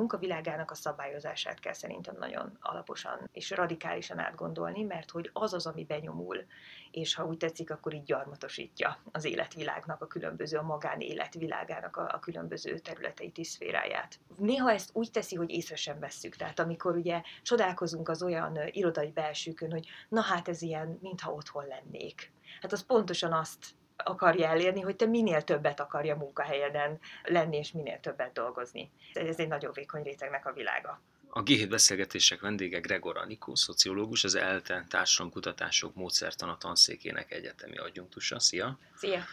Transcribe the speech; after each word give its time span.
munkavilágának 0.00 0.70
a 0.70 0.74
szabályozását 0.74 1.60
kell 1.60 1.72
szerintem 1.72 2.16
nagyon 2.18 2.58
alaposan 2.60 3.28
és 3.32 3.50
radikálisan 3.50 4.18
átgondolni, 4.18 4.82
mert 4.82 5.10
hogy 5.10 5.30
az 5.32 5.52
az, 5.52 5.66
ami 5.66 5.84
benyomul, 5.84 6.44
és 6.90 7.14
ha 7.14 7.26
úgy 7.26 7.36
tetszik, 7.36 7.70
akkor 7.70 7.94
így 7.94 8.04
gyarmatosítja 8.04 8.98
az 9.12 9.24
életvilágnak 9.24 10.02
a 10.02 10.06
különböző, 10.06 10.58
a 10.58 10.62
magánéletvilágának 10.62 11.96
a, 11.96 12.08
a 12.12 12.18
különböző 12.18 12.78
területeit, 12.78 13.44
szféráját. 13.44 14.18
Néha 14.36 14.70
ezt 14.70 14.90
úgy 14.92 15.10
teszi, 15.10 15.36
hogy 15.36 15.50
észre 15.50 15.76
sem 15.76 15.98
vesszük. 15.98 16.36
Tehát 16.36 16.58
amikor 16.58 16.96
ugye 16.96 17.22
csodálkozunk 17.42 18.08
az 18.08 18.22
olyan 18.22 18.58
irodai 18.70 19.10
belsőkön, 19.10 19.70
hogy 19.70 19.86
na 20.08 20.20
hát 20.20 20.48
ez 20.48 20.62
ilyen, 20.62 20.98
mintha 21.02 21.32
otthon 21.32 21.66
lennék. 21.66 22.32
Hát 22.60 22.72
az 22.72 22.86
pontosan 22.86 23.32
azt 23.32 23.74
akarja 24.04 24.48
elérni, 24.48 24.80
hogy 24.80 24.96
te 24.96 25.06
minél 25.06 25.42
többet 25.42 25.80
akarja 25.80 26.16
munkahelyeden 26.16 26.98
lenni, 27.24 27.56
és 27.56 27.72
minél 27.72 28.00
többet 28.00 28.32
dolgozni. 28.32 28.90
Ez 29.12 29.38
egy 29.38 29.48
nagyon 29.48 29.72
vékony 29.72 30.02
rétegnek 30.02 30.46
a 30.46 30.52
világa. 30.52 31.00
A 31.32 31.42
G7 31.42 31.66
beszélgetések 31.68 32.40
vendége 32.40 32.78
Gregor 32.80 33.16
Anikó, 33.16 33.54
szociológus, 33.54 34.24
az 34.24 34.34
ELTE 34.34 34.84
társadalomkutatások 34.88 35.94
módszertana 35.94 36.56
tanszékének 36.56 37.32
egyetemi 37.32 37.76
adjunktusa. 37.76 38.40
Szia! 38.40 38.78
Szia! 38.94 39.24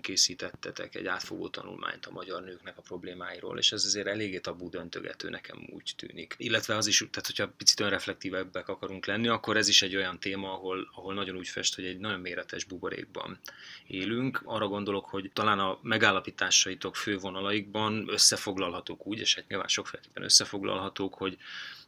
Készítettetek 0.00 0.94
egy 0.94 1.06
átfogó 1.06 1.48
tanulmányt 1.48 2.06
a 2.06 2.10
magyar 2.10 2.42
nőknek 2.42 2.78
a 2.78 2.82
problémáiról, 2.82 3.58
és 3.58 3.72
ez 3.72 3.84
azért 3.84 4.06
eléggé 4.06 4.38
tabú 4.38 4.68
döntögető 4.68 5.28
nekem 5.28 5.68
úgy 5.72 5.92
tűnik. 5.96 6.34
Illetve 6.38 6.76
az 6.76 6.86
is, 6.86 6.98
tehát 6.98 7.26
hogyha 7.26 7.48
picit 7.56 7.80
önreflektívebbek 7.80 8.68
akarunk 8.68 9.06
lenni, 9.06 9.28
akkor 9.28 9.56
ez 9.56 9.68
is 9.68 9.82
egy 9.82 9.96
olyan 9.96 10.18
téma, 10.18 10.52
ahol, 10.52 10.88
ahol 10.94 11.14
nagyon 11.14 11.36
úgy 11.36 11.48
fest, 11.48 11.74
hogy 11.74 11.84
egy 11.84 11.98
nagyon 11.98 12.20
méretes 12.20 12.64
buborékban 12.64 13.38
élünk. 13.86 14.40
Arra 14.44 14.68
gondolok, 14.68 15.04
hogy 15.04 15.30
talán 15.32 15.58
a 15.58 15.78
megállapításaitok 15.82 16.96
fővonalaikban 16.96 18.08
összefoglalhatók 18.08 19.06
úgy, 19.06 19.18
és 19.18 19.34
hát 19.34 19.48
nyilván 19.48 19.68
sokféleképpen 19.68 20.22
összefoglalhatók, 20.22 21.14
hogy 21.14 21.38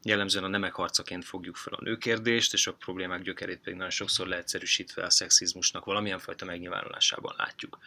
jellemzően 0.02 0.45
a 0.45 0.48
nemek 0.48 0.74
harcaként 0.74 1.24
fogjuk 1.24 1.56
fel 1.56 1.73
a 1.73 1.83
nőkérdést, 1.83 2.52
és 2.52 2.66
a 2.66 2.73
problémák 2.73 3.23
gyökerét 3.23 3.59
pedig 3.59 3.74
nagyon 3.74 3.90
sokszor 3.90 4.26
leegyszerűsítve 4.26 5.04
a 5.04 5.10
szexizmusnak 5.10 5.85
valamilyen 5.85 6.18
fajta 6.18 6.45
megnyilvánulásában 6.45 7.35
látjuk. 7.37 7.79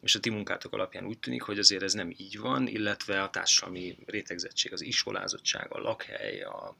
És 0.00 0.14
a 0.14 0.20
ti 0.20 0.30
munkátok 0.30 0.72
alapján 0.72 1.04
úgy 1.04 1.18
tűnik, 1.18 1.42
hogy 1.42 1.58
azért 1.58 1.82
ez 1.82 1.92
nem 1.92 2.14
így 2.16 2.38
van, 2.38 2.66
illetve 2.66 3.22
a 3.22 3.30
társadalmi 3.30 3.96
rétegzettség, 4.06 4.72
az 4.72 4.80
iskolázottság, 4.80 5.72
a 5.72 5.78
lakhely, 5.78 6.42
a 6.42 6.76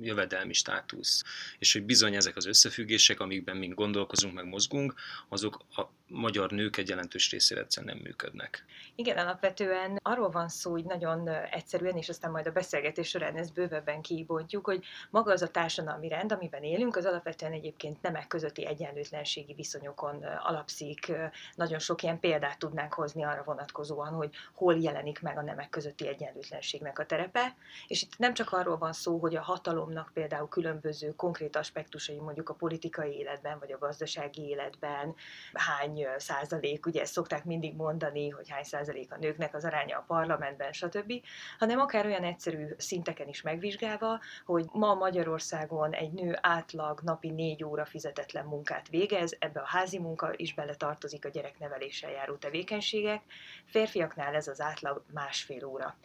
jövedelmi 0.00 0.52
státusz, 0.52 1.24
és 1.58 1.72
hogy 1.72 1.84
bizony 1.84 2.14
ezek 2.14 2.36
az 2.36 2.46
összefüggések, 2.46 3.20
amikben 3.20 3.56
mi 3.56 3.68
gondolkozunk, 3.68 4.34
meg 4.34 4.46
mozgunk, 4.46 4.94
azok 5.28 5.60
a 5.76 5.82
magyar 6.12 6.50
nők 6.50 6.76
egy 6.76 6.88
jelentős 6.88 7.30
részére 7.30 7.60
egyszerűen 7.60 7.94
nem 7.94 8.02
működnek. 8.04 8.64
Igen, 8.94 9.18
alapvetően 9.18 9.98
arról 10.02 10.30
van 10.30 10.48
szó, 10.48 10.70
hogy 10.70 10.84
nagyon 10.84 11.28
egyszerűen, 11.28 11.96
és 11.96 12.08
aztán 12.08 12.30
majd 12.30 12.46
a 12.46 12.52
beszélgetés 12.52 13.08
során 13.08 13.36
ezt 13.36 13.54
bővebben 13.54 14.02
kibontjuk, 14.02 14.64
hogy 14.64 14.84
maga 15.10 15.32
az 15.32 15.42
a 15.42 15.48
társadalmi 15.48 16.08
rend, 16.08 16.32
amiben 16.32 16.62
élünk, 16.62 16.96
az 16.96 17.04
alapvetően 17.04 17.52
egyébként 17.52 18.02
nemek 18.02 18.26
közötti 18.26 18.66
egyenlőtlenségi 18.66 19.54
viszonyokon 19.54 20.22
alapszik. 20.22 21.12
Nagyon 21.54 21.78
sok 21.78 22.02
ilyen 22.02 22.20
példát 22.20 22.58
tudnánk 22.58 22.94
hozni 22.94 23.24
arra 23.24 23.42
vonatkozóan, 23.44 24.12
hogy 24.12 24.30
hol 24.54 24.76
jelenik 24.78 25.20
meg 25.20 25.38
a 25.38 25.42
nemek 25.42 25.68
közötti 25.70 26.08
egyenlőtlenségnek 26.08 26.98
a 26.98 27.06
terepe. 27.06 27.56
És 27.86 28.02
itt 28.02 28.18
nem 28.18 28.34
csak 28.34 28.52
arról 28.52 28.78
van 28.78 28.92
szó, 28.92 29.18
hogy 29.18 29.36
a 29.36 29.42
hatalomnak 29.82 30.12
például 30.12 30.48
különböző 30.48 31.14
konkrét 31.16 31.56
aspektusai 31.56 32.20
mondjuk 32.20 32.48
a 32.48 32.54
politikai 32.54 33.16
életben, 33.16 33.58
vagy 33.58 33.72
a 33.72 33.78
gazdasági 33.78 34.48
életben 34.48 35.14
hány 35.52 36.06
százalék, 36.16 36.86
ugye 36.86 37.00
ezt 37.00 37.12
szokták 37.12 37.44
mindig 37.44 37.76
mondani, 37.76 38.28
hogy 38.28 38.48
hány 38.48 38.62
százalék 38.62 39.12
a 39.12 39.16
nőknek 39.16 39.54
az 39.54 39.64
aránya 39.64 39.98
a 39.98 40.04
parlamentben, 40.06 40.72
stb., 40.72 41.12
hanem 41.58 41.80
akár 41.80 42.06
olyan 42.06 42.24
egyszerű 42.24 42.66
szinteken 42.76 43.28
is 43.28 43.42
megvizsgálva, 43.42 44.20
hogy 44.44 44.64
ma 44.72 44.94
Magyarországon 44.94 45.94
egy 45.94 46.12
nő 46.12 46.38
átlag 46.40 47.00
napi 47.00 47.30
négy 47.30 47.64
óra 47.64 47.84
fizetetlen 47.84 48.44
munkát 48.44 48.88
végez, 48.88 49.36
ebbe 49.38 49.60
a 49.60 49.66
házi 49.66 49.98
munka 49.98 50.32
is 50.36 50.54
bele 50.54 50.74
tartozik 50.74 51.24
a 51.24 51.28
gyerekneveléssel 51.28 52.10
járó 52.10 52.36
tevékenységek, 52.36 53.22
férfiaknál 53.66 54.34
ez 54.34 54.48
az 54.48 54.60
átlag 54.60 55.02
másfél 55.12 55.64
óra 55.64 55.96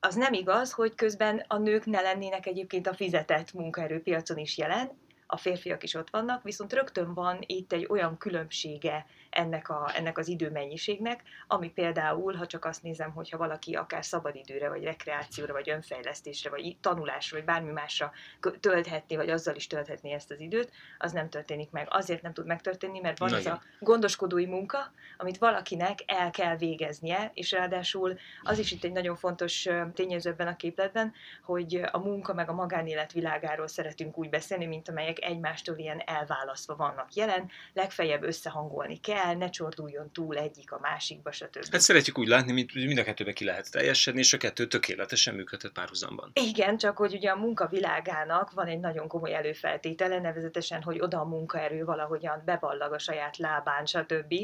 az 0.00 0.14
nem 0.14 0.32
igaz, 0.32 0.72
hogy 0.72 0.94
közben 0.94 1.44
a 1.48 1.58
nők 1.58 1.86
ne 1.86 2.00
lennének 2.00 2.46
egyébként 2.46 2.86
a 2.86 2.94
fizetett 2.94 3.52
munkaerőpiacon 3.52 4.38
is 4.38 4.58
jelen, 4.58 4.90
a 5.30 5.36
férfiak 5.36 5.82
is 5.82 5.94
ott 5.94 6.10
vannak, 6.10 6.42
viszont 6.42 6.72
rögtön 6.72 7.14
van 7.14 7.38
itt 7.46 7.72
egy 7.72 7.86
olyan 7.90 8.18
különbsége 8.18 9.06
ennek, 9.30 9.68
a, 9.68 9.90
ennek 9.94 10.18
az 10.18 10.28
időmennyiségnek, 10.28 11.22
ami 11.46 11.70
például, 11.70 12.34
ha 12.34 12.46
csak 12.46 12.64
azt 12.64 12.82
nézem, 12.82 13.10
hogyha 13.10 13.36
valaki 13.36 13.74
akár 13.74 14.04
szabadidőre, 14.04 14.68
vagy 14.68 14.82
rekreációra, 14.82 15.52
vagy 15.52 15.70
önfejlesztésre, 15.70 16.50
vagy 16.50 16.76
tanulásra, 16.80 17.36
vagy 17.36 17.46
bármi 17.46 17.70
másra 17.70 18.12
tölthetné, 18.60 19.16
vagy 19.16 19.30
azzal 19.30 19.54
is 19.54 19.66
tölthetné 19.66 20.12
ezt 20.12 20.30
az 20.30 20.40
időt, 20.40 20.72
az 20.98 21.12
nem 21.12 21.28
történik 21.28 21.70
meg. 21.70 21.86
Azért 21.90 22.22
nem 22.22 22.32
tud 22.32 22.46
megtörténni, 22.46 23.00
mert 23.00 23.18
van 23.18 23.30
Nagyon. 23.30 23.52
az 23.52 23.58
a 23.58 23.62
gondoskodói 23.80 24.46
munka, 24.46 24.92
amit 25.16 25.38
valakinek 25.38 25.98
el 26.06 26.30
kell 26.30 26.56
végeznie, 26.56 27.30
és 27.34 27.52
ráadásul 27.52 28.18
az 28.42 28.58
is 28.58 28.72
itt 28.72 28.84
egy 28.84 28.92
nagyon 28.92 29.16
fontos 29.16 29.68
tényező 29.94 30.30
ebben 30.30 30.46
a 30.46 30.56
képletben, 30.56 31.12
hogy 31.42 31.80
a 31.92 31.98
munka 31.98 32.34
meg 32.34 32.48
a 32.48 32.52
magánélet 32.52 33.12
világáról 33.12 33.68
szeretünk 33.68 34.18
úgy 34.18 34.28
beszélni, 34.28 34.66
mint 34.66 34.88
amelyek 34.88 35.17
egymástól 35.18 35.78
ilyen 35.78 36.02
elválasztva 36.06 36.76
vannak 36.76 37.14
jelen, 37.14 37.50
legfeljebb 37.72 38.22
összehangolni 38.22 39.00
kell, 39.00 39.28
el, 39.28 39.34
ne 39.34 39.50
csorduljon 39.50 40.12
túl 40.12 40.36
egyik 40.36 40.72
a 40.72 40.78
másikba, 40.80 41.32
stb. 41.32 41.64
Hát 41.70 41.80
szeretjük 41.80 42.18
úgy 42.18 42.26
látni, 42.26 42.52
mint 42.52 42.74
mind 42.74 42.98
a 42.98 43.02
kettőbe 43.02 43.32
ki 43.32 43.44
lehet 43.44 43.70
teljesedni, 43.70 44.20
és 44.20 44.32
a 44.32 44.36
kettő 44.36 44.66
tökéletesen 44.66 45.34
működhet 45.34 45.72
párhuzamban. 45.72 46.30
Igen, 46.34 46.76
csak 46.76 46.96
hogy 46.96 47.14
ugye 47.14 47.30
a 47.30 47.36
munkavilágának 47.36 48.50
van 48.50 48.66
egy 48.66 48.80
nagyon 48.80 49.08
komoly 49.08 49.34
előfeltétele, 49.34 50.18
nevezetesen, 50.20 50.82
hogy 50.82 51.00
oda 51.00 51.20
a 51.20 51.24
munkaerő 51.24 51.84
valahogyan 51.84 52.42
beballag 52.44 52.92
a 52.92 52.98
saját 52.98 53.36
lábán, 53.36 53.86
stb. 53.86 54.34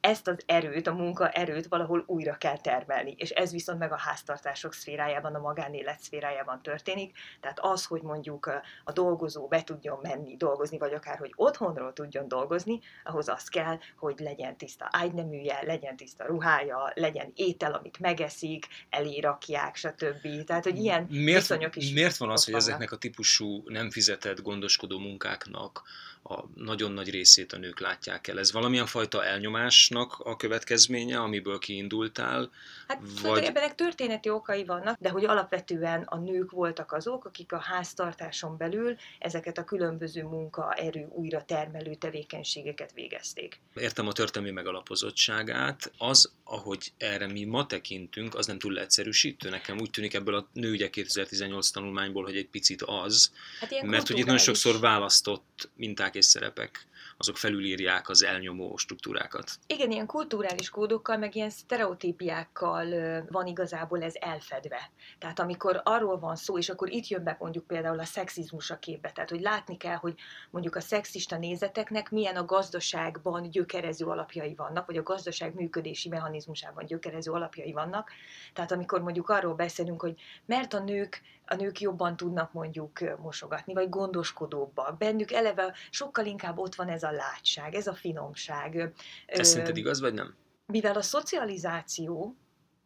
Ezt 0.00 0.28
az 0.28 0.36
erőt, 0.46 0.86
a 0.86 0.94
munkaerőt 0.94 1.66
valahol 1.66 2.04
újra 2.06 2.36
kell 2.36 2.58
termelni, 2.58 3.14
és 3.18 3.30
ez 3.30 3.52
viszont 3.52 3.78
meg 3.78 3.92
a 3.92 3.98
háztartások 3.98 4.72
szférájában, 4.72 5.34
a 5.34 5.38
magánélet 5.38 6.00
szférájában 6.00 6.62
történik. 6.62 7.16
Tehát 7.40 7.58
az, 7.60 7.84
hogy 7.84 8.02
mondjuk 8.02 8.46
a 8.84 8.92
dolgozó 8.92 9.46
be 9.46 9.62
tudjon 9.62 9.98
menni 10.02 10.19
dolgozni, 10.36 10.78
vagy 10.78 10.92
akár, 10.92 11.18
hogy 11.18 11.32
otthonról 11.36 11.92
tudjon 11.92 12.28
dolgozni, 12.28 12.80
ahhoz 13.04 13.28
az 13.28 13.48
kell, 13.48 13.78
hogy 13.96 14.18
legyen 14.18 14.56
tiszta 14.56 14.88
ágyneműje, 14.90 15.58
legyen 15.62 15.96
tiszta 15.96 16.26
ruhája, 16.26 16.92
legyen 16.94 17.32
étel, 17.34 17.72
amit 17.72 17.98
megeszik, 17.98 18.66
elérakják, 18.90 19.76
stb. 19.76 20.44
Tehát, 20.44 20.64
hogy 20.64 20.78
ilyen 20.78 21.06
miért, 21.10 21.40
viszonyok 21.40 21.76
is 21.76 21.92
Miért 21.92 22.16
van 22.16 22.30
az, 22.30 22.44
hogy 22.44 22.54
ezeknek 22.54 22.92
a 22.92 22.96
típusú 22.96 23.62
nem 23.66 23.90
fizetett 23.90 24.42
gondoskodó 24.42 24.98
munkáknak 24.98 25.82
a 26.22 26.44
nagyon 26.54 26.92
nagy 26.92 27.10
részét 27.10 27.52
a 27.52 27.58
nők 27.58 27.80
látják 27.80 28.28
el. 28.28 28.38
Ez 28.38 28.52
valamilyen 28.52 28.86
fajta 28.86 29.24
elnyomásnak 29.24 30.18
a 30.18 30.36
következménye, 30.36 31.18
amiből 31.18 31.58
kiindultál? 31.58 32.50
Hát 32.88 33.00
vagy... 33.22 33.44
ebbenek 33.44 33.74
történeti 33.74 34.28
okai 34.28 34.64
vannak, 34.64 34.98
de 35.00 35.08
hogy 35.08 35.24
alapvetően 35.24 36.02
a 36.02 36.18
nők 36.18 36.50
voltak 36.50 36.92
azok, 36.92 37.24
akik 37.24 37.52
a 37.52 37.58
háztartáson 37.58 38.56
belül 38.56 38.96
ezeket 39.18 39.58
a 39.58 39.64
különböző 39.64 40.22
munkaerő 40.22 41.06
újra 41.08 41.44
termelő 41.44 41.94
tevékenységeket 41.94 42.92
végezték. 42.92 43.60
Értem 43.74 44.06
a 44.06 44.12
történelmi 44.12 44.54
megalapozottságát. 44.54 45.92
Az, 45.98 46.32
ahogy 46.44 46.92
erre 46.96 47.26
mi 47.26 47.44
ma 47.44 47.66
tekintünk, 47.66 48.34
az 48.34 48.46
nem 48.46 48.58
túl 48.58 48.72
leegyszerűsítő. 48.72 49.48
Nekem 49.48 49.78
úgy 49.80 49.90
tűnik 49.90 50.14
ebből 50.14 50.34
a 50.34 50.48
nőügyek 50.52 50.90
2018 50.90 51.70
tanulmányból, 51.70 52.24
hogy 52.24 52.36
egy 52.36 52.48
picit 52.48 52.82
az, 52.82 53.32
hát 53.60 53.82
mert 53.82 54.06
hogy 54.06 54.18
itt 54.18 54.24
nagyon 54.24 54.40
sokszor 54.40 54.80
választott 54.80 55.44
minták 55.74 56.14
és 56.14 56.24
szerepek, 56.24 56.86
azok 57.16 57.36
felülírják 57.36 58.08
az 58.08 58.24
elnyomó 58.24 58.76
struktúrákat. 58.76 59.58
Igen, 59.66 59.90
ilyen 59.90 60.06
kulturális 60.06 60.70
kódokkal, 60.70 61.16
meg 61.16 61.34
ilyen 61.34 61.50
sztereotípiákkal 61.50 62.86
van 63.28 63.46
igazából 63.46 64.02
ez 64.02 64.14
elfedve. 64.20 64.90
Tehát 65.18 65.38
amikor 65.38 65.80
arról 65.84 66.18
van 66.18 66.36
szó, 66.36 66.58
és 66.58 66.68
akkor 66.68 66.90
itt 66.90 67.06
jön 67.06 67.24
be 67.24 67.36
mondjuk 67.38 67.66
például 67.66 67.98
a 67.98 68.04
szexizmus 68.04 68.70
a 68.70 68.78
képbe, 68.78 69.10
tehát 69.10 69.30
hogy 69.30 69.40
látni 69.40 69.76
kell, 69.76 69.96
hogy 69.96 70.14
mondjuk 70.50 70.76
a 70.76 70.80
szexista 70.80 71.36
nézeteknek 71.36 72.10
milyen 72.10 72.36
a 72.36 72.44
gazdaságban 72.44 73.50
gyökerező 73.50 74.06
alapjai 74.06 74.54
vannak, 74.54 74.86
vagy 74.86 74.96
a 74.96 75.02
gazdaság 75.02 75.54
működési 75.54 76.08
mechanizmusában 76.08 76.86
gyökerező 76.86 77.30
alapjai 77.30 77.72
vannak. 77.72 78.10
Tehát 78.52 78.72
amikor 78.72 79.00
mondjuk 79.00 79.28
arról 79.28 79.54
beszélünk, 79.54 80.00
hogy 80.00 80.14
mert 80.46 80.74
a 80.74 80.78
nők 80.78 81.22
a 81.50 81.54
nők 81.54 81.80
jobban 81.80 82.16
tudnak 82.16 82.52
mondjuk 82.52 83.18
mosogatni, 83.18 83.72
vagy 83.74 83.88
gondoskodóbbak. 83.88 84.98
Bennük 84.98 85.32
eleve 85.32 85.74
sokkal 85.90 86.26
inkább 86.26 86.58
ott 86.58 86.74
van 86.74 86.88
ez 86.88 87.02
a 87.02 87.10
látság, 87.10 87.74
ez 87.74 87.86
a 87.86 87.94
finomság. 87.94 88.92
Ez 89.26 89.48
szerinted 89.48 89.76
igaz, 89.76 90.00
vagy 90.00 90.14
nem? 90.14 90.34
Mivel 90.66 90.96
a 90.96 91.02
szocializáció 91.02 92.36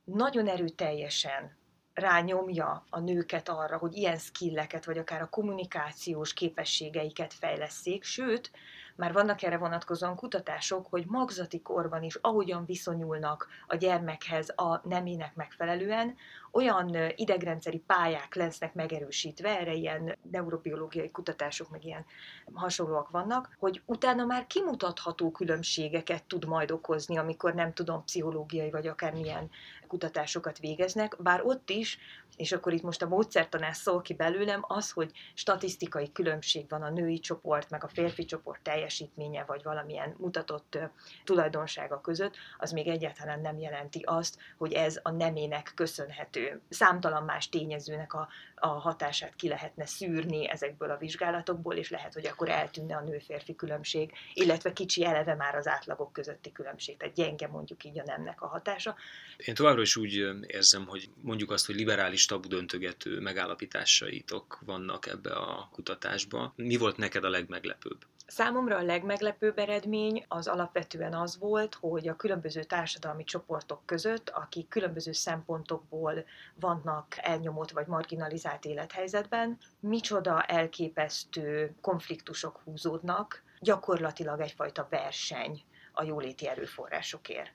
nagyon 0.05 0.49
erőteljesen 0.49 1.56
rányomja 1.94 2.84
a 2.90 3.00
nőket 3.00 3.49
arra, 3.49 3.76
hogy 3.76 3.94
ilyen 3.94 4.19
skilleket, 4.19 4.84
vagy 4.84 4.99
akár 4.99 5.22
a 5.22 5.28
kommunikációs 5.28 6.32
képességeiket 6.32 7.32
fejleszék, 7.32 8.05
sőt, 8.05 8.50
már 8.96 9.12
vannak 9.12 9.43
erre 9.43 9.56
vonatkozóan 9.56 10.17
kutatások, 10.17 10.87
hogy 10.91 11.05
magzati 11.06 11.62
korban 11.62 12.02
is 12.02 12.14
ahogyan 12.14 12.64
viszonyulnak 12.64 13.46
a 13.67 13.76
gyermekhez 13.76 14.49
a 14.56 14.88
nemének 14.88 15.35
megfelelően, 15.35 16.17
olyan 16.55 16.96
idegrendszeri 17.14 17.79
pályák 17.79 18.35
lesznek 18.35 18.75
megerősítve, 18.75 19.58
erre 19.58 19.73
ilyen 19.73 20.19
neurobiológiai 20.31 21.11
kutatások, 21.11 21.70
meg 21.70 21.85
ilyen 21.85 22.05
hasonlóak 22.52 23.11
vannak, 23.11 23.56
hogy 23.58 23.82
utána 23.87 24.25
már 24.25 24.46
kimutatható 24.46 25.31
különbségeket 25.31 26.25
tud 26.25 26.47
majd 26.47 26.70
okozni, 26.70 27.17
amikor 27.19 27.55
nem 27.55 27.73
tudom, 27.73 28.05
pszichológiai 28.05 28.70
vagy 28.70 28.87
akármilyen 28.87 29.50
kutatásokat 29.87 30.58
végeznek, 30.58 31.17
bár 31.23 31.43
ott 31.44 31.70
is, 31.70 31.99
és 32.37 32.52
akkor 32.52 32.73
itt 32.73 32.82
most 32.82 33.02
a 33.02 33.08
módszertanás 33.08 33.76
szól 33.76 34.02
ki 34.02 34.14
belőlem, 34.14 34.64
az, 34.67 34.90
hogy 34.90 35.11
statisztikai 35.35 36.12
különbség 36.12 36.69
van 36.69 36.82
a 36.82 36.90
női 36.90 37.19
csoport, 37.19 37.70
meg 37.70 37.85
a 37.85 37.88
férfi 37.88 38.25
csoport 38.25 38.62
teljesítménye, 38.84 39.44
vagy 39.44 39.62
valamilyen 39.62 40.14
mutatott 40.19 40.78
tulajdonsága 41.25 42.00
között, 42.00 42.34
az 42.58 42.70
még 42.70 42.88
egyáltalán 42.88 43.40
nem 43.40 43.58
jelenti 43.58 44.02
azt, 44.04 44.38
hogy 44.56 44.72
ez 44.72 45.00
a 45.02 45.10
nemének 45.10 45.72
köszönhető. 45.75 46.60
Számtalan 46.69 47.25
más 47.25 47.48
tényezőnek 47.48 48.14
a, 48.14 48.28
a 48.54 48.66
hatását 48.66 49.34
ki 49.34 49.48
lehetne 49.48 49.86
szűrni 49.86 50.48
ezekből 50.50 50.90
a 50.90 50.96
vizsgálatokból, 50.96 51.75
és 51.75 51.90
lehet, 51.90 52.14
hogy 52.14 52.26
akkor 52.26 52.48
eltűnne 52.48 52.96
a 52.96 53.00
nő-férfi 53.00 53.54
különbség, 53.54 54.12
illetve 54.34 54.72
kicsi 54.72 55.04
eleve 55.04 55.34
már 55.34 55.54
az 55.54 55.66
átlagok 55.66 56.12
közötti 56.12 56.52
különbség, 56.52 56.96
tehát 56.96 57.14
gyenge 57.14 57.48
mondjuk 57.48 57.84
így 57.84 57.98
a 57.98 58.04
nemnek 58.06 58.42
a 58.42 58.46
hatása. 58.46 58.96
Én 59.37 59.54
továbbra 59.54 59.82
is 59.82 59.96
úgy 59.96 60.14
érzem, 60.46 60.87
hogy 60.87 61.10
mondjuk 61.20 61.50
azt, 61.50 61.66
hogy 61.66 61.75
liberális 61.75 62.26
tabu 62.26 62.48
döntögető 62.48 63.20
megállapításaitok 63.20 64.60
vannak 64.66 65.06
ebbe 65.06 65.32
a 65.32 65.69
kutatásba. 65.72 66.52
Mi 66.56 66.76
volt 66.76 66.96
neked 66.96 67.25
a 67.25 67.28
legmeglepőbb? 67.28 68.04
Számomra 68.26 68.76
a 68.76 68.82
legmeglepőbb 68.82 69.59
eredmény 69.59 70.25
az 70.29 70.47
alapvetően 70.47 71.15
az 71.15 71.38
volt, 71.38 71.75
hogy 71.75 72.09
a 72.09 72.17
különböző 72.17 72.62
társadalmi 72.62 73.25
csoportok 73.25 73.87
között, 73.87 74.31
akik 74.31 74.69
különböző 74.69 75.12
szempontokból 75.12 76.25
vannak 76.55 77.06
elnyomott 77.17 77.71
vagy 77.71 77.87
marginalizált 77.87 78.65
élethelyzetben, 78.65 79.59
micsoda 79.81 80.43
elképesztő 80.43 81.75
konfliktusok 81.81 82.61
húzódnak, 82.65 83.43
gyakorlatilag 83.61 84.41
egyfajta 84.41 84.87
verseny 84.91 85.62
a 85.93 86.03
jóléti 86.03 86.49
erőforrásokért. 86.49 87.53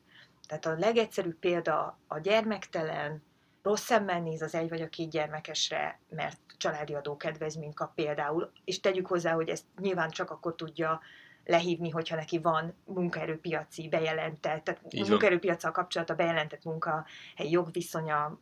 Tehát 0.47 0.65
a 0.65 0.75
legegyszerűbb 0.77 1.39
példa 1.39 1.97
a 2.07 2.19
gyermektelen, 2.19 3.23
rossz 3.61 3.83
szemmel 3.83 4.21
néz 4.21 4.41
az 4.41 4.55
egy 4.55 4.69
vagy 4.69 4.81
a 4.81 4.89
két 4.89 5.09
gyermekesre, 5.09 5.99
mert 6.09 6.39
családi 6.57 6.93
adókedvezményt 6.93 7.75
kap 7.75 7.93
például, 7.93 8.51
és 8.65 8.79
tegyük 8.79 9.07
hozzá, 9.07 9.33
hogy 9.33 9.49
ezt 9.49 9.65
nyilván 9.79 10.09
csak 10.09 10.31
akkor 10.31 10.55
tudja 10.55 10.99
lehívni, 11.45 11.89
hogyha 11.89 12.15
neki 12.15 12.39
van 12.39 12.73
munkaerőpiaci 12.85 13.87
bejelentett, 13.87 14.63
tehát 14.63 14.81
munkaerőpiacsal 15.07 15.71
kapcsolatban 15.71 16.17
bejelentett 16.17 16.63
munkahely 16.63 17.49
jogviszonya, 17.49 18.39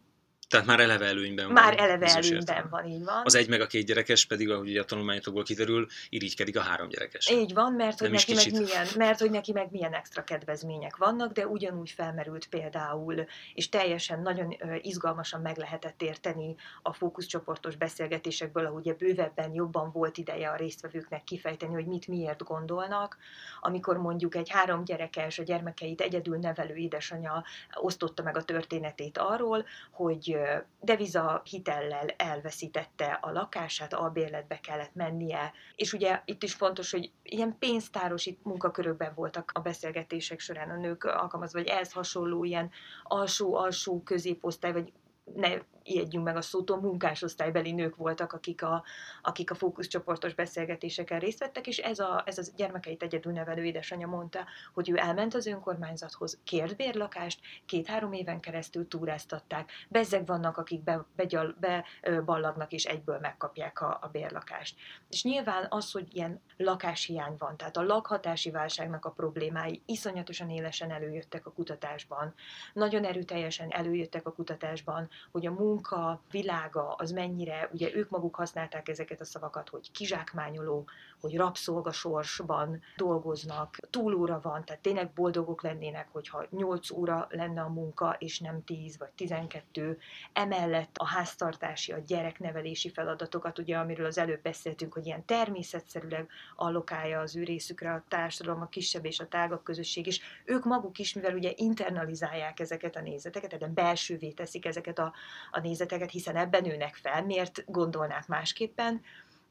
tehát 0.47 0.65
már 0.65 0.79
eleve 0.79 1.05
előnyben 1.05 1.45
van. 1.45 1.53
Már 1.53 1.79
eleve 1.79 2.05
előnyben 2.05 2.67
van, 2.69 2.85
így 2.85 3.03
van. 3.03 3.21
Az 3.23 3.35
egy 3.35 3.49
meg 3.49 3.61
a 3.61 3.67
két 3.67 3.85
gyerekes 3.85 4.25
pedig, 4.25 4.49
ahogy 4.49 4.77
a 4.77 4.85
tanulmányokból 4.85 5.43
kiderül, 5.43 5.87
irigykedik 6.09 6.57
a 6.57 6.61
három 6.61 6.89
gyerekes. 6.89 7.29
Így 7.29 7.53
van, 7.53 7.73
mert 7.73 7.99
hogy, 7.99 8.11
neki 8.11 8.33
meg 8.33 8.51
milyen, 8.51 8.87
mert 8.97 9.19
hogy 9.19 9.31
neki 9.31 9.51
meg 9.51 9.67
milyen 9.71 9.93
extra 9.93 10.23
kedvezmények 10.23 10.97
vannak, 10.97 11.31
de 11.31 11.47
ugyanúgy 11.47 11.89
felmerült 11.89 12.47
például, 12.47 13.25
és 13.53 13.69
teljesen 13.69 14.21
nagyon 14.21 14.55
izgalmasan 14.81 15.41
meg 15.41 15.57
lehetett 15.57 16.01
érteni 16.01 16.55
a 16.81 16.93
fókuszcsoportos 16.93 17.75
beszélgetésekből, 17.75 18.65
ahogy 18.65 18.95
bővebben, 18.95 19.53
jobban 19.53 19.91
volt 19.91 20.17
ideje 20.17 20.49
a 20.49 20.55
résztvevőknek 20.55 21.23
kifejteni, 21.23 21.73
hogy 21.73 21.85
mit 21.85 22.07
miért 22.07 22.43
gondolnak, 22.43 23.17
amikor 23.59 23.97
mondjuk 23.97 24.35
egy 24.35 24.49
három 24.49 24.83
gyerekes, 24.83 25.39
a 25.39 25.43
gyermekeit 25.43 26.01
egyedül 26.01 26.37
nevelő 26.37 26.75
édesanyja 26.75 27.43
osztotta 27.73 28.23
meg 28.23 28.37
a 28.37 28.43
történetét 28.43 29.17
arról, 29.17 29.65
hogy 29.91 30.36
deviza 30.79 31.41
hitellel 31.49 32.07
elveszítette 32.17 33.19
a 33.21 33.31
lakását, 33.31 33.93
albérletbe 33.93 34.59
kellett 34.59 34.93
mennie, 34.93 35.53
és 35.75 35.93
ugye 35.93 36.21
itt 36.25 36.43
is 36.43 36.53
fontos, 36.53 36.91
hogy 36.91 37.11
ilyen 37.23 37.55
pénztáros 37.59 38.25
itt 38.25 38.43
munkakörökben 38.43 39.13
voltak 39.15 39.51
a 39.53 39.59
beszélgetések 39.59 40.39
során 40.39 40.69
a 40.69 40.77
nők 40.77 41.03
alkalmazva, 41.03 41.59
vagy 41.59 41.67
ehhez 41.67 41.91
hasonló 41.91 42.43
ilyen 42.43 42.69
alsó-alsó 43.03 44.01
középosztály, 44.03 44.71
vagy 44.71 44.93
ne 45.35 45.57
ijedjünk 45.87 46.25
meg 46.25 46.35
a 46.35 46.41
szótól, 46.41 46.79
munkásosztálybeli 46.79 47.71
nők 47.71 47.95
voltak, 47.95 48.33
akik 48.33 48.63
a, 48.63 48.83
akik 49.21 49.51
a 49.51 49.55
fókuszcsoportos 49.55 50.33
beszélgetéseken 50.33 51.19
részt 51.19 51.39
vettek, 51.39 51.67
és 51.67 51.77
ez 51.77 51.99
a, 51.99 52.23
ez 52.25 52.37
a 52.37 52.41
gyermekeit 52.55 53.03
egyedül 53.03 53.31
nevelő 53.31 53.63
édesanyja 53.63 54.07
mondta, 54.07 54.45
hogy 54.73 54.89
ő 54.89 54.97
elment 54.97 55.33
az 55.33 55.45
önkormányzathoz, 55.45 56.39
kért 56.43 56.75
bérlakást, 56.75 57.39
két-három 57.65 58.13
éven 58.13 58.39
keresztül 58.39 58.87
túráztatták, 58.87 59.71
bezzeg 59.89 60.25
vannak, 60.25 60.57
akik 60.57 60.83
be, 60.83 61.05
begyal, 61.15 61.55
beballagnak, 61.59 62.71
és 62.71 62.83
egyből 62.83 63.19
megkapják 63.19 63.81
a, 63.81 63.97
a 64.01 64.07
bérlakást. 64.07 64.75
És 65.09 65.23
nyilván 65.23 65.65
az, 65.69 65.91
hogy 65.91 66.15
ilyen 66.15 66.41
lakáshiány 66.57 67.35
van, 67.37 67.57
tehát 67.57 67.77
a 67.77 67.83
lakhatási 67.83 68.51
válságnak 68.51 69.05
a 69.05 69.11
problémái 69.11 69.81
iszonyatosan 69.85 70.49
élesen 70.49 70.91
előjöttek 70.91 71.45
a 71.45 71.51
kutatásban, 71.51 72.33
nagyon 72.73 73.03
erőteljesen 73.03 73.69
előjöttek 73.71 74.27
a 74.27 74.33
kutatásban, 74.33 75.09
hogy 75.31 75.45
a 75.45 75.51
munka 75.51 76.21
világa 76.31 76.93
az 76.93 77.11
mennyire, 77.11 77.69
ugye 77.73 77.95
ők 77.95 78.09
maguk 78.09 78.35
használták 78.35 78.89
ezeket 78.89 79.21
a 79.21 79.25
szavakat, 79.25 79.69
hogy 79.69 79.91
kizsákmányoló, 79.91 80.85
hogy 81.21 81.37
rabszolgasorsban 81.37 82.81
dolgoznak, 82.95 83.77
túlóra 83.89 84.39
van, 84.43 84.65
tehát 84.65 84.81
tényleg 84.81 85.11
boldogok 85.13 85.63
lennének, 85.63 86.07
hogyha 86.11 86.45
8 86.49 86.91
óra 86.91 87.27
lenne 87.29 87.61
a 87.61 87.69
munka, 87.69 88.15
és 88.19 88.39
nem 88.39 88.63
10 88.63 88.97
vagy 88.97 89.11
12. 89.15 89.97
Emellett 90.33 90.97
a 90.97 91.05
háztartási, 91.05 91.91
a 91.91 91.99
gyereknevelési 92.07 92.89
feladatokat, 92.89 93.59
ugye 93.59 93.77
amiről 93.77 94.05
az 94.05 94.17
előbb 94.17 94.41
beszéltünk, 94.41 94.93
hogy 94.93 95.05
ilyen 95.05 95.25
természetszerűleg 95.25 96.27
allokálja 96.55 97.19
az 97.19 97.35
ő 97.35 97.43
részükre 97.43 97.91
a 97.91 98.03
társadalom, 98.07 98.61
a 98.61 98.67
kisebb 98.67 99.05
és 99.05 99.19
a 99.19 99.27
tágabb 99.27 99.63
közösség 99.63 100.07
is. 100.07 100.21
Ők 100.45 100.65
maguk 100.65 100.97
is, 100.97 101.13
mivel 101.13 101.33
ugye 101.33 101.51
internalizálják 101.55 102.59
ezeket 102.59 102.95
a 102.95 103.01
nézeteket, 103.01 103.49
tehát 103.49 103.73
belsővé 103.73 104.31
teszik 104.31 104.65
ezeket 104.65 104.99
a, 104.99 105.13
a 105.51 105.59
nézeteket, 105.59 106.11
hiszen 106.11 106.35
ebben 106.35 106.61
nőnek 106.63 106.95
fel, 106.95 107.25
miért 107.25 107.63
gondolnák 107.65 108.27
másképpen, 108.27 109.01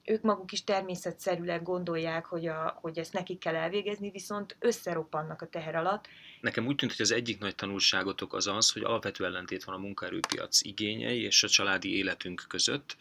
ők 0.06 0.22
maguk 0.22 0.52
is 0.52 0.64
természetszerűleg 0.64 1.62
gondolják, 1.62 2.26
hogy, 2.26 2.46
a, 2.46 2.78
hogy 2.80 2.98
ezt 2.98 3.12
nekik 3.12 3.38
kell 3.38 3.54
elvégezni, 3.54 4.10
viszont 4.10 4.56
összeroppannak 4.58 5.42
a 5.42 5.46
teher 5.46 5.74
alatt. 5.74 6.08
Nekem 6.40 6.66
úgy 6.66 6.76
tűnt, 6.76 6.92
hogy 6.92 7.00
az 7.00 7.10
egyik 7.10 7.38
nagy 7.38 7.54
tanulságotok 7.54 8.34
az 8.34 8.46
az, 8.46 8.70
hogy 8.72 8.82
alapvető 8.82 9.24
ellentét 9.24 9.64
van 9.64 9.74
a 9.74 9.78
munkaerőpiac 9.78 10.64
igényei 10.64 11.22
és 11.22 11.42
a 11.42 11.48
családi 11.48 11.96
életünk 11.96 12.44
között, 12.48 12.96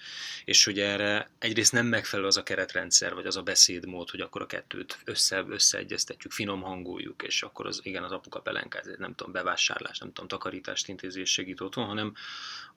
és 0.46 0.66
hogy 0.66 0.80
erre 0.80 1.30
egyrészt 1.40 1.72
nem 1.72 1.86
megfelelő 1.86 2.28
az 2.28 2.38
a 2.38 2.44
keretrendszer, 2.44 3.14
vagy 3.14 3.26
az 3.26 3.38
a 3.38 3.42
beszédmód, 3.42 4.10
hogy 4.10 4.22
akkor 4.22 4.42
a 4.42 4.46
kettőt 4.46 5.00
össze, 5.04 5.46
összeegyeztetjük, 5.48 6.32
finom 6.32 6.62
hangoljuk, 6.62 7.24
és 7.24 7.44
akkor 7.44 7.66
az, 7.66 7.80
igen, 7.84 8.04
az 8.04 8.12
apuka 8.12 8.40
pelenkáz, 8.40 8.90
nem 8.98 9.16
tudom, 9.16 9.34
bevásárlás, 9.34 9.98
nem 9.98 10.08
tudom, 10.08 10.28
takarítást 10.28 10.88
intézés 10.88 11.32
segít 11.32 11.62
otthon, 11.62 11.86
hanem 11.86 12.14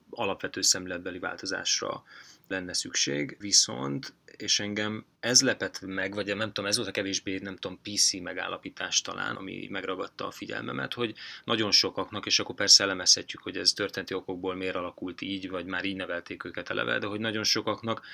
alapvető 0.09 0.61
szemletbeli 0.61 1.19
változásra 1.19 2.03
lenne 2.49 2.73
szükség, 2.73 3.35
viszont, 3.39 4.13
és 4.37 4.59
engem 4.59 5.05
ez 5.19 5.41
lepett 5.41 5.81
meg, 5.81 6.13
vagy 6.13 6.35
nem 6.35 6.47
tudom, 6.47 6.65
ez 6.65 6.75
volt 6.75 6.89
a 6.89 6.91
kevésbé, 6.91 7.37
nem 7.37 7.55
tudom, 7.55 7.79
PC 7.81 8.13
megállapítás 8.13 9.01
talán, 9.01 9.35
ami 9.35 9.67
megragadta 9.69 10.27
a 10.27 10.31
figyelmemet, 10.31 10.93
hogy 10.93 11.15
nagyon 11.43 11.71
sokaknak, 11.71 12.25
és 12.25 12.39
akkor 12.39 12.55
persze 12.55 12.83
elemezhetjük, 12.83 13.41
hogy 13.41 13.57
ez 13.57 13.73
történeti 13.73 14.13
okokból 14.13 14.55
miért 14.55 14.75
alakult 14.75 15.21
így, 15.21 15.49
vagy 15.49 15.65
már 15.65 15.85
így 15.85 15.95
nevelték 15.95 16.43
őket 16.43 16.69
eleve, 16.69 16.99
de 16.99 17.07
hogy 17.07 17.19
nagyon 17.19 17.43
sokaknak 17.43 18.05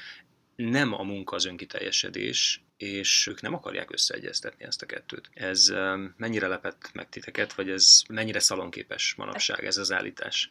nem 0.56 0.94
a 0.94 1.04
munka 1.04 1.36
az 1.36 1.46
önkiteljesedés, 1.46 2.64
és 2.77 3.27
ők 3.27 3.41
nem 3.41 3.53
akarják 3.53 3.91
összeegyeztetni 3.91 4.65
ezt 4.65 4.82
a 4.82 4.86
kettőt. 4.86 5.29
Ez 5.34 5.74
mennyire 6.17 6.48
lepett 6.48 6.89
meg 6.94 7.10
titeket, 7.10 7.53
vagy 7.53 7.70
ez 7.70 8.01
mennyire 8.10 8.39
szalonképes 8.39 9.15
manapság 9.15 9.65
ez 9.65 9.77
az 9.77 9.91
állítás? 9.91 10.50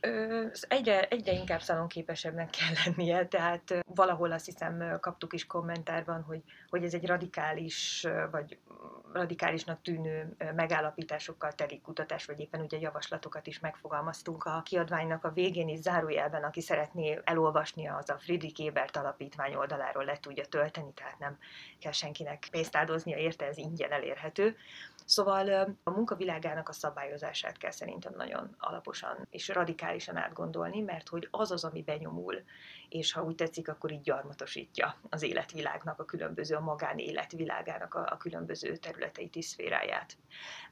Egyre, 0.69 1.09
egyre 1.09 1.33
inkább 1.33 1.63
szalonképesebbnek 1.63 2.51
kell 2.51 2.75
lennie, 2.85 3.27
tehát 3.27 3.75
valahol 3.95 4.33
azt 4.33 4.45
hiszem 4.45 4.99
kaptuk 5.01 5.33
is 5.33 5.47
kommentárban, 5.47 6.23
hogy, 6.23 6.41
hogy 6.75 6.85
ez 6.85 6.95
egy 6.95 7.07
radikális, 7.07 8.07
vagy 8.31 8.59
radikálisnak 9.13 9.83
tűnő 9.83 10.37
megállapításokkal 10.55 11.53
teli 11.53 11.81
kutatás, 11.81 12.25
vagy 12.25 12.41
éppen 12.41 12.61
ugye 12.61 12.79
javaslatokat 12.79 13.47
is 13.47 13.61
megfogalmaztunk 13.61 14.45
a 14.45 14.63
kiadványnak 14.65 15.25
a 15.25 15.33
végén 15.33 15.69
is 15.69 15.79
zárójelben, 15.79 16.43
aki 16.43 16.61
szeretné 16.61 17.21
elolvasni 17.25 17.89
az 17.89 18.11
a 18.11 18.19
Friedrich 18.19 18.67
Ebert 18.67 18.97
alapítvány 18.97 19.55
oldaláról 19.55 20.05
le 20.05 20.19
tudja 20.19 20.45
tölteni, 20.45 20.93
tehát 20.93 21.19
nem 21.19 21.39
kell 21.79 21.93
senki 21.93 22.25
senkinek 22.25 22.49
pénzt 22.51 22.77
áldoznia 22.77 23.17
érte, 23.17 23.47
ez 23.47 23.59
ingyen 23.59 23.93
elérhető. 23.93 24.57
Szóval 25.05 25.77
a 25.83 25.91
munkavilágának 25.91 26.69
a 26.69 26.73
szabályozását 26.73 27.57
kell 27.57 27.71
szerintem 27.71 28.13
nagyon 28.17 28.55
alaposan 28.59 29.27
és 29.31 29.49
radikálisan 29.49 30.17
átgondolni, 30.17 30.81
mert 30.81 31.09
hogy 31.09 31.29
az 31.31 31.51
az, 31.51 31.65
ami 31.65 31.83
benyomul, 31.83 32.43
és 32.89 33.13
ha 33.13 33.23
úgy 33.23 33.35
tetszik, 33.35 33.69
akkor 33.69 33.93
így 33.93 34.01
gyarmatosítja 34.01 34.97
az 35.09 35.23
életvilágnak 35.23 36.01
a 36.01 36.05
különböző, 36.05 36.55
a 36.55 36.61
magánéletvilágának 36.61 37.95
a, 37.95 38.07
a 38.11 38.17
különböző 38.17 38.77
területeit, 38.77 39.43
szféráját. 39.43 40.17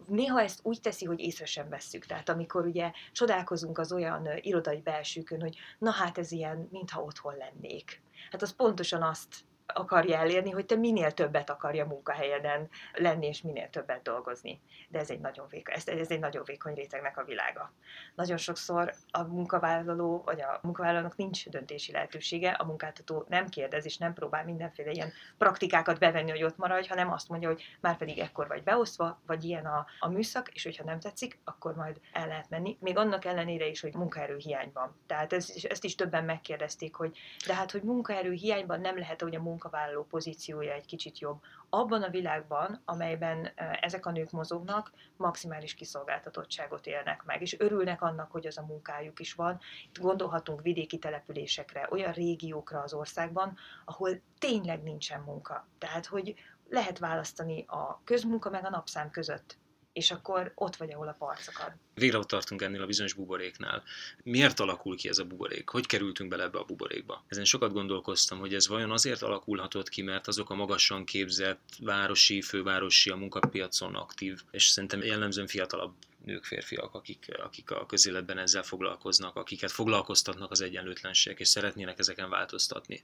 Néha 0.07 0.41
ezt 0.41 0.61
úgy 0.63 0.81
teszi, 0.81 1.05
hogy 1.05 1.21
észre 1.21 1.45
sem 1.45 1.69
vesszük. 1.69 2.07
Tehát 2.07 2.29
amikor 2.29 2.67
ugye 2.67 2.93
csodálkozunk 3.13 3.79
az 3.79 3.93
olyan 3.93 4.29
irodai 4.41 4.81
belsőkön, 4.81 5.41
hogy 5.41 5.57
na 5.79 5.91
hát 5.91 6.19
ez 6.19 6.33
ilyen, 6.33 6.69
mintha 6.71 7.03
otthon 7.03 7.37
lennék. 7.37 8.03
Hát 8.31 8.43
az 8.43 8.57
pontosan 8.57 9.03
azt 9.03 9.45
akarja 9.75 10.19
elérni, 10.19 10.51
hogy 10.51 10.67
te 10.67 10.77
minél 10.77 11.13
többet 11.13 11.51
akarja 11.51 11.87
munkahelyeden 11.87 12.69
lenni, 12.95 13.27
és 13.27 13.43
minél 13.43 13.71
többet 13.71 14.03
dolgozni. 14.03 14.61
De 14.89 14.99
ez 14.99 15.11
egy 15.11 15.21
nagyon 15.21 15.47
vékony, 15.49 15.75
ez, 15.75 15.89
ez 15.89 16.11
egy 16.11 16.21
nagyon 16.21 16.43
vékony 16.45 16.75
rétegnek 16.75 17.19
a 17.19 17.25
világa. 17.25 17.73
Nagyon 18.15 18.37
sokszor 18.37 18.95
a 19.11 19.23
munkavállaló, 19.23 20.23
vagy 20.25 20.41
a 20.41 20.59
munkavállalónak 20.63 21.17
nincs 21.17 21.49
döntési 21.49 21.93
lehetősége, 21.93 22.51
a 22.51 22.65
munkáltató 22.65 23.25
nem 23.29 23.49
kérdez, 23.49 23.85
és 23.85 23.97
nem 23.97 24.13
próbál 24.13 24.45
mindenféle 24.45 24.91
ilyen 24.91 25.13
praktikákat 25.39 25.99
bevenni, 25.99 26.31
hogy 26.31 26.43
ott 26.43 26.57
maradj, 26.57 26.89
hanem 26.89 27.13
azt 27.13 27.29
mondja, 27.29 27.49
hogy 27.49 27.63
már 27.81 27.97
pedig 27.97 28.19
ekkor 28.19 28.47
vagy 28.49 28.63
beosztva, 28.63 29.21
vagy 29.27 29.45
ilyen 29.45 29.67
a, 29.67 29.87
a 29.99 30.09
műszak, 30.09 30.49
és 30.49 30.65
hogyha 30.65 30.85
nem 30.85 31.01
tetszik, 31.01 31.39
akkor 31.45 31.75
majd 31.75 32.01
el 32.13 32.27
lehet 32.27 32.51
menni. 32.51 32.77
Még 32.81 32.97
annak 32.97 33.25
ellenére 33.25 33.67
is, 33.67 33.81
hogy 33.81 33.95
munkaerő 33.95 34.37
hiány 34.37 34.71
van. 34.75 34.97
Tehát 35.07 35.33
ez, 35.33 35.53
ezt 35.69 35.85
is 35.85 35.95
többen 35.95 36.25
megkérdezték, 36.25 36.95
hogy 36.95 37.19
de 37.47 37.55
hát, 37.55 37.71
hogy 37.71 37.83
munkaerő 37.83 38.33
hiányban 38.33 38.81
nem 38.81 38.99
lehet, 38.99 39.21
hogy 39.21 39.35
a 39.35 39.41
munka 39.43 39.62
munkavállaló 39.63 40.05
pozíciója 40.05 40.73
egy 40.73 40.87
kicsit 40.87 41.19
jobb. 41.19 41.43
Abban 41.69 42.03
a 42.03 42.09
világban, 42.09 42.83
amelyben 42.85 43.53
ezek 43.81 44.07
a 44.07 44.11
nők 44.11 44.31
mozognak, 44.31 44.93
maximális 45.17 45.75
kiszolgáltatottságot 45.75 46.87
élnek 46.87 47.23
meg, 47.25 47.43
és 47.43 47.59
örülnek 47.59 48.03
annak, 48.03 48.31
hogy 48.31 48.47
az 48.47 48.59
a 48.59 48.67
munkájuk 48.67 49.21
is 49.21 49.35
van. 49.35 49.61
Itt 49.85 49.99
gondolhatunk 49.99 50.63
vidéki 50.63 50.99
településekre, 50.99 51.89
olyan 51.91 52.13
régiókra 52.13 52.81
az 52.81 52.93
országban, 52.93 53.57
ahol 53.85 54.21
tényleg 54.39 54.83
nincsen 54.83 55.21
munka. 55.21 55.67
Tehát, 55.79 56.07
hogy 56.07 56.35
lehet 56.69 56.99
választani 56.99 57.65
a 57.67 58.01
közmunka 58.05 58.51
meg 58.51 58.65
a 58.65 58.71
napszám 58.71 59.11
között 59.11 59.61
és 59.93 60.11
akkor 60.11 60.53
ott 60.55 60.77
vagy, 60.77 60.93
ahol 60.93 61.09
a 61.09 61.17
parcokat. 61.19 61.73
Végre 61.95 62.19
ott 62.19 62.29
tartunk 62.29 62.63
ennél 62.63 62.83
a 62.83 62.87
bizonyos 62.87 63.13
buboréknál. 63.13 63.83
Miért 64.23 64.61
alakul 64.61 64.97
ki 64.97 65.09
ez 65.09 65.19
a 65.19 65.25
buborék? 65.25 65.69
Hogy 65.69 65.87
kerültünk 65.87 66.31
bele 66.31 66.43
ebbe 66.43 66.59
a 66.59 66.65
buborékba? 66.65 67.25
Ezen 67.29 67.45
sokat 67.45 67.73
gondolkoztam, 67.73 68.39
hogy 68.39 68.55
ez 68.55 68.69
vajon 68.69 68.91
azért 68.91 69.23
alakulhatott 69.23 69.89
ki, 69.89 70.03
mert 70.03 70.27
azok 70.27 70.51
a 70.51 70.55
magasan 70.55 71.05
képzett 71.05 71.61
városi, 71.81 72.43
fővárosi, 72.43 73.11
a 73.11 73.17
munkapiacon 73.17 73.95
aktív, 73.95 74.43
és 74.51 74.67
szerintem 74.67 75.03
jellemzően 75.03 75.47
fiatalabb 75.47 75.93
nők, 76.25 76.45
férfiak, 76.45 76.95
akik, 76.95 77.27
akik 77.45 77.71
a 77.71 77.87
közéletben 77.87 78.39
ezzel 78.39 78.63
foglalkoznak, 78.63 79.37
akiket 79.37 79.71
foglalkoztatnak 79.71 80.51
az 80.51 80.61
egyenlőtlenségek, 80.61 81.41
és 81.41 81.49
szeretnének 81.49 81.99
ezeken 81.99 82.31
változtatni. 82.31 83.01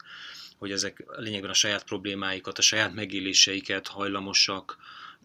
Hogy 0.59 0.73
ezek 0.73 1.04
lényegben 1.16 1.50
a 1.50 1.54
saját 1.54 1.85
problémáikat, 1.85 2.59
a 2.59 2.62
saját 2.62 2.95
megéléseiket 2.95 3.87
hajlamosak 3.87 4.78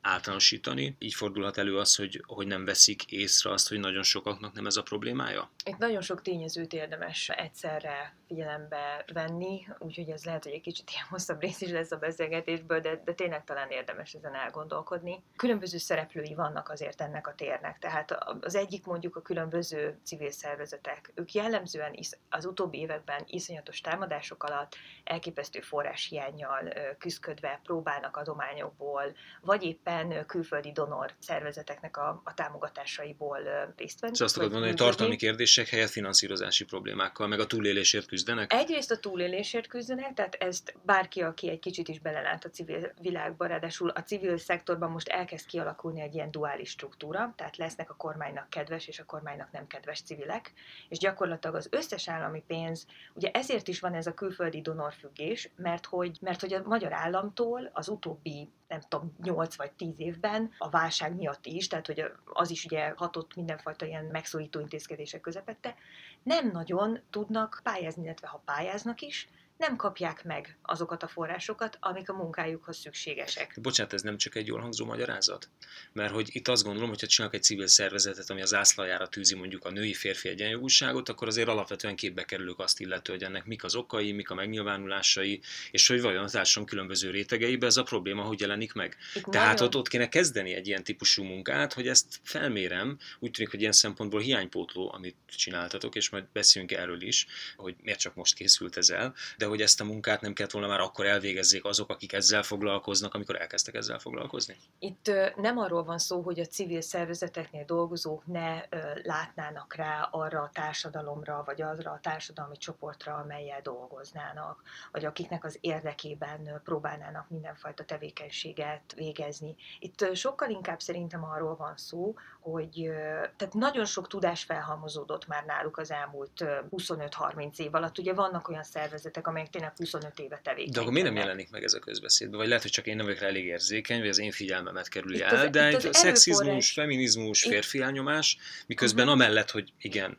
általánosítani. 0.03 0.95
Így 0.99 1.13
fordulhat 1.13 1.57
elő 1.57 1.77
az, 1.77 1.95
hogy, 1.95 2.23
hogy 2.27 2.47
nem 2.47 2.65
veszik 2.65 3.11
észre 3.11 3.51
azt, 3.51 3.69
hogy 3.69 3.79
nagyon 3.79 4.03
sokaknak 4.03 4.53
nem 4.53 4.65
ez 4.65 4.75
a 4.75 4.83
problémája? 4.83 5.49
Itt 5.65 5.77
nagyon 5.77 6.01
sok 6.01 6.21
tényezőt 6.21 6.73
érdemes 6.73 7.29
egyszerre 7.29 8.15
figyelembe 8.27 9.05
venni, 9.13 9.67
úgyhogy 9.79 10.09
ez 10.09 10.23
lehet, 10.23 10.43
hogy 10.43 10.53
egy 10.53 10.61
kicsit 10.61 10.89
ilyen 10.91 11.05
hosszabb 11.09 11.41
rész 11.41 11.61
is 11.61 11.69
lesz 11.69 11.91
a 11.91 11.97
beszélgetésből, 11.97 12.79
de, 12.79 13.01
de 13.05 13.13
tényleg 13.13 13.43
talán 13.43 13.69
érdemes 13.69 14.13
ezen 14.13 14.35
elgondolkodni. 14.35 15.23
Különböző 15.35 15.77
szereplői 15.77 16.33
vannak 16.33 16.69
azért 16.69 17.01
ennek 17.01 17.27
a 17.27 17.35
térnek, 17.35 17.79
tehát 17.79 18.17
az 18.41 18.55
egyik 18.55 18.85
mondjuk 18.85 19.15
a 19.15 19.21
különböző 19.21 19.99
civil 20.03 20.31
szervezetek. 20.31 21.11
Ők 21.15 21.33
jellemzően 21.33 21.95
az 22.29 22.45
utóbbi 22.45 22.77
években 22.77 23.23
iszonyatos 23.27 23.81
támadások 23.81 24.43
alatt 24.43 24.75
elképesztő 25.03 25.61
forráshiányjal 25.61 26.73
küzdködve 26.97 27.59
próbálnak 27.63 28.17
adományokból, 28.17 29.15
vagy 29.41 29.63
éppen 29.63 29.92
külföldi 30.27 30.71
donor 30.71 31.13
szervezeteknek 31.19 31.97
a, 31.97 32.21
a 32.23 32.33
támogatásaiból 32.33 33.37
részt 33.75 33.99
venni. 33.99 34.13
Szóval 34.13 34.27
azt 34.27 34.35
akarod 34.35 34.51
mondani, 34.51 34.71
hogy 34.71 34.81
tartalmi 34.81 35.15
kérdések 35.15 35.67
helyett 35.67 35.89
finanszírozási 35.89 36.65
problémákkal, 36.65 37.27
meg 37.27 37.39
a 37.39 37.45
túlélésért 37.45 38.07
küzdenek? 38.07 38.53
Egyrészt 38.53 38.91
a 38.91 38.97
túlélésért 38.97 39.67
küzdenek, 39.67 40.13
tehát 40.13 40.35
ezt 40.35 40.75
bárki, 40.81 41.21
aki 41.21 41.49
egy 41.49 41.59
kicsit 41.59 41.87
is 41.87 41.99
belelát 41.99 42.45
a 42.45 42.49
civil 42.49 42.91
világba, 43.01 43.45
ráadásul 43.45 43.89
a 43.89 44.03
civil 44.03 44.37
szektorban 44.37 44.91
most 44.91 45.07
elkezd 45.07 45.45
kialakulni 45.45 46.01
egy 46.01 46.13
ilyen 46.13 46.31
duális 46.31 46.69
struktúra, 46.69 47.33
tehát 47.37 47.57
lesznek 47.57 47.89
a 47.89 47.95
kormánynak 47.95 48.49
kedves 48.49 48.87
és 48.87 48.99
a 48.99 49.05
kormánynak 49.05 49.51
nem 49.51 49.67
kedves 49.67 50.01
civilek, 50.01 50.53
és 50.89 50.97
gyakorlatilag 50.97 51.55
az 51.55 51.67
összes 51.71 52.09
állami 52.09 52.43
pénz, 52.47 52.85
ugye 53.13 53.31
ezért 53.31 53.67
is 53.67 53.79
van 53.79 53.93
ez 53.93 54.07
a 54.07 54.13
külföldi 54.13 54.61
donorfüggés, 54.61 55.49
mert 55.55 55.85
hogy, 55.85 56.17
mert 56.21 56.41
hogy 56.41 56.53
a 56.53 56.61
magyar 56.65 56.93
államtól 56.93 57.69
az 57.73 57.87
utóbbi 57.87 58.49
nem 58.73 58.81
tudom, 58.87 59.15
8 59.23 59.55
vagy 59.55 59.71
10 59.71 59.99
évben, 59.99 60.51
a 60.57 60.69
válság 60.69 61.15
miatt 61.15 61.45
is, 61.45 61.67
tehát 61.67 61.85
hogy 61.85 62.11
az 62.25 62.49
is 62.49 62.65
ugye 62.65 62.93
hatott 62.95 63.35
mindenfajta 63.35 63.85
ilyen 63.85 64.05
megszólító 64.05 64.59
intézkedések 64.59 65.21
közepette, 65.21 65.75
nem 66.23 66.49
nagyon 66.51 66.99
tudnak 67.09 67.59
pályázni, 67.63 68.03
illetve 68.03 68.27
ha 68.27 68.41
pályáznak 68.45 69.01
is, 69.01 69.29
nem 69.67 69.75
kapják 69.75 70.23
meg 70.23 70.57
azokat 70.61 71.03
a 71.03 71.07
forrásokat, 71.07 71.77
amik 71.79 72.09
a 72.09 72.13
munkájukhoz 72.13 72.77
szükségesek. 72.77 73.57
Bocsánat, 73.61 73.93
ez 73.93 74.01
nem 74.01 74.17
csak 74.17 74.35
egy 74.35 74.47
jól 74.47 74.59
hangzó 74.59 74.85
magyarázat? 74.85 75.49
Mert 75.93 76.13
hogy 76.13 76.29
itt 76.31 76.47
azt 76.47 76.63
gondolom, 76.63 76.89
hogy 76.89 76.99
ha 76.99 77.07
csinálok 77.07 77.35
egy 77.35 77.43
civil 77.43 77.67
szervezetet, 77.67 78.29
ami 78.29 78.41
az 78.41 78.53
ászlajára 78.53 79.07
tűzi 79.07 79.35
mondjuk 79.35 79.65
a 79.65 79.71
női-férfi 79.71 80.29
egyenjogúságot, 80.29 81.09
akkor 81.09 81.27
azért 81.27 81.47
alapvetően 81.47 81.95
képbe 81.95 82.23
kerülök 82.23 82.59
azt 82.59 82.79
illető, 82.79 83.13
hogy 83.13 83.23
ennek 83.23 83.45
mik 83.45 83.63
az 83.63 83.75
okai, 83.75 84.11
mik 84.11 84.29
a 84.29 84.33
megnyilvánulásai, 84.33 85.41
és 85.71 85.87
hogy 85.87 86.01
vajon 86.01 86.23
a 86.23 86.29
társadalom 86.29 86.69
különböző 86.69 87.09
rétegeibe 87.11 87.65
ez 87.65 87.77
a 87.77 87.83
probléma 87.83 88.21
hogy 88.21 88.39
jelenik 88.39 88.73
meg. 88.73 88.97
Itt 89.13 89.23
Tehát 89.23 89.47
nagyon... 89.47 89.67
ott, 89.67 89.75
ott 89.75 89.87
kéne 89.87 90.09
kezdeni 90.09 90.53
egy 90.53 90.67
ilyen 90.67 90.83
típusú 90.83 91.23
munkát, 91.23 91.73
hogy 91.73 91.87
ezt 91.87 92.19
felmérem, 92.23 92.97
úgy 93.19 93.31
tűnik, 93.31 93.51
hogy 93.51 93.59
ilyen 93.59 93.71
szempontból 93.71 94.19
hiánypótló, 94.19 94.91
amit 94.93 95.15
csináltatok, 95.25 95.95
és 95.95 96.09
majd 96.09 96.25
beszéljünk 96.33 96.77
erről 96.77 97.01
is, 97.01 97.25
hogy 97.55 97.75
miért 97.81 97.99
csak 97.99 98.15
most 98.15 98.35
készült 98.35 98.77
ez 98.77 98.89
el, 98.89 99.15
de 99.37 99.51
hogy 99.53 99.61
ezt 99.61 99.81
a 99.81 99.83
munkát 99.83 100.21
nem 100.21 100.33
kellett 100.33 100.51
volna 100.51 100.67
már 100.67 100.79
akkor 100.79 101.05
elvégezzék 101.05 101.65
azok, 101.65 101.89
akik 101.89 102.13
ezzel 102.13 102.43
foglalkoznak, 102.43 103.13
amikor 103.13 103.41
elkezdtek 103.41 103.75
ezzel 103.75 103.99
foglalkozni? 103.99 104.57
Itt 104.79 105.11
nem 105.35 105.57
arról 105.57 105.83
van 105.83 105.97
szó, 105.97 106.21
hogy 106.21 106.39
a 106.39 106.45
civil 106.45 106.81
szervezeteknél 106.81 107.65
dolgozók 107.65 108.25
ne 108.25 108.61
látnának 109.03 109.75
rá 109.75 110.07
arra 110.11 110.41
a 110.41 110.49
társadalomra, 110.53 111.43
vagy 111.45 111.61
arra 111.61 111.91
a 111.91 111.99
társadalmi 112.01 112.57
csoportra, 112.57 113.15
amelyel 113.15 113.61
dolgoznának, 113.61 114.61
vagy 114.91 115.05
akiknek 115.05 115.43
az 115.43 115.57
érdekében 115.61 116.61
próbálnának 116.63 117.29
mindenfajta 117.29 117.83
tevékenységet 117.83 118.93
végezni. 118.95 119.55
Itt 119.79 120.15
sokkal 120.15 120.49
inkább 120.49 120.79
szerintem 120.79 121.23
arról 121.23 121.55
van 121.55 121.77
szó, 121.77 122.13
hogy 122.43 122.89
tehát 123.37 123.53
nagyon 123.53 123.85
sok 123.85 124.07
tudás 124.07 124.43
felhalmozódott 124.43 125.27
már 125.27 125.43
náluk 125.45 125.77
az 125.77 125.91
elmúlt 125.91 126.45
25-30 126.71 127.59
év 127.59 127.73
alatt. 127.75 127.97
Ugye 127.97 128.13
vannak 128.13 128.49
olyan 128.49 128.63
szervezetek, 128.63 129.27
amelyek 129.27 129.49
tényleg 129.49 129.73
25 129.75 130.19
éve 130.19 130.39
tevékenykednek. 130.43 130.73
De 130.73 130.79
akkor 130.79 130.93
miért 130.93 131.07
nem 131.07 131.17
jelenik 131.17 131.51
meg 131.51 131.63
ez 131.63 131.73
a 131.73 131.79
közbeszédben? 131.79 132.37
Vagy 132.37 132.47
lehet, 132.47 132.61
hogy 132.61 132.71
csak 132.71 132.87
én 132.87 132.95
nem 132.95 133.05
vagyok 133.05 133.21
rá 133.21 133.27
elég 133.27 133.45
érzékeny, 133.45 133.99
vagy 133.99 134.09
az 134.09 134.19
én 134.19 134.31
figyelmemet 134.31 134.87
kerüli 134.87 135.15
itt 135.15 135.21
el, 135.21 135.45
az, 135.45 135.49
de 135.49 135.65
egy 135.65 135.93
szexizmus, 135.93 136.71
feminizmus, 136.71 137.43
férfi 137.43 137.81
elnyomás, 137.81 138.37
miközben 138.67 139.07
uh-huh. 139.07 139.21
amellett, 139.21 139.51
hogy 139.51 139.73
igen, 139.77 140.17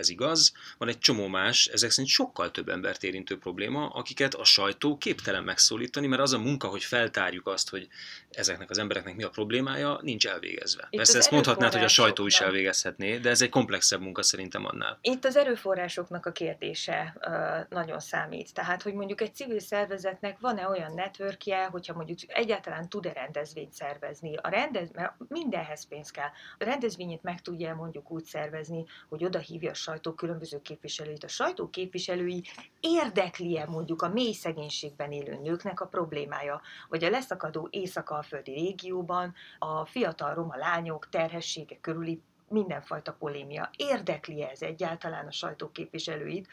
ez 0.00 0.08
igaz, 0.08 0.52
van 0.78 0.88
egy 0.88 0.98
csomó 0.98 1.26
más, 1.26 1.66
ezek 1.66 1.90
szerint 1.90 2.12
sokkal 2.12 2.50
több 2.50 2.68
embert 2.68 3.02
érintő 3.02 3.38
probléma, 3.38 3.88
akiket 3.88 4.34
a 4.34 4.44
sajtó 4.44 4.96
képtelen 4.96 5.42
megszólítani, 5.42 6.06
mert 6.06 6.22
az 6.22 6.32
a 6.32 6.38
munka, 6.38 6.68
hogy 6.68 6.84
feltárjuk 6.84 7.46
azt, 7.46 7.70
hogy 7.70 7.88
ezeknek 8.30 8.70
az 8.70 8.78
embereknek 8.78 9.16
mi 9.16 9.22
a 9.22 9.28
problémája, 9.28 9.98
nincs 10.02 10.26
elvégezve. 10.26 10.86
Itt 10.90 10.96
Persze 10.96 11.18
ezt 11.18 11.30
mondhatnád, 11.30 11.72
hogy 11.72 11.84
a 11.84 11.88
sajtó 11.88 12.26
is 12.26 12.40
elvégezhetné, 12.40 13.18
de 13.18 13.30
ez 13.30 13.42
egy 13.42 13.48
komplexebb 13.48 14.00
munka 14.00 14.22
szerintem 14.22 14.64
annál. 14.64 14.98
Itt 15.00 15.24
az 15.24 15.36
erőforrásoknak 15.36 16.26
a 16.26 16.32
kérdése 16.32 17.16
uh, 17.20 17.78
nagyon 17.78 18.00
számít. 18.00 18.54
Tehát, 18.54 18.82
hogy 18.82 18.94
mondjuk 18.94 19.20
egy 19.20 19.34
civil 19.34 19.60
szervezetnek 19.60 20.38
van-e 20.38 20.68
olyan 20.68 20.92
networkje, 20.94 21.64
hogyha 21.64 21.94
mondjuk 21.94 22.18
egyáltalán 22.26 22.88
tud-e 22.88 23.12
rendezvényt 23.12 23.72
szervezni. 23.72 24.36
A 24.36 24.48
rendez, 24.48 24.90
mert 24.92 25.12
mindenhez 25.28 25.86
pénz 25.86 26.10
kell. 26.10 26.30
A 26.58 26.64
rendezvényét 26.64 27.22
meg 27.22 27.40
tudja 27.40 27.74
mondjuk 27.74 28.10
úgy 28.10 28.24
szervezni, 28.24 28.84
hogy 29.08 29.24
oda 29.24 29.38
hívja 29.38 29.70
a 29.70 29.74
sajtó 29.90 30.12
különböző 30.12 30.62
képviselőit. 30.62 31.24
A 31.24 31.28
sajtó 31.28 31.70
képviselői 31.70 32.44
érdekli-e 32.80 33.66
mondjuk 33.66 34.02
a 34.02 34.08
mély 34.08 34.32
szegénységben 34.32 35.12
élő 35.12 35.38
nőknek 35.42 35.80
a 35.80 35.86
problémája, 35.86 36.60
vagy 36.88 37.04
a 37.04 37.10
leszakadó 37.10 37.68
észak-alföldi 37.70 38.52
régióban 38.52 39.34
a 39.58 39.86
fiatal 39.86 40.34
roma 40.34 40.56
lányok 40.56 41.08
terhessége 41.08 41.76
körüli 41.80 42.20
mindenfajta 42.48 43.12
polémia. 43.12 43.70
Érdekli 43.76 44.42
ez 44.42 44.62
egyáltalán 44.62 45.26
a 45.26 45.32
sajtó 45.32 45.70
képviselőit, 45.70 46.48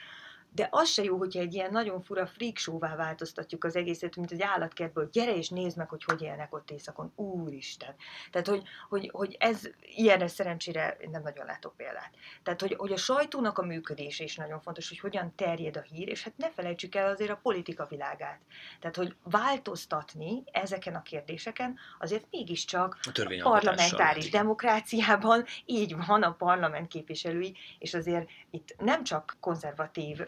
de 0.58 0.68
az 0.72 0.90
se 0.90 1.04
jó, 1.04 1.18
hogyha 1.18 1.40
egy 1.40 1.54
ilyen 1.54 1.72
nagyon 1.72 2.02
fura 2.02 2.28
freak 2.28 2.58
show-vá 2.58 2.96
változtatjuk 2.96 3.64
az 3.64 3.76
egészet, 3.76 4.16
mint 4.16 4.32
egy 4.32 4.42
állatkertből, 4.42 5.10
gyere 5.12 5.36
és 5.36 5.50
nézd 5.50 5.78
meg, 5.78 5.90
hogy 5.90 6.04
hogy 6.04 6.22
élnek 6.22 6.56
ott 6.56 6.72
éjszakon, 6.72 7.12
úristen. 7.16 7.96
Tehát, 8.32 8.48
hogy, 8.48 8.64
hogy, 8.90 9.10
hogy 9.14 9.36
ez 9.40 9.62
ilyenre 9.82 10.28
szerencsére 10.28 10.98
nem 11.12 11.22
nagyon 11.22 11.46
látok 11.46 11.76
példát. 11.76 12.12
Tehát, 12.44 12.62
hogy, 12.62 12.76
hogy 12.78 12.92
a 12.92 12.98
sajtónak 12.98 13.58
a 13.58 13.66
működése 13.66 14.24
is 14.24 14.36
nagyon 14.36 14.62
fontos, 14.62 14.90
hogy 14.90 15.00
hogyan 15.00 15.36
terjed 15.36 15.78
a 15.78 15.82
hír, 15.82 16.08
és 16.08 16.24
hát 16.24 16.38
ne 16.38 16.52
felejtsük 16.52 16.96
el 16.96 17.10
azért 17.10 17.32
a 17.32 17.40
politika 17.42 17.86
világát. 17.86 18.40
Tehát, 18.80 18.96
hogy 18.96 19.16
változtatni 19.24 20.44
ezeken 20.52 20.96
a 20.96 21.02
kérdéseken 21.02 21.78
azért 22.00 22.26
mégiscsak 22.32 23.00
a, 23.04 23.22
a 23.22 23.50
parlamentáris 23.50 24.30
demokráciában 24.30 25.46
így 25.66 25.96
van 26.08 26.24
a 26.24 26.32
parlament 26.32 26.88
képviselői, 26.88 27.56
és 27.80 27.94
azért 27.94 28.30
itt 28.52 28.76
nem 28.80 29.04
csak 29.04 29.38
konzervatív 29.40 30.22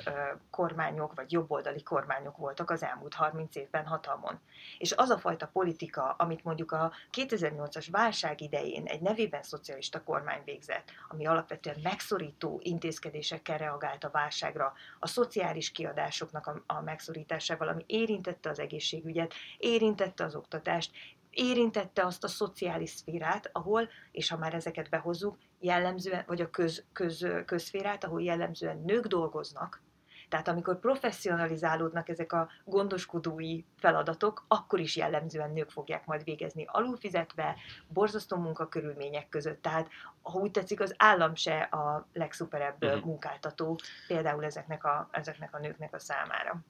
kormányok, 0.49 1.13
vagy 1.15 1.31
jobboldali 1.31 1.83
kormányok 1.83 2.37
voltak 2.37 2.69
az 2.69 2.83
elmúlt 2.83 3.13
30 3.13 3.55
évben 3.55 3.85
hatalmon. 3.85 4.39
És 4.77 4.91
az 4.91 5.09
a 5.09 5.17
fajta 5.17 5.47
politika, 5.47 6.15
amit 6.17 6.43
mondjuk 6.43 6.71
a 6.71 6.91
2008-as 7.17 7.87
válság 7.91 8.41
idején 8.41 8.85
egy 8.85 9.01
nevében 9.01 9.43
szocialista 9.43 10.03
kormány 10.03 10.41
végzett, 10.45 10.91
ami 11.07 11.25
alapvetően 11.25 11.79
megszorító 11.83 12.59
intézkedésekkel 12.63 13.57
reagált 13.57 14.03
a 14.03 14.09
válságra, 14.09 14.73
a 14.99 15.07
szociális 15.07 15.71
kiadásoknak 15.71 16.47
a, 16.47 16.63
a 16.65 16.81
megszorításával, 16.81 17.67
ami 17.67 17.83
érintette 17.87 18.49
az 18.49 18.59
egészségügyet, 18.59 19.33
érintette 19.57 20.23
az 20.23 20.35
oktatást, 20.35 20.91
érintette 21.29 22.05
azt 22.05 22.23
a 22.23 22.27
szociális 22.27 22.89
szférát, 22.89 23.49
ahol, 23.51 23.89
és 24.11 24.29
ha 24.29 24.37
már 24.37 24.53
ezeket 24.53 24.89
behozzuk, 24.89 25.37
jellemzően, 25.59 26.23
vagy 26.27 26.41
a 26.41 26.49
köz, 26.49 26.83
köz, 26.93 27.27
közszférát, 27.45 28.03
ahol 28.03 28.21
jellemzően 28.21 28.81
nők 28.85 29.05
dolgoznak, 29.05 29.81
tehát 30.29 30.47
amikor 30.47 30.79
professzionalizálódnak 30.79 32.09
ezek 32.09 32.33
a 32.33 32.49
gondoskodói 32.65 33.63
feladatok, 33.77 34.45
akkor 34.47 34.79
is 34.79 34.95
jellemzően 34.95 35.51
nők 35.51 35.69
fogják 35.69 36.05
majd 36.05 36.23
végezni 36.23 36.65
alulfizetve, 36.67 37.55
borzasztó 37.87 38.37
munkakörülmények 38.37 39.29
között. 39.29 39.61
Tehát, 39.61 39.89
ha 40.21 40.39
úgy 40.39 40.51
tetszik, 40.51 40.79
az 40.79 40.93
állam 40.97 41.35
se 41.35 41.59
a 41.59 42.07
legszuperebb 42.13 42.83
uh-huh. 42.83 43.03
munkáltató 43.03 43.79
például 44.07 44.45
ezeknek 44.45 44.83
a, 44.83 45.09
ezeknek 45.11 45.55
a 45.55 45.59
nőknek 45.59 45.93
a 45.93 45.99
számára. 45.99 46.61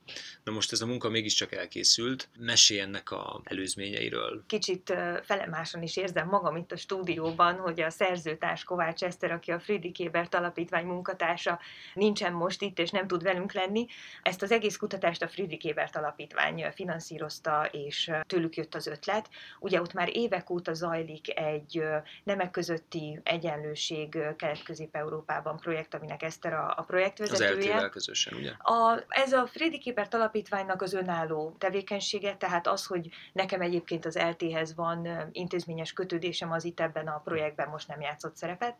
Na 0.43 0.51
most 0.51 0.71
ez 0.71 0.81
a 0.81 0.85
munka 0.85 1.09
mégiscsak 1.09 1.51
elkészült. 1.51 2.29
Mesélj 2.37 2.79
ennek 2.79 3.11
a 3.11 3.41
előzményeiről. 3.43 4.43
Kicsit 4.47 4.93
felemáson 5.21 5.81
is 5.81 5.97
érzem 5.97 6.27
magam 6.27 6.55
itt 6.55 6.71
a 6.71 6.77
stúdióban, 6.77 7.55
hogy 7.55 7.81
a 7.81 7.89
szerzőtárs 7.89 8.63
Kovács 8.63 9.03
Eszter, 9.03 9.31
aki 9.31 9.51
a 9.51 9.59
Friedrich 9.59 10.05
Ebert 10.05 10.35
Alapítvány 10.35 10.85
munkatársa, 10.85 11.59
nincsen 11.93 12.33
most 12.33 12.61
itt, 12.61 12.79
és 12.79 12.89
nem 12.89 13.07
tud 13.07 13.23
velünk 13.23 13.48
tudunk 13.49 13.67
lenni. 13.67 13.87
Ezt 14.21 14.41
az 14.41 14.51
egész 14.51 14.77
kutatást 14.77 15.21
a 15.21 15.27
Friedrich 15.27 15.67
Ebert 15.69 15.95
Alapítvány 15.95 16.65
finanszírozta, 16.73 17.69
és 17.71 18.11
tőlük 18.27 18.55
jött 18.55 18.75
az 18.75 18.87
ötlet. 18.87 19.29
Ugye 19.59 19.81
ott 19.81 19.93
már 19.93 20.09
évek 20.17 20.49
óta 20.49 20.73
zajlik 20.73 21.39
egy 21.39 21.83
nemek 22.23 22.51
közötti 22.51 23.19
egyenlőség 23.23 24.17
Kelet-Közép-Európában 24.37 25.57
projekt, 25.57 25.93
aminek 25.93 26.23
Eszter 26.23 26.53
a, 26.53 26.73
a 26.77 26.81
projektvezetője. 26.81 27.75
Az 27.75 27.89
közösen, 27.91 28.33
ugye? 28.33 28.51
A, 28.57 29.03
ez 29.07 29.33
a 29.33 29.47
Friedrich 29.47 29.87
Ebert 29.87 30.13
Alapítványnak 30.13 30.81
az 30.81 30.93
önálló 30.93 31.55
tevékenysége, 31.57 32.35
tehát 32.35 32.67
az, 32.67 32.85
hogy 32.85 33.09
nekem 33.33 33.61
egyébként 33.61 34.05
az 34.05 34.17
LT-hez 34.17 34.75
van 34.75 35.29
intézményes 35.31 35.93
kötődésem, 35.93 36.51
az 36.51 36.63
itt 36.63 36.79
ebben 36.79 37.07
a 37.07 37.21
projektben 37.23 37.69
most 37.69 37.87
nem 37.87 38.01
játszott 38.01 38.35
szerepet. 38.35 38.75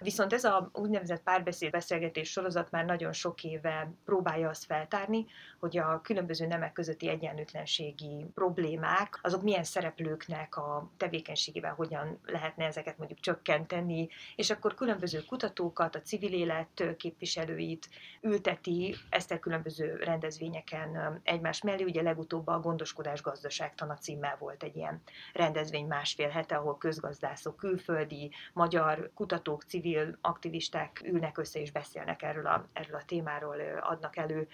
Viszont 0.00 0.32
ez 0.32 0.44
a 0.44 0.70
úgynevezett 0.72 1.22
párbeszéd 1.22 1.70
beszélgetés 1.70 2.30
sorozat 2.30 2.70
már 2.70 2.84
nagyon 2.84 3.12
sok 3.12 3.44
éve 3.44 3.92
próbálja 4.10 4.48
azt 4.48 4.64
feltárni, 4.64 5.26
hogy 5.58 5.78
a 5.78 6.00
különböző 6.00 6.46
nemek 6.46 6.72
közötti 6.72 7.08
egyenlőtlenségi 7.08 8.26
problémák, 8.34 9.18
azok 9.22 9.42
milyen 9.42 9.64
szereplőknek 9.64 10.56
a 10.56 10.90
tevékenységével 10.96 11.74
hogyan 11.74 12.18
lehetne 12.26 12.64
ezeket 12.64 12.98
mondjuk 12.98 13.20
csökkenteni, 13.20 14.08
és 14.36 14.50
akkor 14.50 14.74
különböző 14.74 15.24
kutatókat, 15.24 15.94
a 15.94 16.00
civil 16.00 16.32
élet 16.32 16.96
képviselőit 16.96 17.88
ülteti 18.20 18.94
ezt 19.10 19.30
a 19.30 19.38
különböző 19.38 19.96
rendezvényeken 19.96 21.20
egymás 21.22 21.62
mellé. 21.62 21.82
Ugye 21.82 22.02
legutóbb 22.02 22.46
a 22.46 22.60
Gondoskodás 22.60 23.22
Gazdaságtana 23.22 23.94
címmel 23.94 24.36
volt 24.38 24.62
egy 24.62 24.76
ilyen 24.76 25.02
rendezvény 25.32 25.86
másfél 25.86 26.28
hete, 26.28 26.56
ahol 26.56 26.78
közgazdászok, 26.78 27.56
külföldi, 27.56 28.32
magyar 28.52 29.10
kutatók, 29.14 29.62
civil 29.62 30.18
aktivisták 30.20 31.00
ülnek 31.04 31.38
össze 31.38 31.60
és 31.60 31.72
beszélnek 31.72 32.22
erről 32.22 32.46
a, 32.46 32.68
erről 32.72 32.96
a 32.96 33.04
témáról, 33.04 33.58
adnak 34.00 34.16
elő, 34.16 34.48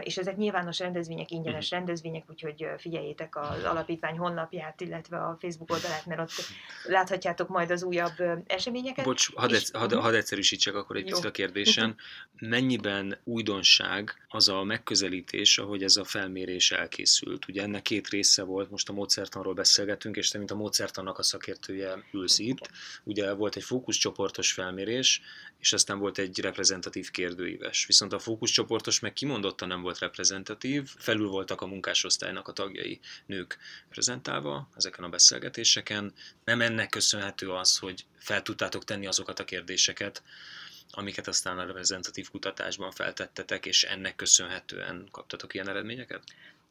és 0.00 0.16
ezek 0.16 0.36
nyilvános 0.36 0.78
rendezvények, 0.78 1.30
ingyenes 1.30 1.64
uh-huh. 1.64 1.78
rendezvények, 1.78 2.24
úgyhogy 2.30 2.66
figyeljétek 2.78 3.36
az 3.36 3.64
alapítvány 3.64 4.18
honlapját, 4.18 4.80
illetve 4.80 5.16
a 5.16 5.36
Facebook 5.40 5.70
oldalát, 5.70 6.06
mert 6.06 6.20
ott 6.20 6.32
láthatjátok 6.84 7.48
majd 7.48 7.70
az 7.70 7.82
újabb 7.82 8.14
eseményeket. 8.46 9.04
Bocs, 9.04 9.34
hadd, 9.34 9.52
és, 9.52 9.70
hadd, 9.72 9.94
hadd 9.94 10.14
egyszerűsítsek 10.14 10.74
akkor 10.74 10.96
egy 10.96 11.04
picit 11.04 11.24
a 11.24 11.30
kérdésen. 11.30 11.96
Mennyiben 12.38 13.18
újdonság 13.24 14.26
az 14.28 14.48
a 14.48 14.62
megközelítés, 14.62 15.58
ahogy 15.58 15.82
ez 15.82 15.96
a 15.96 16.04
felmérés 16.04 16.70
elkészült? 16.70 17.48
Ugye 17.48 17.62
ennek 17.62 17.82
két 17.82 18.08
része 18.08 18.42
volt, 18.42 18.70
most 18.70 18.88
a 18.88 18.92
módszertanról 18.92 19.54
beszélgetünk, 19.54 20.16
és 20.16 20.28
te, 20.28 20.38
mint 20.38 20.50
a 20.50 20.54
módszertannak 20.54 21.18
a 21.18 21.22
szakértője 21.22 22.04
ülsz 22.12 22.38
itt. 22.38 22.70
Ugye 23.04 23.32
volt 23.32 23.56
egy 23.56 23.64
fókuszcsoportos 23.64 24.52
felmérés, 24.52 25.20
és 25.58 25.72
aztán 25.72 25.98
volt 25.98 26.18
egy 26.18 26.40
reprezentatív 26.40 27.10
kérdőíves. 27.10 27.86
Viszont 27.86 28.12
a 28.12 28.18
fókuszcsoportos 28.18 29.00
meg 29.00 29.12
kimondottan 29.12 29.69
nem 29.70 29.82
volt 29.82 29.98
reprezentatív, 29.98 30.88
felül 30.98 31.28
voltak 31.28 31.60
a 31.60 31.66
munkásosztálynak 31.66 32.48
a 32.48 32.52
tagjai 32.52 33.00
nők 33.26 33.58
prezentálva 33.88 34.68
ezeken 34.76 35.04
a 35.04 35.08
beszélgetéseken. 35.08 36.12
Nem 36.44 36.60
ennek 36.60 36.88
köszönhető 36.88 37.50
az, 37.50 37.78
hogy 37.78 38.04
fel 38.18 38.42
tudtátok 38.42 38.84
tenni 38.84 39.06
azokat 39.06 39.38
a 39.38 39.44
kérdéseket, 39.44 40.22
amiket 40.90 41.28
aztán 41.28 41.58
a 41.58 41.64
reprezentatív 41.66 42.30
kutatásban 42.30 42.90
feltettetek, 42.90 43.66
és 43.66 43.84
ennek 43.84 44.16
köszönhetően 44.16 45.08
kaptatok 45.10 45.54
ilyen 45.54 45.68
eredményeket? 45.68 46.22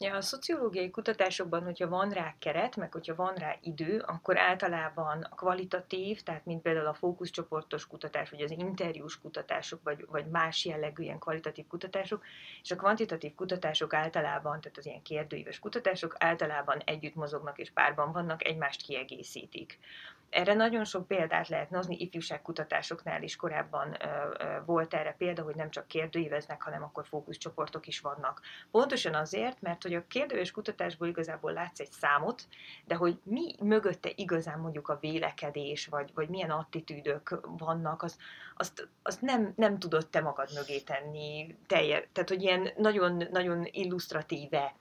Ja, 0.02 0.16
a 0.16 0.22
szociológiai 0.22 0.90
kutatásokban, 0.90 1.64
hogyha 1.64 1.88
van 1.88 2.10
rá 2.10 2.36
keret, 2.40 2.76
meg 2.76 2.92
hogyha 2.92 3.16
van 3.16 3.36
rá 3.36 3.56
idő, 3.62 4.00
akkor 4.00 4.38
általában 4.38 5.22
a 5.22 5.36
kvalitatív, 5.36 6.22
tehát 6.22 6.46
mint 6.46 6.62
például 6.62 6.86
a 6.86 6.94
fókuszcsoportos 6.94 7.88
kutatás, 7.88 8.30
vagy 8.30 8.42
az 8.42 8.52
interjús 8.52 9.20
kutatások, 9.22 9.80
vagy, 9.84 10.06
vagy 10.10 10.26
más 10.28 10.66
jellegű 10.66 11.04
ilyen 11.04 11.20
kvalitatív 11.20 11.68
kutatások, 11.68 12.24
és 12.62 12.72
a 12.72 12.76
kvantitatív 12.76 13.36
kutatások 13.36 13.94
általában, 13.94 14.62
tehát 14.62 14.78
az 14.78 14.86
ilyen 14.86 15.02
kérdőíves 15.02 15.60
kutatások 15.60 16.16
általában 16.18 16.82
együtt 16.86 17.16
mozognak 17.16 17.58
és 17.58 17.72
párban 17.72 18.12
vannak, 18.12 18.46
egymást 18.46 18.82
kiegészítik. 18.82 19.80
Erre 20.30 20.54
nagyon 20.54 20.84
sok 20.84 21.08
példát 21.08 21.48
lehetne 21.48 21.78
hozni, 21.78 21.96
ifjúságkutatásoknál 22.00 23.24
is 23.24 23.36
korábban 23.36 23.98
ö, 24.02 24.06
ö, 24.44 24.64
volt 24.66 24.94
erre 24.94 25.16
példa, 25.18 25.42
hogy 25.42 25.56
nem 25.56 25.70
csak 25.70 25.88
kérdőíveznek, 25.88 26.62
hanem 26.62 26.84
akkor 26.84 27.06
fókuszcsoportok 27.08 27.88
is 27.88 28.00
vannak. 28.00 28.42
Pontosan 28.72 29.14
azért, 29.14 29.62
mert 29.62 29.84
hogy 29.84 29.94
a 29.94 30.08
kérdőíves 30.08 30.52
kutatásból 30.52 31.08
igazából 31.08 31.54
látsz 31.54 31.80
egy 31.80 31.92
számot, 31.92 32.48
de 32.86 32.96
hogy 32.96 33.20
mi 33.24 33.56
mögötte 33.62 34.10
igazán 34.16 34.60
mondjuk 34.60 34.90
a 34.90 34.98
vélekedés, 35.02 35.88
vagy, 35.88 36.12
vagy 36.14 36.30
milyen 36.30 36.52
attitűdök 36.52 37.40
vannak, 37.58 38.04
az, 38.04 38.18
azt, 38.56 38.88
azt 39.04 39.22
nem, 39.22 39.54
nem 39.56 39.80
tudod 39.80 40.08
te 40.08 40.22
magad 40.22 40.50
mögé 40.54 40.80
tenni 40.80 41.56
teljes, 41.68 42.08
tehát 42.12 42.30
hogy 42.30 42.42
ilyen 42.42 42.70
nagyon, 42.78 43.28
nagyon 43.32 43.68
illusztratíve. 43.72 44.76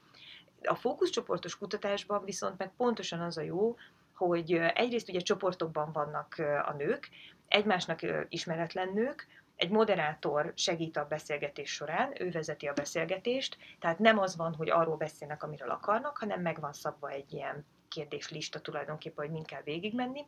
A 0.63 0.75
fókuszcsoportos 0.75 1.59
kutatásban 1.59 2.25
viszont 2.25 2.59
meg 2.59 2.73
pontosan 2.77 3.21
az 3.21 3.39
a 3.39 3.43
jó, 3.43 3.77
hogy 4.19 4.53
egyrészt 4.53 5.09
ugye 5.09 5.21
csoportokban 5.21 5.93
vannak 5.93 6.35
a 6.67 6.75
nők, 6.79 7.09
egymásnak 7.49 8.01
ismeretlen 8.29 8.93
nők, 8.93 9.27
egy 9.57 9.71
moderátor 9.71 10.53
segít 10.55 10.97
a 10.97 11.07
beszélgetés 11.09 11.71
során, 11.71 12.13
ő 12.23 12.31
vezeti 12.31 12.67
a 12.67 12.73
beszélgetést, 12.73 13.57
tehát 13.81 13.99
nem 13.99 14.19
az 14.19 14.37
van, 14.37 14.55
hogy 14.55 14.71
arról 14.71 14.97
beszélnek, 14.97 15.43
amiről 15.43 15.71
akarnak, 15.71 16.19
hanem 16.19 16.41
meg 16.41 16.61
van 16.61 16.73
szabva 16.73 17.11
egy 17.11 17.33
ilyen 17.33 17.67
kérdéslista 17.89 18.61
tulajdonképpen, 18.61 19.25
hogy 19.25 19.35
mind 19.35 19.47
kell 19.47 19.63
végigmenni. 19.63 20.27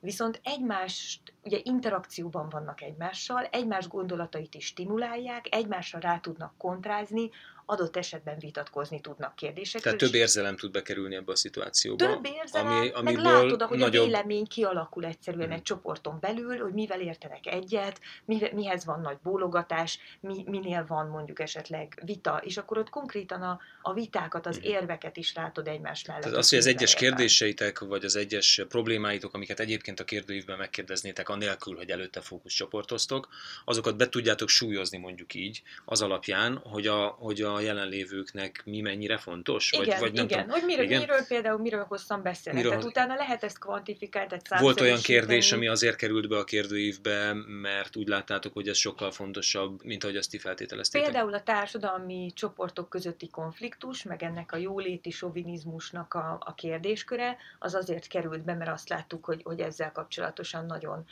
Viszont 0.00 0.40
egymást, 0.44 1.34
ugye 1.42 1.58
interakcióban 1.62 2.48
vannak 2.48 2.82
egymással, 2.82 3.44
egymás 3.44 3.88
gondolatait 3.88 4.54
is 4.54 4.66
stimulálják, 4.66 5.46
egymásra 5.54 5.98
rá 5.98 6.18
tudnak 6.18 6.54
kontrázni, 6.58 7.30
adott 7.66 7.96
esetben 7.96 8.38
vitatkozni 8.38 9.00
tudnak 9.00 9.34
kérdésekről. 9.34 9.82
Tehát 9.82 9.98
több 9.98 10.20
érzelem 10.20 10.56
tud 10.56 10.70
bekerülni 10.70 11.14
ebbe 11.14 11.32
a 11.32 11.36
szituációba. 11.36 12.06
Több 12.06 12.26
érzelem, 12.42 12.66
ami, 12.66 12.90
meg 13.02 13.16
látod, 13.16 13.62
ahogy 13.62 13.78
nagyobb... 13.78 14.02
a 14.02 14.06
vélemény 14.06 14.46
kialakul 14.46 15.04
egyszerűen 15.04 15.46
hmm. 15.46 15.54
egy 15.54 15.62
csoporton 15.62 16.18
belül, 16.20 16.58
hogy 16.58 16.72
mivel 16.72 17.00
értenek 17.00 17.46
egyet, 17.46 18.00
mivel, 18.24 18.50
mihez 18.52 18.84
van 18.84 19.00
nagy 19.00 19.16
bólogatás, 19.22 19.98
mi, 20.20 20.44
minél 20.46 20.84
van 20.88 21.06
mondjuk 21.06 21.40
esetleg 21.40 22.02
vita, 22.04 22.40
és 22.44 22.56
akkor 22.56 22.78
ott 22.78 22.90
konkrétan 22.90 23.42
a, 23.42 23.58
a 23.82 23.92
vitákat, 23.92 24.46
az 24.46 24.58
hmm. 24.58 24.70
érveket 24.70 25.16
is 25.16 25.34
látod 25.34 25.68
egymás 25.68 26.04
mellett. 26.04 26.22
Tehát 26.22 26.38
az, 26.38 26.48
hogy 26.48 26.58
az 26.58 26.66
egyes 26.66 26.94
kérdéseitek, 26.94 27.78
vagy 27.78 28.04
az 28.04 28.16
egyes 28.16 28.64
problémáitok, 28.68 29.34
amiket 29.34 29.60
egyébként 29.60 30.00
a 30.00 30.04
kérdőívben 30.04 30.58
megkérdeznétek, 30.58 31.28
anélkül, 31.28 31.76
hogy 31.76 31.90
előtte 31.90 32.20
fókuszcsoportoztok, 32.20 33.28
azokat 33.64 33.96
be 33.96 34.08
tudjátok 34.08 34.48
súlyozni 34.48 34.98
mondjuk 34.98 35.34
így, 35.34 35.62
az 35.84 36.02
alapján, 36.02 36.60
hogy 36.64 36.86
a, 36.86 37.06
hogy 37.06 37.42
a 37.42 37.55
jelenlévőknek 37.60 38.62
mi 38.64 38.80
mennyire 38.80 39.16
fontos? 39.16 39.72
Igen, 39.72 39.86
vagy, 39.86 39.98
vagy 39.98 40.12
nem 40.12 40.24
igen. 40.24 40.38
Tudom, 40.38 40.58
hogy 40.58 40.66
miről, 40.66 40.84
igen? 40.84 41.00
miről 41.00 41.26
például 41.28 41.58
miről 41.58 41.84
hosszan 41.84 42.22
beszélnek. 42.22 42.62
Miről, 42.62 42.78
Tehát 42.78 42.90
utána 42.90 43.14
lehet 43.14 43.44
ezt 43.44 43.58
kvantifikálni, 43.58 44.28
tehát 44.28 44.62
Volt 44.62 44.80
olyan 44.80 45.00
kérdés, 45.00 45.52
ami 45.52 45.66
azért 45.66 45.96
került 45.96 46.28
be 46.28 46.36
a 46.36 46.44
kérdőívbe, 46.44 47.32
mert 47.46 47.96
úgy 47.96 48.08
láttátok, 48.08 48.52
hogy 48.52 48.68
ez 48.68 48.76
sokkal 48.76 49.10
fontosabb, 49.10 49.84
mint 49.84 50.04
ahogy 50.04 50.16
azt 50.16 50.30
ti 50.30 50.38
feltételeztétek? 50.38 51.10
Például 51.10 51.34
a 51.34 51.42
társadalmi 51.42 52.30
csoportok 52.34 52.88
közötti 52.88 53.28
konfliktus, 53.28 54.02
meg 54.02 54.22
ennek 54.22 54.52
a 54.52 54.56
jóléti 54.56 55.10
sovinizmusnak 55.10 56.14
a, 56.14 56.38
a 56.40 56.54
kérdésköre, 56.54 57.36
az 57.58 57.74
azért 57.74 58.06
került 58.06 58.44
be, 58.44 58.54
mert 58.54 58.70
azt 58.70 58.88
láttuk, 58.88 59.24
hogy, 59.24 59.40
hogy 59.44 59.60
ezzel 59.60 59.92
kapcsolatosan 59.92 60.66
nagyon 60.66 61.04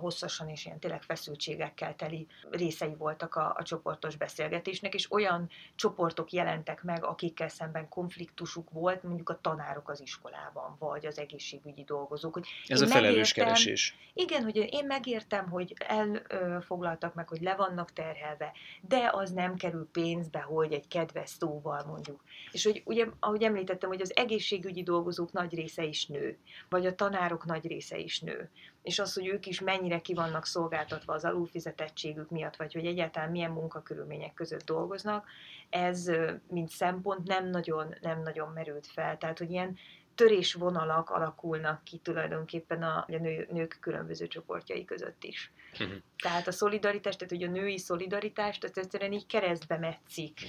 hosszasan 0.00 0.48
és 0.48 0.64
ilyen 0.64 0.78
tényleg 0.78 1.02
feszültségekkel 1.02 1.94
teli 1.96 2.26
részei 2.50 2.94
voltak 2.98 3.34
a, 3.34 3.54
a 3.58 3.62
csoportos 3.62 4.16
beszélgetésnek, 4.16 4.94
és 4.94 5.10
olyan 5.10 5.50
csoportok 5.86 6.32
jelentek 6.32 6.82
meg, 6.82 7.04
akikkel 7.04 7.48
szemben 7.48 7.88
konfliktusuk 7.88 8.70
volt, 8.70 9.02
mondjuk 9.02 9.28
a 9.28 9.38
tanárok 9.40 9.88
az 9.88 10.00
iskolában, 10.00 10.76
vagy 10.78 11.06
az 11.06 11.18
egészségügyi 11.18 11.84
dolgozók. 11.84 12.34
Hogy 12.34 12.46
Ez 12.66 12.80
a 12.80 12.86
felelős 12.86 13.32
keresés. 13.32 13.96
Igen, 14.14 14.42
hogy 14.42 14.56
én 14.56 14.86
megértem, 14.86 15.48
hogy 15.48 15.74
elfoglaltak 15.78 17.14
meg, 17.14 17.28
hogy 17.28 17.40
le 17.40 17.54
vannak 17.54 17.92
terhelve, 17.92 18.52
de 18.80 19.10
az 19.12 19.30
nem 19.30 19.56
kerül 19.56 19.88
pénzbe, 19.92 20.40
hogy 20.40 20.72
egy 20.72 20.88
kedves 20.88 21.30
szóval 21.30 21.84
mondjuk. 21.86 22.22
És 22.52 22.64
hogy 22.64 22.82
ugye, 22.84 23.06
ahogy 23.20 23.42
említettem, 23.42 23.88
hogy 23.88 24.00
az 24.00 24.16
egészségügyi 24.16 24.82
dolgozók 24.82 25.32
nagy 25.32 25.54
része 25.54 25.84
is 25.84 26.06
nő, 26.06 26.38
vagy 26.68 26.86
a 26.86 26.94
tanárok 26.94 27.44
nagy 27.44 27.66
része 27.66 27.98
is 27.98 28.20
nő 28.20 28.50
és 28.86 28.98
az, 28.98 29.14
hogy 29.14 29.26
ők 29.26 29.46
is 29.46 29.60
mennyire 29.60 30.00
ki 30.00 30.14
vannak 30.14 30.46
szolgáltatva 30.46 31.14
az 31.14 31.24
alulfizetettségük 31.24 32.30
miatt, 32.30 32.56
vagy 32.56 32.72
hogy 32.72 32.86
egyáltalán 32.86 33.30
milyen 33.30 33.50
munkakörülmények 33.50 34.34
között 34.34 34.64
dolgoznak, 34.64 35.26
ez 35.70 36.10
mint 36.48 36.68
szempont 36.68 37.26
nem 37.26 37.48
nagyon, 37.50 37.94
nem 38.00 38.22
nagyon 38.22 38.52
merült 38.52 38.86
fel. 38.86 39.18
Tehát, 39.18 39.38
hogy 39.38 39.50
ilyen 39.50 39.76
törésvonalak 40.14 41.10
alakulnak 41.10 41.84
ki 41.84 41.98
tulajdonképpen 41.98 42.82
a, 42.82 43.04
a 43.08 43.16
nő, 43.18 43.48
nők 43.50 43.78
különböző 43.80 44.26
csoportjai 44.26 44.84
között 44.84 45.24
is. 45.24 45.52
Uh-huh. 45.72 45.96
Tehát 46.22 46.46
a 46.46 46.52
szolidaritás, 46.52 47.16
tehát 47.16 47.32
ugye 47.32 47.46
a 47.46 47.50
női 47.50 47.78
szolidaritás, 47.78 48.58
tehát 48.58 48.78
egyszerűen 48.78 49.12
így 49.12 49.26
keresztbe 49.26 49.78
metszik 49.78 50.40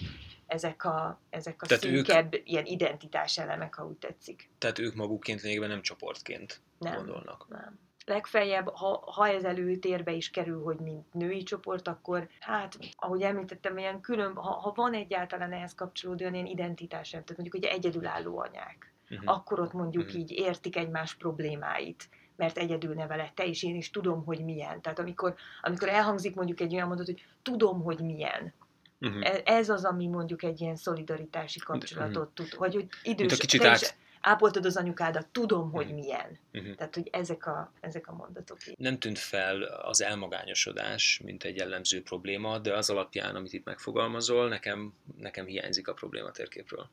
ezek 0.46 0.84
a, 0.84 1.20
ezek 1.30 1.62
a 1.62 1.66
tehát 1.66 1.84
szűkebb 1.84 2.34
ők, 2.34 2.50
ilyen 2.50 2.66
identitás 2.66 3.38
elemek, 3.38 3.76
ha 3.76 3.86
úgy 3.86 3.98
tetszik. 3.98 4.50
Tehát 4.58 4.80
ők 4.80 4.96
magukként 4.96 5.42
lényegben 5.42 5.70
nem 5.70 5.82
csoportként 5.82 6.62
nem, 6.80 6.96
gondolnak. 6.96 7.46
Nem 7.50 7.86
legfeljebb, 8.08 8.70
ha, 8.70 9.04
ha 9.06 9.28
ez 9.28 9.44
előtérbe 9.44 10.12
is 10.12 10.30
kerül, 10.30 10.64
hogy 10.64 10.80
mint 10.80 11.14
női 11.14 11.44
csoport, 11.44 11.88
akkor 11.88 12.28
hát, 12.40 12.78
ahogy 12.96 13.22
említettem, 13.22 13.78
ilyen 13.78 14.02
külön, 14.02 14.36
ha, 14.36 14.52
ha 14.52 14.72
van 14.76 14.94
egyáltalán 14.94 15.54
ehhez 15.54 15.76
kapcsolódóan 15.76 16.34
ilyen 16.34 16.46
identitás, 16.46 17.10
tehát 17.10 17.38
mondjuk, 17.38 17.64
hogy 17.64 17.74
egyedülálló 17.74 18.40
anyák, 18.40 18.94
uh-huh. 19.10 19.36
akkor 19.36 19.60
ott 19.60 19.74
mondjuk 19.74 20.04
uh-huh. 20.04 20.20
így 20.20 20.32
értik 20.32 20.76
egymás 20.76 21.16
problémáit 21.16 22.10
mert 22.36 22.58
egyedül 22.58 22.94
nevelette, 22.94 23.46
és 23.46 23.64
én 23.64 23.76
is 23.76 23.90
tudom, 23.90 24.26
hogy 24.26 24.44
milyen. 24.44 24.82
Tehát 24.82 25.00
amikor, 25.00 25.36
amikor 25.62 25.90
elhangzik 25.90 26.36
mondjuk 26.36 26.60
egy 26.60 26.74
olyan 26.74 26.88
mondat, 26.88 27.06
hogy 27.06 27.26
tudom, 27.42 27.84
hogy 27.84 28.00
milyen, 28.00 28.54
Uh-huh. 29.00 29.42
Ez 29.46 29.70
az, 29.70 29.86
ami 29.86 30.08
mondjuk 30.08 30.44
egy 30.44 30.62
ilyen 30.62 30.76
szolidaritási 30.76 31.60
kapcsolatot 31.60 32.16
uh-huh. 32.16 32.34
tud, 32.34 32.60
vagy 32.60 32.74
hogy 32.74 32.88
idős... 33.04 33.20
Mint 33.20 33.32
a 33.32 33.36
kicsit 33.36 33.64
át, 33.64 33.98
ápoltad 34.28 34.66
az 34.66 34.78
anyukádat, 34.78 35.28
tudom, 35.28 35.72
hogy 35.72 35.86
mhm. 35.86 35.96
milyen. 35.96 36.40
Uh-huh. 36.54 36.76
Tehát, 36.76 36.96
hogy 36.96 37.08
ezek 37.12 37.46
a, 37.46 37.72
ezek 37.80 38.08
a 38.08 38.14
mondatok. 38.14 38.58
Nem 38.78 39.00
tűnt 39.00 39.20
fel 39.20 39.62
az 39.62 40.02
elmagányosodás, 40.02 41.22
mint 41.24 41.44
egy 41.44 41.56
jellemző 41.56 42.02
probléma, 42.02 42.60
de 42.60 42.74
az 42.74 42.90
alapján, 42.90 43.36
amit 43.36 43.54
itt 43.54 43.66
megfogalmazol, 43.66 44.48
nekem, 44.48 44.94
nekem 45.18 45.46
hiányzik 45.46 45.88
a 45.88 45.94
probléma 45.94 46.32
térképről. 46.32 46.90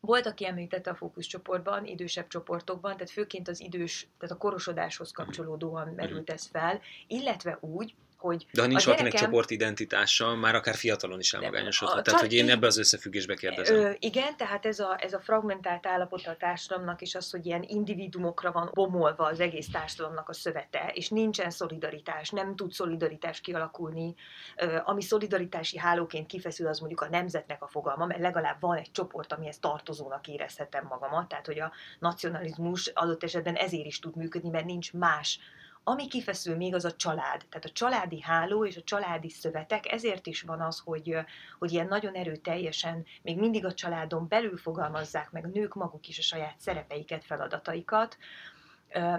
Volt, 0.00 0.26
aki 0.26 0.46
említette 0.46 0.90
a 0.90 0.94
fókuszcsoportban, 0.94 1.86
idősebb 1.86 2.26
csoportokban, 2.26 2.92
tehát 2.92 3.10
főként 3.10 3.48
az 3.48 3.60
idős, 3.60 4.08
tehát 4.18 4.34
a 4.34 4.38
korosodáshoz 4.38 5.12
mhm. 5.12 5.22
kapcsolódóan 5.22 5.88
merült 5.88 6.30
ez 6.30 6.46
fel, 6.46 6.80
illetve 7.06 7.58
úgy, 7.60 7.94
hogy 8.22 8.46
De 8.52 8.60
ha 8.60 8.66
nincs 8.66 8.84
valakinek 8.84 9.12
gyerekem... 9.12 9.30
csoportidentitása, 9.30 10.34
már 10.34 10.54
akár 10.54 10.74
fiatalon 10.74 11.18
is 11.18 11.32
elmagányosodhat. 11.32 12.04
Tehát, 12.04 12.20
hogy 12.20 12.32
én 12.32 12.50
ebbe 12.50 12.66
az 12.66 12.78
összefüggésbe 12.78 13.34
kérdezem. 13.34 13.76
Ö, 13.76 13.90
igen, 13.98 14.36
tehát 14.36 14.66
ez 14.66 14.78
a, 14.78 14.96
ez 15.00 15.12
a 15.12 15.20
fragmentált 15.20 15.86
állapota 15.86 16.30
a 16.30 16.36
társadalomnak, 16.36 17.00
és 17.00 17.14
az, 17.14 17.30
hogy 17.30 17.46
ilyen 17.46 17.64
individumokra 17.66 18.52
van 18.52 18.70
bomolva 18.72 19.24
az 19.24 19.40
egész 19.40 19.68
társadalomnak 19.70 20.28
a 20.28 20.32
szövete, 20.32 20.90
és 20.94 21.08
nincsen 21.08 21.50
szolidaritás, 21.50 22.30
nem 22.30 22.56
tud 22.56 22.72
szolidaritás 22.72 23.40
kialakulni. 23.40 24.14
Ö, 24.56 24.78
ami 24.84 25.02
szolidaritási 25.02 25.78
hálóként 25.78 26.26
kifeszül, 26.26 26.66
az 26.66 26.78
mondjuk 26.78 27.00
a 27.00 27.08
nemzetnek 27.08 27.62
a 27.62 27.66
fogalma, 27.66 28.06
mert 28.06 28.20
legalább 28.20 28.60
van 28.60 28.76
egy 28.76 28.90
csoport, 28.92 29.32
amihez 29.32 29.58
tartozónak 29.58 30.28
érezhetem 30.28 30.86
magamat, 30.88 31.28
tehát 31.28 31.46
hogy 31.46 31.60
a 31.60 31.72
nacionalizmus 31.98 32.86
adott 32.86 33.22
esetben 33.22 33.54
ezért 33.54 33.86
is 33.86 33.98
tud 33.98 34.16
működni, 34.16 34.50
mert 34.50 34.64
nincs 34.64 34.92
más 34.92 35.38
ami 35.84 36.08
kifeszül 36.08 36.56
még 36.56 36.74
az 36.74 36.84
a 36.84 36.96
család, 36.96 37.44
tehát 37.48 37.64
a 37.64 37.72
családi 37.72 38.20
háló 38.20 38.66
és 38.66 38.76
a 38.76 38.82
családi 38.82 39.28
szövetek, 39.28 39.92
ezért 39.92 40.26
is 40.26 40.42
van 40.42 40.60
az, 40.60 40.82
hogy, 40.84 41.16
hogy 41.58 41.72
ilyen 41.72 41.86
nagyon 41.86 42.14
erőteljesen 42.14 43.04
még 43.22 43.38
mindig 43.38 43.64
a 43.64 43.74
családon 43.74 44.28
belül 44.28 44.56
fogalmazzák 44.56 45.30
meg 45.30 45.50
nők 45.52 45.74
maguk 45.74 46.08
is 46.08 46.18
a 46.18 46.22
saját 46.22 46.60
szerepeiket, 46.60 47.24
feladataikat, 47.24 48.16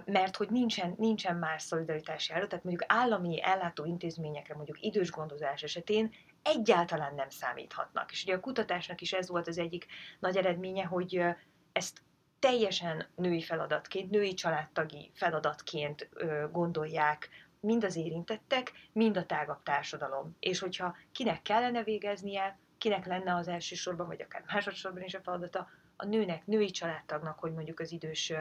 mert 0.06 0.36
hogy 0.36 0.50
nincsen, 0.50 0.96
nincsen 0.98 1.36
más 1.36 1.62
szolidaritási 1.62 2.34
háló, 2.34 2.46
tehát 2.46 2.64
mondjuk 2.64 2.92
állami 2.92 3.42
ellátó 3.44 3.86
intézményekre, 3.86 4.56
mondjuk 4.56 4.82
idős 4.82 5.12
gondozás 5.12 5.64
esetén 5.64 6.12
egyáltalán 6.44 7.16
nem 7.16 7.30
számíthatnak. 7.30 8.12
És 8.12 8.24
ugye 8.24 8.36
a 8.36 8.40
kutatásnak 8.40 9.02
is 9.02 9.14
ez 9.14 9.30
volt 9.30 9.48
az 9.48 9.58
egyik 9.58 9.86
nagy 10.20 10.38
eredménye, 10.38 10.84
hogy 10.84 11.24
ezt 11.72 12.02
teljesen 12.44 13.06
női 13.16 13.42
feladatként, 13.42 14.10
női 14.10 14.34
családtagi 14.34 15.12
feladatként 15.14 16.10
gondolják 16.52 17.30
mind 17.60 17.84
az 17.84 17.96
érintettek, 17.96 18.72
mind 18.92 19.18
a 19.18 19.26
tágabb 19.26 19.64
társadalom. 19.64 20.36
És 20.40 20.60
hogyha 20.60 20.96
kinek 21.12 21.42
kellene 21.42 21.84
végeznie, 21.84 22.58
kinek 22.78 23.06
lenne 23.06 23.36
az 23.36 23.48
elsősorban, 23.48 24.08
vagy 24.08 24.22
akár 24.22 24.44
másodszorban 24.48 25.04
is 25.04 25.14
a 25.14 25.22
feladata, 25.22 25.68
a 25.96 26.06
nőnek, 26.06 26.46
női 26.46 26.72
családtagnak, 26.72 27.40
hogy 27.40 27.54
mondjuk 27.54 27.80
az 27.80 27.92
idős 27.92 28.34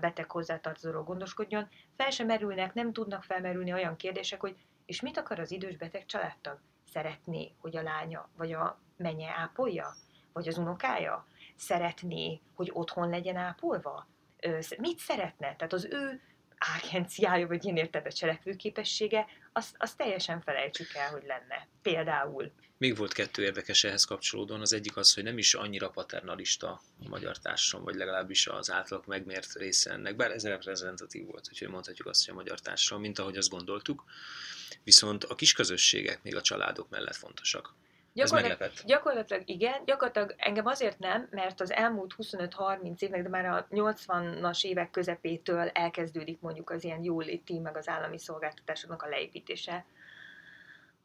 beteg 0.00 0.30
hozzátartozóról 0.30 1.02
gondoskodjon, 1.02 1.68
fel 1.96 2.10
sem 2.10 2.26
merülnek, 2.26 2.74
nem 2.74 2.92
tudnak 2.92 3.22
felmerülni 3.22 3.72
olyan 3.72 3.96
kérdések, 3.96 4.40
hogy 4.40 4.56
és 4.86 5.00
mit 5.00 5.18
akar 5.18 5.38
az 5.38 5.50
idős 5.50 5.76
beteg 5.76 6.06
családtag? 6.06 6.58
Szeretné, 6.92 7.52
hogy 7.58 7.76
a 7.76 7.82
lánya 7.82 8.28
vagy 8.36 8.52
a 8.52 8.78
menye 8.96 9.30
ápolja? 9.36 9.94
Vagy 10.32 10.48
az 10.48 10.58
unokája? 10.58 11.26
Szeretné, 11.56 12.40
hogy 12.54 12.70
otthon 12.72 13.08
legyen 13.08 13.36
ápolva? 13.36 14.08
Mit 14.78 14.98
szeretne? 14.98 15.56
Tehát 15.56 15.72
az 15.72 15.84
ő 15.84 16.20
ágenciája, 16.58 17.46
vagy 17.46 17.64
érted 17.76 18.06
a 18.06 18.12
cselekvőképessége, 18.12 19.26
azt, 19.52 19.74
azt 19.78 19.96
teljesen 19.96 20.40
felejtsük 20.40 20.94
el, 20.94 21.10
hogy 21.10 21.22
lenne. 21.26 21.68
Például. 21.82 22.52
Még 22.78 22.96
volt 22.96 23.12
kettő 23.12 23.42
érdekes 23.42 23.84
ehhez 23.84 24.04
kapcsolódóan. 24.04 24.60
Az 24.60 24.72
egyik 24.72 24.96
az, 24.96 25.14
hogy 25.14 25.22
nem 25.22 25.38
is 25.38 25.54
annyira 25.54 25.90
paternalista 25.90 26.80
a 27.04 27.08
magyar 27.08 27.38
társadalom, 27.38 27.86
vagy 27.86 27.96
legalábbis 27.96 28.46
az 28.46 28.70
átlag 28.70 29.04
megmért 29.06 29.52
része 29.52 29.90
ennek, 29.90 30.16
bár 30.16 30.30
ez 30.30 30.46
reprezentatív 30.46 31.26
volt, 31.26 31.48
úgyhogy 31.48 31.68
mondhatjuk 31.68 32.08
azt, 32.08 32.24
hogy 32.24 32.34
a 32.34 32.36
magyar 32.36 32.60
társadalom, 32.60 33.02
mint 33.02 33.18
ahogy 33.18 33.36
azt 33.36 33.50
gondoltuk. 33.50 34.04
Viszont 34.84 35.24
a 35.24 35.34
kis 35.34 35.52
közösségek 35.52 36.22
még 36.22 36.36
a 36.36 36.40
családok 36.40 36.88
mellett 36.88 37.16
fontosak. 37.16 37.74
Gyakorlatilag, 38.14 38.72
gyakorlatilag 38.86 39.42
igen, 39.48 39.84
gyakorlatilag 39.84 40.34
engem 40.36 40.66
azért 40.66 40.98
nem, 40.98 41.28
mert 41.30 41.60
az 41.60 41.72
elmúlt 41.72 42.14
25-30 42.18 43.00
évek, 43.02 43.22
de 43.22 43.28
már 43.28 43.44
a 43.44 43.66
80-as 43.70 44.64
évek 44.64 44.90
közepétől 44.90 45.68
elkezdődik 45.68 46.40
mondjuk 46.40 46.70
az 46.70 46.84
ilyen 46.84 47.02
jóléti, 47.02 47.58
meg 47.58 47.76
az 47.76 47.88
állami 47.88 48.18
szolgáltatásoknak 48.18 49.02
a 49.02 49.08
leépítése. 49.08 49.84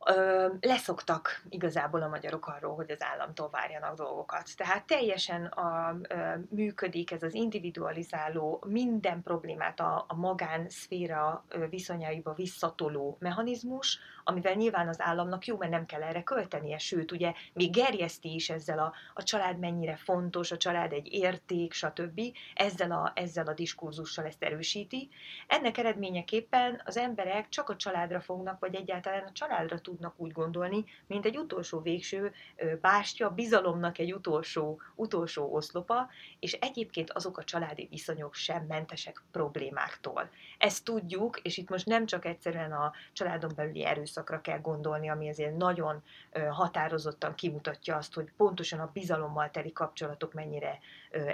ö, 0.05 0.47
leszoktak 0.61 1.41
igazából 1.49 2.01
a 2.01 2.07
magyarok 2.07 2.47
arról, 2.47 2.75
hogy 2.75 2.91
az 2.91 3.03
államtól 3.03 3.49
várjanak 3.49 3.95
dolgokat. 3.95 4.55
Tehát 4.57 4.85
teljesen 4.85 5.45
a, 5.45 5.97
ö, 6.09 6.15
működik 6.49 7.11
ez 7.11 7.23
az 7.23 7.33
individualizáló, 7.33 8.63
minden 8.67 9.21
problémát 9.23 9.79
a, 9.79 10.05
a 10.07 10.15
magánszféra 10.15 11.45
viszonyaiba 11.69 12.33
visszatoló 12.33 13.17
mechanizmus, 13.19 13.99
amivel 14.27 14.53
nyilván 14.53 14.87
az 14.87 15.01
államnak 15.01 15.45
jó, 15.45 15.57
mert 15.57 15.71
nem 15.71 15.85
kell 15.85 16.03
erre 16.03 16.23
költenie, 16.23 16.77
sőt, 16.77 17.11
ugye 17.11 17.33
még 17.53 17.71
gerjeszti 17.71 18.33
is 18.33 18.49
ezzel 18.49 18.79
a, 18.79 18.93
a 19.13 19.23
család 19.23 19.59
mennyire 19.59 19.95
fontos, 19.95 20.51
a 20.51 20.57
család 20.57 20.93
egy 20.93 21.13
érték, 21.13 21.73
stb. 21.73 22.21
Ezzel 22.53 22.91
a, 22.91 23.11
ezzel 23.15 23.47
a 23.47 23.53
diskurzussal 23.53 24.25
ezt 24.25 24.43
erősíti. 24.43 25.09
Ennek 25.47 25.77
eredményeképpen 25.77 26.81
az 26.85 26.97
emberek 26.97 27.49
csak 27.49 27.69
a 27.69 27.75
családra 27.75 28.21
fognak, 28.21 28.59
vagy 28.59 28.75
egyáltalán 28.75 29.23
a 29.23 29.31
családra 29.31 29.79
tudnak 29.79 30.19
úgy 30.19 30.31
gondolni, 30.31 30.85
mint 31.07 31.25
egy 31.25 31.37
utolsó 31.37 31.79
végső 31.79 32.33
bástya, 32.81 33.29
bizalomnak 33.29 33.97
egy 33.97 34.13
utolsó, 34.13 34.81
utolsó 34.95 35.53
oszlopa, 35.53 36.09
és 36.39 36.53
egyébként 36.53 37.11
azok 37.11 37.37
a 37.37 37.43
családi 37.43 37.87
viszonyok 37.89 38.33
sem 38.33 38.65
mentesek 38.65 39.23
problémáktól. 39.31 40.29
Ezt 40.57 40.83
tudjuk, 40.83 41.39
és 41.39 41.57
itt 41.57 41.69
most 41.69 41.85
nem 41.85 42.05
csak 42.05 42.25
egyszerűen 42.25 42.71
a 42.71 42.91
családon 43.13 43.51
belüli 43.55 43.85
erőszakra 44.17 44.41
kell 44.41 44.59
gondolni, 44.59 45.09
ami 45.09 45.29
azért 45.29 45.57
nagyon 45.57 46.03
határozottan 46.49 47.35
kimutatja 47.35 47.95
azt, 47.95 48.13
hogy 48.13 48.31
pontosan 48.37 48.79
a 48.79 48.89
bizalommal 48.93 49.51
teli 49.51 49.71
kapcsolatok 49.71 50.33
mennyire 50.33 50.79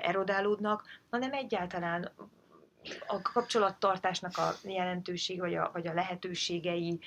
erodálódnak, 0.02 0.84
hanem 1.10 1.34
egyáltalán 1.34 2.12
a 3.08 3.22
kapcsolattartásnak 3.22 4.38
a 4.38 4.54
jelentőség, 4.64 5.40
vagy 5.40 5.56
a, 5.56 5.70
vagy 5.74 5.88
a 5.88 5.94
lehetőségei, 5.94 7.00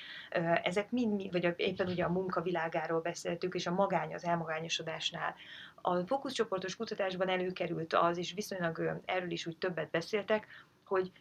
ezek 0.63 0.91
mind, 0.91 1.31
vagy 1.31 1.45
a, 1.45 1.53
éppen 1.55 1.87
ugye 1.87 2.03
a 2.03 2.09
munkavilágáról 2.09 3.01
beszéltük, 3.01 3.53
és 3.55 3.67
a 3.67 3.71
magány, 3.71 4.13
az 4.13 4.23
elmagányosodásnál. 4.25 5.35
A 5.81 5.97
fókuszcsoportos 5.99 6.75
kutatásban 6.75 7.29
előkerült 7.29 7.93
az, 7.93 8.17
és 8.17 8.33
viszonylag 8.33 9.01
erről 9.05 9.31
is 9.31 9.45
úgy 9.45 9.57
többet 9.57 9.89
beszéltek, 9.89 10.47
hogy 10.85 11.11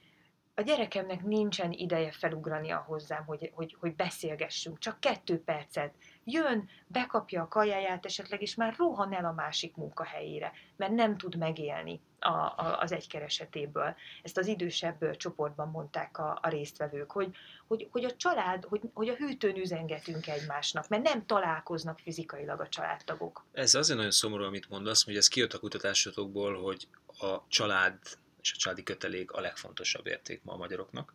a 0.59 0.63
gyerekemnek 0.63 1.25
nincsen 1.25 1.73
ideje 1.73 2.11
felugrania 2.11 2.85
hozzám, 2.87 3.25
hogy, 3.25 3.51
hogy, 3.55 3.77
hogy 3.81 3.95
beszélgessünk, 3.95 4.79
csak 4.79 5.01
kettő 5.01 5.43
percet. 5.43 5.95
Jön, 6.25 6.69
bekapja 6.87 7.43
a 7.43 7.49
kajáját 7.49 8.05
esetleg, 8.05 8.43
és 8.43 8.55
már 8.55 8.75
rohan 8.77 9.15
el 9.15 9.25
a 9.25 9.33
másik 9.33 9.77
munkahelyére, 9.77 10.53
mert 10.77 10.93
nem 10.93 11.17
tud 11.17 11.37
megélni 11.37 12.01
a, 12.19 12.29
a, 12.29 12.79
az 12.81 12.93
egykeresetéből. 12.93 13.95
Ezt 14.23 14.39
az 14.39 14.47
idősebb 14.47 15.17
csoportban 15.17 15.69
mondták 15.69 16.19
a, 16.19 16.39
a 16.43 16.49
résztvevők, 16.49 17.11
hogy, 17.11 17.37
hogy, 17.67 17.89
hogy 17.91 18.05
a 18.05 18.17
család, 18.17 18.65
hogy, 18.65 18.81
hogy 18.95 19.09
a 19.09 19.15
hűtőn 19.15 19.57
üzengetünk 19.57 20.27
egymásnak, 20.27 20.89
mert 20.89 21.03
nem 21.03 21.27
találkoznak 21.27 21.99
fizikailag 21.99 22.61
a 22.61 22.69
családtagok. 22.69 23.45
Ez 23.53 23.75
azért 23.75 23.97
nagyon 23.97 24.13
szomorú, 24.13 24.45
amit 24.45 24.69
mondasz, 24.69 25.05
hogy 25.05 25.17
ez 25.17 25.29
kijött 25.29 25.53
a 25.53 25.59
kutatásotokból, 25.59 26.63
hogy 26.63 26.89
a 27.07 27.47
család 27.49 27.99
és 28.47 28.53
a 28.53 28.57
családi 28.59 28.83
kötelék 28.83 29.31
a 29.31 29.41
legfontosabb 29.41 30.07
érték 30.07 30.41
ma 30.43 30.53
a 30.53 30.57
magyaroknak, 30.57 31.15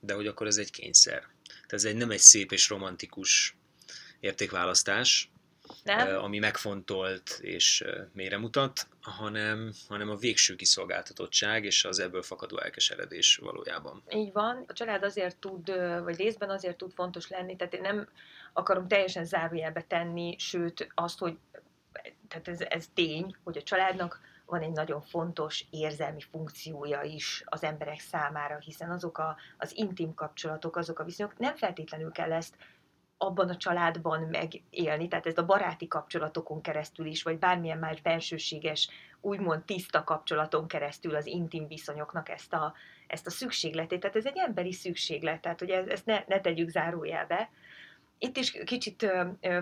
de 0.00 0.14
hogy 0.14 0.26
akkor 0.26 0.46
ez 0.46 0.56
egy 0.56 0.70
kényszer. 0.70 1.20
Tehát 1.46 1.72
ez 1.72 1.84
egy, 1.84 1.96
nem 1.96 2.10
egy 2.10 2.18
szép 2.18 2.52
és 2.52 2.68
romantikus 2.68 3.56
értékválasztás, 4.20 5.30
nem? 5.84 6.22
ami 6.22 6.38
megfontolt 6.38 7.38
és 7.40 7.84
mélyre 8.12 8.38
mutat, 8.38 8.86
hanem, 9.00 9.72
hanem 9.88 10.10
a 10.10 10.16
végső 10.16 10.54
kiszolgáltatottság 10.54 11.64
és 11.64 11.84
az 11.84 11.98
ebből 11.98 12.22
fakadó 12.22 12.58
elkeseredés 12.58 13.36
valójában. 13.36 14.02
Így 14.10 14.32
van. 14.32 14.64
A 14.66 14.72
család 14.72 15.02
azért 15.02 15.36
tud, 15.36 15.66
vagy 16.02 16.16
részben 16.16 16.50
azért 16.50 16.76
tud 16.76 16.92
fontos 16.92 17.28
lenni, 17.28 17.56
tehát 17.56 17.74
én 17.74 17.80
nem 17.80 18.08
akarom 18.52 18.88
teljesen 18.88 19.24
zárójelbe 19.24 19.82
tenni, 19.82 20.36
sőt 20.38 20.88
azt, 20.94 21.18
hogy 21.18 21.36
tehát 22.28 22.48
ez, 22.48 22.60
ez 22.60 22.88
tény, 22.94 23.36
hogy 23.44 23.56
a 23.56 23.62
családnak 23.62 24.20
van 24.52 24.62
egy 24.62 24.72
nagyon 24.72 25.00
fontos 25.00 25.64
érzelmi 25.70 26.20
funkciója 26.20 27.02
is 27.02 27.42
az 27.46 27.64
emberek 27.64 28.00
számára, 28.00 28.58
hiszen 28.58 28.90
azok 28.90 29.18
a, 29.18 29.36
az 29.58 29.76
intim 29.76 30.14
kapcsolatok, 30.14 30.76
azok 30.76 30.98
a 30.98 31.04
viszonyok, 31.04 31.38
nem 31.38 31.56
feltétlenül 31.56 32.12
kell 32.12 32.32
ezt 32.32 32.56
abban 33.16 33.48
a 33.48 33.56
családban 33.56 34.22
megélni, 34.22 35.08
tehát 35.08 35.26
ez 35.26 35.38
a 35.38 35.44
baráti 35.44 35.88
kapcsolatokon 35.88 36.60
keresztül 36.60 37.06
is, 37.06 37.22
vagy 37.22 37.38
bármilyen 37.38 37.78
más 37.78 38.00
bensőséges, 38.00 38.88
úgymond 39.20 39.62
tiszta 39.62 40.04
kapcsolaton 40.04 40.66
keresztül 40.66 41.14
az 41.14 41.26
intim 41.26 41.66
viszonyoknak 41.66 42.28
ezt 42.28 42.52
a, 42.52 42.74
ezt 43.06 43.26
a 43.26 43.30
szükségletét. 43.30 44.00
Tehát 44.00 44.16
ez 44.16 44.26
egy 44.26 44.38
emberi 44.38 44.72
szükséglet, 44.72 45.40
tehát 45.40 45.58
hogy 45.58 45.70
ezt 45.70 46.06
ne, 46.06 46.24
ne 46.26 46.40
tegyük 46.40 46.68
zárójelbe, 46.68 47.50
itt 48.22 48.36
is 48.36 48.50
kicsit 48.64 49.12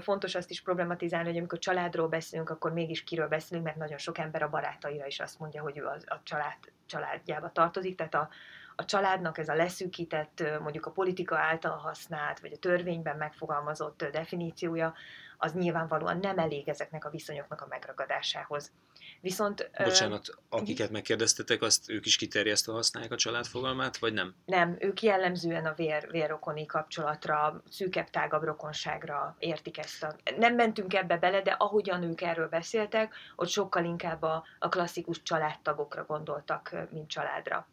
fontos 0.00 0.34
azt 0.34 0.50
is 0.50 0.62
problematizálni, 0.62 1.28
hogy 1.28 1.38
amikor 1.38 1.58
családról 1.58 2.08
beszélünk, 2.08 2.50
akkor 2.50 2.72
mégis 2.72 3.04
kiről 3.04 3.28
beszélünk, 3.28 3.64
mert 3.66 3.78
nagyon 3.78 3.98
sok 3.98 4.18
ember 4.18 4.42
a 4.42 4.48
barátaira 4.48 5.06
is 5.06 5.20
azt 5.20 5.38
mondja, 5.38 5.62
hogy 5.62 5.78
ő 5.78 5.86
az, 5.86 6.04
a 6.08 6.20
család, 6.22 6.56
családjába 6.86 7.52
tartozik, 7.52 7.96
tehát 7.96 8.14
a, 8.14 8.28
a 8.76 8.84
családnak 8.84 9.38
ez 9.38 9.48
a 9.48 9.54
leszűkített, 9.54 10.42
mondjuk 10.60 10.86
a 10.86 10.90
politika 10.90 11.38
által 11.38 11.76
használt, 11.76 12.40
vagy 12.40 12.52
a 12.52 12.58
törvényben 12.58 13.16
megfogalmazott 13.16 14.04
definíciója, 14.04 14.94
az 15.38 15.52
nyilvánvalóan 15.52 16.18
nem 16.18 16.38
elég 16.38 16.68
ezeknek 16.68 17.04
a 17.04 17.10
viszonyoknak 17.10 17.60
a 17.60 17.66
megragadásához. 17.68 18.72
Viszont... 19.20 19.70
Bocsánat, 19.84 20.28
akiket 20.48 20.90
megkérdeztetek, 20.90 21.62
azt 21.62 21.90
ők 21.90 22.06
is 22.06 22.16
kiterjesztve 22.16 22.72
használják 22.72 23.12
a 23.12 23.16
családfogalmát, 23.16 23.96
vagy 23.96 24.12
nem? 24.12 24.34
Nem, 24.44 24.76
ők 24.78 25.02
jellemzően 25.02 25.66
a 25.66 25.74
vér, 25.74 26.10
vérrokoni 26.10 26.66
kapcsolatra, 26.66 27.62
szűkebb, 27.70 28.10
tágabb 28.10 28.42
rokonságra 28.42 29.36
értik 29.38 29.78
ezt. 29.78 30.02
A... 30.02 30.16
Nem 30.36 30.54
mentünk 30.54 30.94
ebbe 30.94 31.16
bele, 31.16 31.42
de 31.42 31.50
ahogyan 31.50 32.02
ők 32.02 32.20
erről 32.20 32.48
beszéltek, 32.48 33.14
ott 33.36 33.48
sokkal 33.48 33.84
inkább 33.84 34.22
a, 34.22 34.44
a 34.58 34.68
klasszikus 34.68 35.22
családtagokra 35.22 36.04
gondoltak, 36.04 36.76
mint 36.90 37.08
családra. 37.08 37.68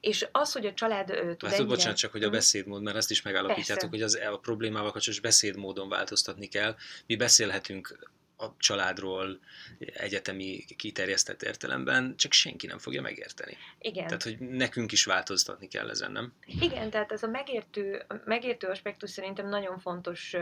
És 0.00 0.28
az, 0.32 0.52
hogy 0.52 0.66
a 0.66 0.74
család 0.74 1.06
tud 1.06 1.42
hát, 1.42 1.52
ennyire... 1.52 1.64
bocsánat, 1.64 1.96
csak 1.96 2.12
hogy 2.12 2.22
a 2.22 2.26
mhm. 2.26 2.34
beszédmód, 2.34 2.82
mert 2.82 2.96
ezt 2.96 3.10
is 3.10 3.22
megállapítjátok, 3.22 3.90
Persze. 3.90 4.16
hogy 4.16 4.28
az, 4.28 4.34
a 4.34 4.38
problémával 4.38 4.92
kapcsolatos 4.92 5.22
beszédmódon 5.22 5.88
változtatni 5.88 6.46
kell. 6.46 6.76
Mi 7.06 7.16
beszélhetünk 7.16 8.10
a 8.40 8.56
családról 8.58 9.38
egyetemi 9.78 10.64
kiterjesztett 10.76 11.42
értelemben, 11.42 12.16
csak 12.16 12.32
senki 12.32 12.66
nem 12.66 12.78
fogja 12.78 13.00
megérteni. 13.00 13.56
Igen. 13.78 14.06
Tehát, 14.06 14.22
hogy 14.22 14.38
nekünk 14.38 14.92
is 14.92 15.04
változtatni 15.04 15.68
kell 15.68 15.90
ezen, 15.90 16.12
nem? 16.12 16.32
Igen, 16.60 16.90
tehát 16.90 17.12
ez 17.12 17.22
a 17.22 17.28
megértő, 17.28 18.04
megértő 18.24 18.66
aspektus 18.66 19.10
szerintem 19.10 19.48
nagyon 19.48 19.78
fontos, 19.78 20.36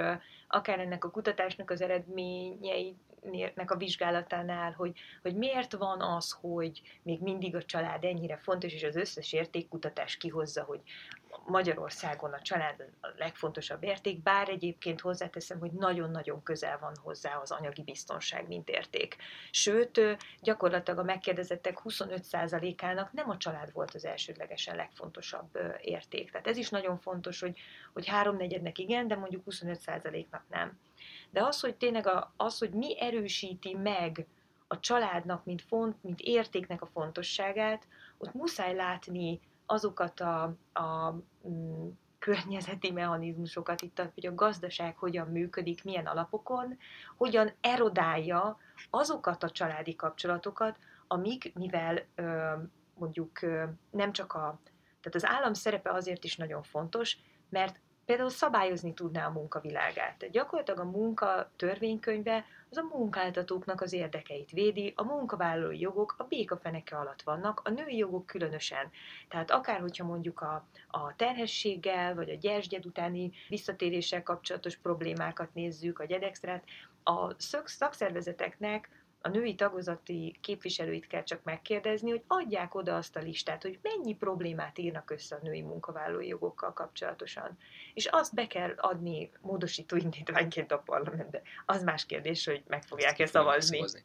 akár 0.49 0.79
ennek 0.79 1.05
a 1.05 1.11
kutatásnak 1.11 1.71
az 1.71 1.81
eredményei 1.81 2.97
nek 3.55 3.71
a 3.71 3.77
vizsgálatánál, 3.77 4.73
hogy, 4.73 4.99
hogy 5.23 5.37
miért 5.37 5.73
van 5.73 6.01
az, 6.01 6.37
hogy 6.41 6.83
még 7.03 7.21
mindig 7.21 7.55
a 7.55 7.63
család 7.63 8.05
ennyire 8.05 8.37
fontos, 8.37 8.73
és 8.73 8.83
az 8.83 8.97
összes 8.97 9.33
értékkutatás 9.33 10.17
kihozza, 10.17 10.63
hogy 10.63 10.81
Magyarországon 11.47 12.33
a 12.33 12.41
család 12.41 12.89
a 13.01 13.09
legfontosabb 13.17 13.83
érték, 13.83 14.23
bár 14.23 14.49
egyébként 14.49 15.01
hozzáteszem, 15.01 15.59
hogy 15.59 15.71
nagyon-nagyon 15.73 16.43
közel 16.43 16.79
van 16.79 16.97
hozzá 17.03 17.37
az 17.37 17.51
anyagi 17.51 17.83
biztonság, 17.83 18.49
mint 18.49 18.69
érték. 18.69 19.17
Sőt, 19.51 20.01
gyakorlatilag 20.41 20.99
a 20.99 21.03
megkérdezettek 21.03 21.81
25%-ának 21.85 23.13
nem 23.13 23.31
a 23.31 23.37
család 23.37 23.73
volt 23.73 23.95
az 23.95 24.05
elsődlegesen 24.05 24.77
legfontosabb 24.77 25.59
érték. 25.81 26.31
Tehát 26.31 26.47
ez 26.47 26.57
is 26.57 26.69
nagyon 26.69 26.99
fontos, 26.99 27.41
hogy, 27.41 27.59
hogy 27.93 28.07
háromnegyednek 28.07 28.79
igen, 28.79 29.09
de 29.09 29.17
mondjuk 29.17 29.43
25%-nak 29.51 30.36
nem. 30.49 30.79
De 31.31 31.45
az, 31.45 31.61
hogy 31.61 31.77
tényleg 31.77 32.07
a, 32.07 32.33
az, 32.37 32.59
hogy 32.59 32.71
mi 32.71 33.01
erősíti 33.01 33.75
meg 33.75 34.27
a 34.67 34.81
családnak, 34.81 35.45
mint, 35.45 35.63
font, 35.63 36.03
mint 36.03 36.21
értéknek 36.21 36.83
a 36.83 36.87
fontosságát, 36.87 37.87
ott 38.19 38.35
muszáj 38.35 38.75
látni 38.75 39.41
azokat 39.67 40.21
a, 40.21 40.43
a 40.73 41.15
mm, 41.49 41.89
környezeti 42.19 42.91
mechanizmusokat, 42.91 43.83
itt, 43.83 44.03
hogy 44.15 44.27
a 44.27 44.35
gazdaság 44.35 44.97
hogyan 44.97 45.29
működik, 45.29 45.85
milyen 45.85 46.07
alapokon, 46.07 46.79
hogyan 47.17 47.53
erodálja 47.61 48.59
azokat 48.91 49.43
a 49.43 49.51
családi 49.51 49.97
kapcsolatokat, 49.97 50.79
amik, 51.07 51.55
mivel 51.55 52.03
ö, 52.15 52.53
mondjuk 52.95 53.43
ö, 53.43 53.65
nem 53.91 54.13
csak 54.13 54.33
a, 54.33 54.61
tehát 55.01 55.15
az 55.15 55.25
állam 55.25 55.53
szerepe 55.53 55.91
azért 55.91 56.25
is 56.25 56.37
nagyon 56.37 56.63
fontos, 56.63 57.17
mert 57.49 57.81
például 58.07 58.31
szabályozni 58.31 58.95
tudná 58.95 59.27
a 59.27 59.31
munkavilágát. 59.31 60.17
Tehát 60.19 60.31
gyakorlatilag 60.31 60.81
a 60.81 60.91
munka 60.91 61.51
törvénykönyve 61.57 62.45
az 62.71 62.77
a 62.77 62.97
munkáltatóknak 62.97 63.81
az 63.81 63.93
érdekeit 63.93 64.51
védi, 64.51 64.93
a 64.97 65.05
munkavállalói 65.05 65.81
jogok 65.81 66.15
a 66.19 66.25
békafeneke 66.25 66.97
alatt 66.97 67.23
vannak, 67.23 67.61
a 67.65 67.71
női 67.71 67.97
jogok 67.97 68.27
különösen. 68.27 68.91
Tehát 69.29 69.51
akár, 69.51 69.81
hogyha 69.81 70.05
mondjuk 70.05 70.41
a, 70.41 70.67
a 70.89 71.17
terhességgel, 71.17 72.15
vagy 72.15 72.31
a 72.31 72.35
gyergyed 72.35 72.87
utáni 72.87 73.33
visszatéréssel 73.49 74.23
kapcsolatos 74.23 74.77
problémákat 74.77 75.55
nézzük, 75.55 75.99
a 75.99 76.05
gyedextrát, 76.05 76.65
a 77.05 77.35
szakszervezeteknek 77.65 78.89
a 79.21 79.29
női 79.29 79.55
tagozati 79.55 80.39
képviselőit 80.41 81.07
kell 81.07 81.23
csak 81.23 81.43
megkérdezni, 81.43 82.11
hogy 82.11 82.23
adják 82.27 82.75
oda 82.75 82.97
azt 82.97 83.17
a 83.17 83.21
listát, 83.21 83.63
hogy 83.63 83.79
mennyi 83.83 84.15
problémát 84.15 84.79
írnak 84.79 85.11
össze 85.11 85.37
a 85.37 85.39
női 85.43 85.63
munkavállalói 85.63 86.27
jogokkal 86.27 86.73
kapcsolatosan. 86.73 87.59
És 87.95 88.07
azt 88.07 88.35
be 88.35 88.47
kell 88.47 88.75
adni 88.77 89.31
módosító 89.41 89.97
indítványként 89.97 90.73
a 90.73 90.79
parlamentbe. 90.79 91.43
Az 91.67 91.83
más 91.83 92.07
kérdés, 92.07 92.45
hogy 92.45 92.63
meg 92.67 92.83
fogják-e 92.83 93.27
szavazni. 93.27 93.77
szavazni. 93.77 94.05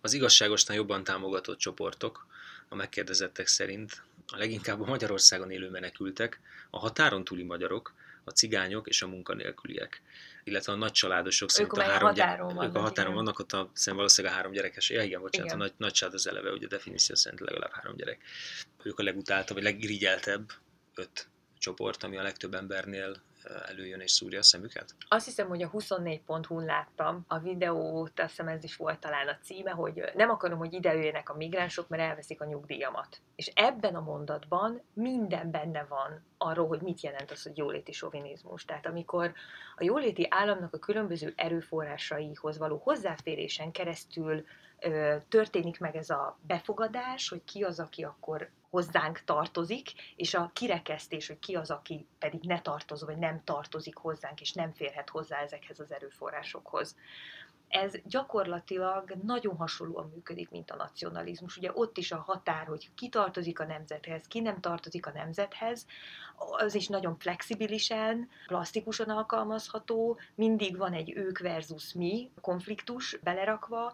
Az 0.00 0.12
igazságosnál 0.12 0.76
jobban 0.76 1.04
támogatott 1.04 1.58
csoportok, 1.58 2.26
a 2.68 2.74
megkérdezettek 2.74 3.46
szerint 3.46 4.02
a 4.26 4.36
leginkább 4.36 4.80
a 4.80 4.86
Magyarországon 4.86 5.50
élő 5.50 5.70
menekültek, 5.70 6.40
a 6.70 6.78
határon 6.78 7.24
túli 7.24 7.42
magyarok, 7.42 7.94
a 8.24 8.30
cigányok 8.30 8.88
és 8.88 9.02
a 9.02 9.06
munkanélküliek, 9.06 10.02
illetve 10.44 10.72
a 10.72 10.76
nagy 10.76 10.92
családosok 10.92 11.50
szerint 11.50 11.72
a 11.72 11.82
három 11.82 12.04
a 12.04 12.08
határon 12.08 12.54
gyere, 12.54 12.66
ők 12.66 12.74
a 12.74 12.80
határon 12.80 13.14
vannak, 13.14 13.38
ott 13.38 13.52
a, 13.52 13.56
szerintem 13.56 13.96
valószínűleg 13.96 14.34
a 14.34 14.38
három 14.38 14.52
gyerekes, 14.52 14.90
ja, 14.90 15.02
igen, 15.02 15.20
bocsánat, 15.20 15.46
igen. 15.46 15.60
a 15.60 15.64
nagy, 15.64 15.72
nagy 15.76 15.92
család 15.92 16.14
az 16.14 16.26
eleve, 16.26 16.50
ugye 16.50 16.66
a 16.66 16.68
definíció 16.68 17.14
szerint 17.14 17.40
legalább 17.40 17.72
három 17.72 17.96
gyerek. 17.96 18.22
Ők 18.82 18.98
a 18.98 19.02
legutáltabb, 19.02 19.56
vagy 19.56 19.64
legirigyeltebb 19.64 20.50
öt 20.94 21.28
csoport, 21.58 22.02
ami 22.02 22.16
a 22.16 22.22
legtöbb 22.22 22.54
embernél 22.54 23.22
előjön 23.66 24.00
és 24.00 24.10
szúrja 24.10 24.38
a 24.38 24.42
szemüket? 24.42 24.94
Azt 25.08 25.24
hiszem, 25.24 25.48
hogy 25.48 25.62
a 25.62 25.70
24.hu-n 25.70 26.64
láttam 26.64 27.24
a 27.28 27.38
videót, 27.38 28.20
azt 28.20 28.28
hiszem 28.28 28.48
ez 28.48 28.64
is 28.64 28.76
volt 28.76 28.98
talán 28.98 29.28
a 29.28 29.38
címe, 29.42 29.70
hogy 29.70 30.02
nem 30.14 30.30
akarom, 30.30 30.58
hogy 30.58 30.72
ide 30.72 30.94
jöjjenek 30.94 31.28
a 31.28 31.36
migránsok, 31.36 31.88
mert 31.88 32.02
elveszik 32.02 32.40
a 32.40 32.44
nyugdíjamat. 32.44 33.20
És 33.36 33.46
ebben 33.54 33.94
a 33.94 34.00
mondatban 34.00 34.82
minden 34.92 35.50
benne 35.50 35.86
van 35.88 36.24
arról, 36.38 36.66
hogy 36.66 36.80
mit 36.80 37.00
jelent 37.00 37.30
az, 37.30 37.42
hogy 37.42 37.56
jóléti 37.56 37.92
sovinizmus. 37.92 38.64
Tehát 38.64 38.86
amikor 38.86 39.32
a 39.76 39.84
jóléti 39.84 40.26
államnak 40.30 40.74
a 40.74 40.78
különböző 40.78 41.32
erőforrásaihoz 41.36 42.58
való 42.58 42.80
hozzáférésen 42.84 43.70
keresztül 43.70 44.44
történik 45.28 45.80
meg 45.80 45.96
ez 45.96 46.10
a 46.10 46.38
befogadás, 46.46 47.28
hogy 47.28 47.44
ki 47.44 47.62
az, 47.62 47.80
aki 47.80 48.04
akkor 48.04 48.50
hozzánk 48.74 49.20
tartozik, 49.24 49.92
és 50.16 50.34
a 50.34 50.50
kirekesztés, 50.52 51.26
hogy 51.26 51.38
ki 51.38 51.54
az, 51.54 51.70
aki 51.70 52.06
pedig 52.18 52.40
ne 52.42 52.60
tartozó, 52.60 53.06
vagy 53.06 53.18
nem 53.18 53.44
tartozik 53.44 53.96
hozzánk, 53.96 54.40
és 54.40 54.52
nem 54.52 54.72
férhet 54.72 55.08
hozzá 55.08 55.42
ezekhez 55.42 55.80
az 55.80 55.92
erőforrásokhoz. 55.92 56.96
Ez 57.68 57.92
gyakorlatilag 58.04 59.14
nagyon 59.22 59.56
hasonlóan 59.56 60.10
működik, 60.14 60.50
mint 60.50 60.70
a 60.70 60.76
nacionalizmus. 60.76 61.56
Ugye 61.56 61.70
ott 61.74 61.98
is 61.98 62.12
a 62.12 62.24
határ, 62.26 62.66
hogy 62.66 62.90
ki 62.94 63.08
tartozik 63.08 63.60
a 63.60 63.64
nemzethez, 63.64 64.26
ki 64.26 64.40
nem 64.40 64.60
tartozik 64.60 65.06
a 65.06 65.12
nemzethez, 65.12 65.86
az 66.36 66.74
is 66.74 66.88
nagyon 66.88 67.16
flexibilisen, 67.18 68.28
plastikusan 68.46 69.08
alkalmazható, 69.08 70.18
mindig 70.34 70.76
van 70.76 70.92
egy 70.92 71.16
ők 71.16 71.38
versus 71.38 71.92
mi 71.92 72.30
konfliktus 72.40 73.18
belerakva, 73.22 73.92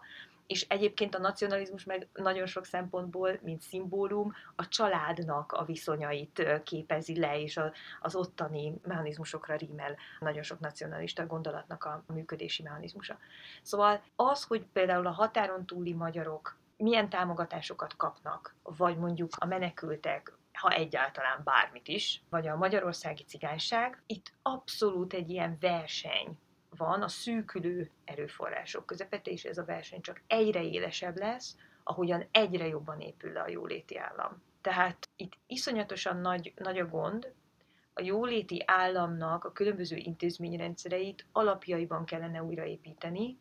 és 0.51 0.65
egyébként 0.67 1.15
a 1.15 1.19
nacionalizmus 1.19 1.83
meg 1.83 2.07
nagyon 2.13 2.45
sok 2.45 2.65
szempontból, 2.65 3.39
mint 3.41 3.61
szimbólum, 3.61 4.33
a 4.55 4.67
családnak 4.67 5.51
a 5.51 5.65
viszonyait 5.65 6.61
képezi 6.63 7.19
le, 7.19 7.41
és 7.41 7.59
az 8.01 8.15
ottani 8.15 8.73
mechanizmusokra 8.83 9.55
rímel 9.55 9.95
nagyon 10.19 10.43
sok 10.43 10.59
nacionalista 10.59 11.25
gondolatnak 11.25 11.83
a 11.83 12.03
működési 12.13 12.63
mechanizmusa. 12.63 13.17
Szóval 13.61 14.01
az, 14.15 14.43
hogy 14.43 14.65
például 14.73 15.07
a 15.07 15.11
határon 15.11 15.65
túli 15.65 15.93
magyarok 15.93 16.57
milyen 16.77 17.09
támogatásokat 17.09 17.95
kapnak, 17.95 18.55
vagy 18.63 18.97
mondjuk 18.97 19.29
a 19.37 19.45
menekültek, 19.45 20.33
ha 20.53 20.69
egyáltalán 20.69 21.41
bármit 21.43 21.87
is, 21.87 22.23
vagy 22.29 22.47
a 22.47 22.57
magyarországi 22.57 23.23
cigányság, 23.23 24.01
itt 24.05 24.33
abszolút 24.41 25.13
egy 25.13 25.29
ilyen 25.29 25.57
verseny 25.59 26.37
van 26.77 27.01
a 27.01 27.07
szűkülő 27.07 27.91
erőforrások 28.03 28.85
közepette, 28.85 29.31
és 29.31 29.43
ez 29.43 29.57
a 29.57 29.65
verseny 29.65 30.01
csak 30.01 30.21
egyre 30.27 30.63
élesebb 30.63 31.17
lesz, 31.17 31.55
ahogyan 31.83 32.25
egyre 32.31 32.67
jobban 32.67 32.99
épül 32.99 33.31
le 33.31 33.41
a 33.41 33.49
jóléti 33.49 33.97
állam. 33.97 34.41
Tehát 34.61 35.09
itt 35.15 35.33
iszonyatosan 35.47 36.17
nagy, 36.17 36.53
nagy 36.55 36.79
a 36.79 36.85
gond, 36.85 37.33
a 37.93 38.01
jóléti 38.01 38.63
államnak 38.65 39.43
a 39.43 39.51
különböző 39.51 39.95
intézményrendszereit 39.95 41.25
alapjaiban 41.31 42.05
kellene 42.05 42.43
újraépíteni, 42.43 43.37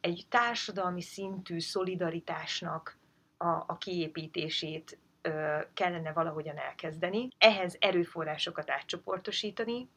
egy 0.00 0.26
társadalmi 0.28 1.02
szintű 1.02 1.60
szolidaritásnak 1.60 2.98
a, 3.36 3.46
a 3.46 3.76
kiépítését 3.78 4.98
ö, 5.22 5.58
kellene 5.74 6.12
valahogyan 6.12 6.58
elkezdeni, 6.58 7.28
ehhez 7.38 7.76
erőforrásokat 7.80 8.70
átcsoportosítani, 8.70 9.88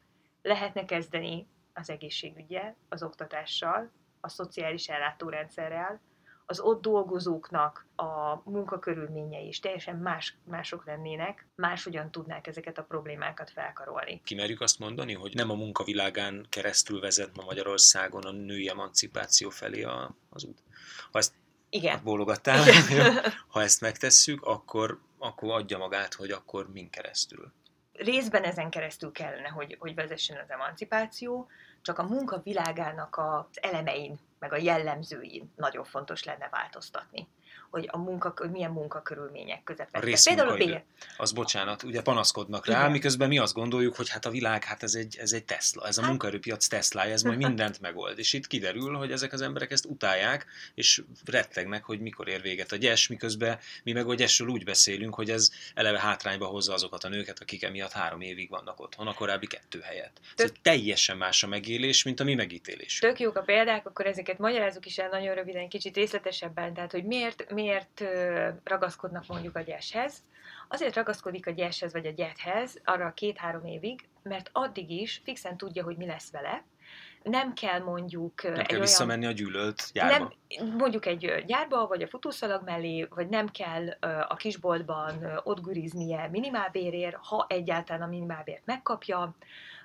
lehetne 0.42 0.84
kezdeni 0.84 1.46
az 1.78 1.90
egészségügyel, 1.90 2.76
az 2.88 3.02
oktatással, 3.02 3.90
a 4.20 4.28
szociális 4.28 4.88
ellátórendszerrel, 4.88 6.00
az 6.50 6.60
ott 6.60 6.82
dolgozóknak 6.82 7.86
a 7.96 8.34
munkakörülményei 8.50 9.46
is 9.46 9.60
teljesen 9.60 9.96
más, 9.96 10.36
mások 10.44 10.86
lennének, 10.86 11.46
máshogyan 11.54 12.10
tudnák 12.10 12.46
ezeket 12.46 12.78
a 12.78 12.82
problémákat 12.82 13.50
felkarolni. 13.50 14.20
Kimerjük 14.24 14.60
azt 14.60 14.78
mondani, 14.78 15.12
hogy 15.12 15.34
nem 15.34 15.50
a 15.50 15.54
munkavilágán 15.54 16.46
keresztül 16.48 17.00
vezet 17.00 17.36
ma 17.36 17.44
Magyarországon 17.44 18.22
a 18.22 18.30
női 18.30 18.68
emancipáció 18.68 19.50
felé 19.50 19.82
a, 19.82 20.14
az 20.30 20.44
út. 20.44 20.62
Ha 21.10 21.18
ezt 21.18 21.32
igen. 21.70 22.00
bólogattál, 22.04 22.68
Igen. 22.68 23.20
ha 23.52 23.62
ezt 23.62 23.80
megtesszük, 23.80 24.42
akkor, 24.42 25.00
akkor 25.18 25.50
adja 25.50 25.78
magát, 25.78 26.14
hogy 26.14 26.30
akkor 26.30 26.72
min 26.72 26.90
keresztül. 26.90 27.52
Részben 27.98 28.42
ezen 28.42 28.70
keresztül 28.70 29.12
kellene, 29.12 29.48
hogy, 29.48 29.76
hogy 29.78 29.94
vezessen 29.94 30.36
az 30.36 30.50
emancipáció, 30.50 31.48
csak 31.82 31.98
a 31.98 32.02
munka 32.02 32.40
világának 32.42 33.16
az 33.16 33.62
elemein, 33.62 34.18
meg 34.38 34.52
a 34.52 34.56
jellemzőin 34.56 35.52
nagyon 35.56 35.84
fontos 35.84 36.24
lenne 36.24 36.48
változtatni 36.50 37.28
hogy 37.70 37.88
a 37.90 37.98
munka, 37.98 38.32
hogy 38.36 38.50
milyen 38.50 38.70
munkakörülmények 38.70 39.62
közepette. 39.64 39.98
A 39.98 40.18
Például 40.24 40.72
a. 40.72 40.82
Az 41.16 41.32
bocsánat, 41.32 41.82
ugye 41.82 42.02
panaszkodnak 42.02 42.66
rá, 42.66 42.78
Igen. 42.78 42.90
miközben 42.90 43.28
mi 43.28 43.38
azt 43.38 43.54
gondoljuk, 43.54 43.96
hogy 43.96 44.08
hát 44.08 44.24
a 44.24 44.30
világ, 44.30 44.64
hát 44.64 44.82
ez 44.82 44.94
egy, 44.94 45.16
ez 45.18 45.32
egy 45.32 45.44
Tesla, 45.44 45.86
ez 45.86 45.98
a 45.98 46.00
hát... 46.00 46.10
munkaerőpiac 46.10 46.66
Tesla, 46.66 47.02
ez 47.02 47.22
majd 47.22 47.38
mindent 47.38 47.80
megold. 47.80 48.18
És 48.18 48.32
itt 48.32 48.46
kiderül, 48.46 48.96
hogy 48.96 49.12
ezek 49.12 49.32
az 49.32 49.40
emberek 49.40 49.70
ezt 49.70 49.84
utálják, 49.84 50.46
és 50.74 51.02
rettegnek, 51.24 51.84
hogy 51.84 52.00
mikor 52.00 52.28
ér 52.28 52.40
véget 52.42 52.72
a 52.72 52.76
gyes, 52.76 53.08
miközben 53.08 53.58
mi 53.82 53.92
meg 53.92 54.08
a 54.08 54.14
gyesről 54.14 54.48
úgy 54.48 54.64
beszélünk, 54.64 55.14
hogy 55.14 55.30
ez 55.30 55.50
eleve 55.74 56.00
hátrányba 56.00 56.46
hozza 56.46 56.72
azokat 56.72 57.04
a 57.04 57.08
nőket, 57.08 57.40
akik 57.40 57.62
emiatt 57.62 57.92
három 57.92 58.20
évig 58.20 58.50
vannak 58.50 58.80
otthon, 58.80 59.06
a 59.06 59.14
korábbi 59.14 59.46
kettő 59.46 59.80
helyet. 59.80 60.20
Tök... 60.34 60.46
Ez 60.46 60.52
teljesen 60.62 61.16
más 61.16 61.42
a 61.42 61.46
megélés, 61.46 62.02
mint 62.02 62.20
a 62.20 62.24
mi 62.24 62.34
megítélés. 62.34 62.98
Tök 62.98 63.20
jók 63.20 63.36
a 63.36 63.42
példák, 63.42 63.86
akkor 63.86 64.06
ezeket 64.06 64.38
magyarázunk 64.38 64.86
is 64.86 64.98
el 64.98 65.08
nagyon 65.08 65.34
röviden, 65.34 65.68
kicsit 65.68 65.96
részletesebben, 65.96 66.74
tehát 66.74 66.92
hogy 66.92 67.04
miért, 67.04 67.50
miért 67.62 68.04
ragaszkodnak 68.64 69.26
mondjuk 69.26 69.56
a 69.56 69.60
gyeshez. 69.60 70.24
Azért 70.68 70.94
ragaszkodik 70.94 71.46
a 71.46 71.50
gyeshez 71.50 71.92
vagy 71.92 72.06
a 72.06 72.10
gyethez 72.10 72.80
arra 72.84 73.12
két-három 73.12 73.64
évig, 73.64 74.08
mert 74.22 74.50
addig 74.52 74.90
is 74.90 75.20
fixen 75.24 75.56
tudja, 75.56 75.84
hogy 75.84 75.96
mi 75.96 76.06
lesz 76.06 76.30
vele, 76.30 76.64
nem 77.22 77.52
kell 77.52 77.78
mondjuk 77.80 78.42
nem 78.42 78.54
egy 78.54 78.66
kell 78.66 78.80
visszamenni 78.80 79.26
a 79.26 79.30
gyűlölt 79.30 79.90
gyárba. 79.92 80.34
Nem, 80.58 80.76
mondjuk 80.76 81.06
egy 81.06 81.44
gyárba, 81.46 81.86
vagy 81.86 82.02
a 82.02 82.08
futószalag 82.08 82.62
mellé, 82.64 83.06
vagy 83.10 83.28
nem 83.28 83.48
kell 83.48 83.88
a 84.28 84.36
kisboltban 84.36 85.40
ott 85.44 85.60
guriznie 85.60 86.28
minimálbérért, 86.28 87.16
ha 87.16 87.46
egyáltalán 87.48 88.02
a 88.02 88.06
minimálbért 88.06 88.62
megkapja, 88.64 89.34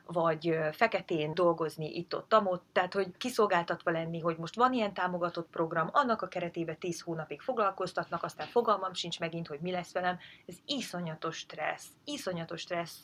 vagy 0.06 0.58
feketén 0.72 1.34
dolgozni 1.34 1.96
itt-ott, 1.96 2.34
ott, 2.34 2.64
tehát 2.72 2.94
hogy 2.94 3.18
kiszolgáltatva 3.18 3.92
lenni, 3.92 4.20
hogy 4.20 4.38
most 4.38 4.56
van 4.56 4.74
ilyen 4.74 4.94
támogatott 4.94 5.50
program, 5.50 5.90
annak 5.92 6.22
a 6.22 6.28
keretében 6.28 6.78
10 6.78 7.02
hónapig 7.02 7.42
foglalkoztatnak, 7.42 8.24
aztán 8.24 8.48
fogalmam 8.48 8.94
sincs 8.94 9.20
megint, 9.20 9.48
hogy 9.48 9.60
mi 9.60 9.72
lesz 9.72 9.94
velem. 9.94 10.20
Ez 10.46 10.56
iszonyatos 10.66 11.38
stressz, 11.38 11.88
iszonyatos 12.04 12.62
stressz, 12.62 13.04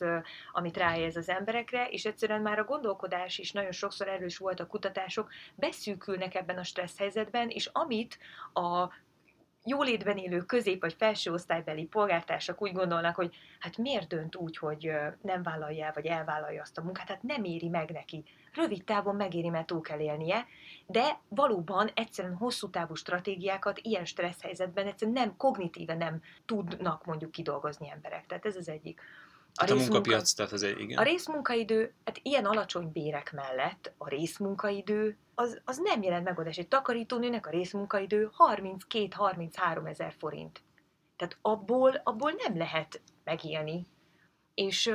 amit 0.52 0.76
ráéz 0.76 1.16
az 1.16 1.28
emberekre, 1.28 1.88
és 1.88 2.04
egyszerűen 2.04 2.42
már 2.42 2.58
a 2.58 2.64
gondolkodás 2.64 3.38
is 3.38 3.52
nagyon 3.52 3.72
sokszor 3.72 4.08
erős 4.08 4.38
volt 4.38 4.60
a 4.60 4.66
kutatások, 4.66 5.30
beszűkülnek 5.54 6.34
ebben 6.34 6.58
a 6.58 6.64
stressz 6.64 6.98
helyzetben, 6.98 7.48
és 7.48 7.66
amit 7.66 8.18
a 8.52 8.88
jólétben 9.64 10.16
élő 10.16 10.40
közép- 10.40 10.80
vagy 10.80 10.94
felső 10.98 11.32
osztálybeli 11.32 11.84
polgártársak 11.84 12.62
úgy 12.62 12.72
gondolnak, 12.72 13.14
hogy 13.14 13.36
hát 13.58 13.76
miért 13.76 14.08
dönt 14.08 14.36
úgy, 14.36 14.56
hogy 14.56 14.92
nem 15.22 15.42
vállalja 15.42 15.84
el, 15.84 15.92
vagy 15.94 16.06
elvállalja 16.06 16.62
azt 16.62 16.78
a 16.78 16.82
munkát, 16.82 17.08
hát 17.08 17.22
nem 17.22 17.44
éri 17.44 17.68
meg 17.68 17.90
neki. 17.90 18.24
Rövid 18.54 18.84
távon 18.84 19.16
megéri, 19.16 19.48
mert 19.48 19.66
túl 19.66 19.80
kell 19.80 20.00
élnie, 20.00 20.46
de 20.86 21.20
valóban 21.28 21.90
egyszerűen 21.94 22.34
hosszú 22.34 22.70
távú 22.70 22.94
stratégiákat 22.94 23.78
ilyen 23.78 24.04
stressz 24.04 24.42
helyzetben 24.42 24.86
egyszerűen 24.86 25.16
nem 25.16 25.36
kognitíve 25.36 25.94
nem 25.94 26.22
tudnak 26.46 27.04
mondjuk 27.04 27.30
kidolgozni 27.30 27.90
emberek. 27.90 28.26
Tehát 28.26 28.46
ez 28.46 28.56
az 28.56 28.68
egyik. 28.68 29.00
A, 29.54 29.60
hát 29.60 29.70
a 29.70 29.74
munkapiac, 29.74 30.32
tehát 30.32 30.62
egy, 30.62 30.80
igen. 30.80 30.98
A 30.98 31.02
részmunkaidő, 31.02 31.94
hát 32.04 32.20
ilyen 32.22 32.44
alacsony 32.44 32.92
bérek 32.92 33.32
mellett 33.32 33.92
a 33.98 34.08
részmunkaidő 34.08 35.18
az, 35.34 35.60
az 35.64 35.78
nem 35.78 36.02
jelent 36.02 36.24
megoldás. 36.24 36.56
Egy 36.56 36.68
takarítónőnek 36.68 37.46
a 37.46 37.50
részmunkaidő 37.50 38.30
32-33 38.38 39.88
ezer 39.88 40.14
forint. 40.18 40.62
Tehát 41.16 41.36
abból, 41.42 42.00
abból 42.04 42.34
nem 42.36 42.56
lehet 42.56 43.00
megélni. 43.24 43.86
És 44.54 44.92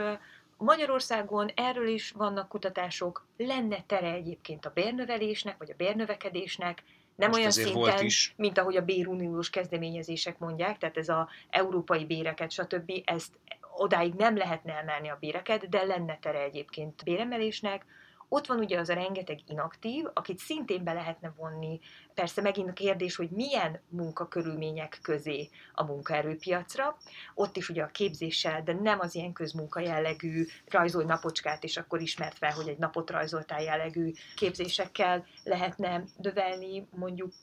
Magyarországon 0.58 1.52
erről 1.56 1.88
is 1.88 2.12
vannak 2.12 2.50
kutatások, 2.50 3.28
lenne 3.38 3.84
tere 3.86 4.12
egyébként 4.12 4.66
a 4.66 4.72
bérnövelésnek, 4.74 5.58
vagy 5.58 5.72
a 5.72 5.76
bérnövekedésnek, 5.78 6.84
Nem 7.16 7.30
Most 7.30 7.40
olyan 7.40 7.52
szinten, 7.52 8.10
mint 8.36 8.58
ahogy 8.58 8.76
a 8.76 8.82
béruniós 8.82 9.50
kezdeményezések 9.50 10.40
mondják, 10.40 10.78
tehát 10.78 10.98
ez 10.98 11.10
a 11.10 11.30
európai 11.50 12.06
béreket, 12.06 12.52
stb. 12.52 12.92
ezt 13.06 13.40
odáig 13.78 14.14
nem 14.14 14.38
lehetne 14.38 14.74
emelni 14.74 15.10
a 15.10 15.18
béreket, 15.20 15.70
de 15.70 15.84
lenne 15.84 16.18
tere 16.20 16.42
egyébként 16.42 17.04
béremelésnek. 17.04 17.86
Ott 18.30 18.48
van 18.48 18.60
ugye 18.60 18.80
az 18.80 18.90
a 18.90 18.94
rengeteg 18.94 19.40
inaktív, 19.48 20.06
akit 20.14 20.38
szintén 20.38 20.84
be 20.84 20.94
lehetne 20.94 21.34
vonni. 21.38 21.80
Persze 22.14 22.42
megint 22.42 22.70
a 22.70 22.74
kérdés, 22.74 23.16
hogy 23.16 23.30
milyen 23.30 23.80
munkakörülmények 23.90 25.00
közé 25.02 25.50
a 25.74 25.84
munkaerőpiacra. 25.84 26.98
Ott 27.34 27.58
is 27.58 27.70
ugye 27.70 27.84
a 27.84 27.88
képzéssel, 27.88 28.64
de 28.64 28.74
nem 28.74 29.00
az 29.00 29.16
ilyen 29.16 29.34
közmunka 29.34 29.80
jellegű 29.80 30.46
rajzolj 30.66 31.06
napocskát, 31.06 31.64
és 31.64 31.78
akkor 31.78 32.02
ismert 32.02 32.38
fel, 32.38 32.52
hogy 32.52 32.68
egy 32.68 32.78
napot 32.78 33.10
rajzoltál 33.10 33.62
jellegű 33.62 34.12
képzésekkel 34.36 35.26
lehetne 35.44 36.04
növelni 36.18 36.88
mondjuk 36.92 37.34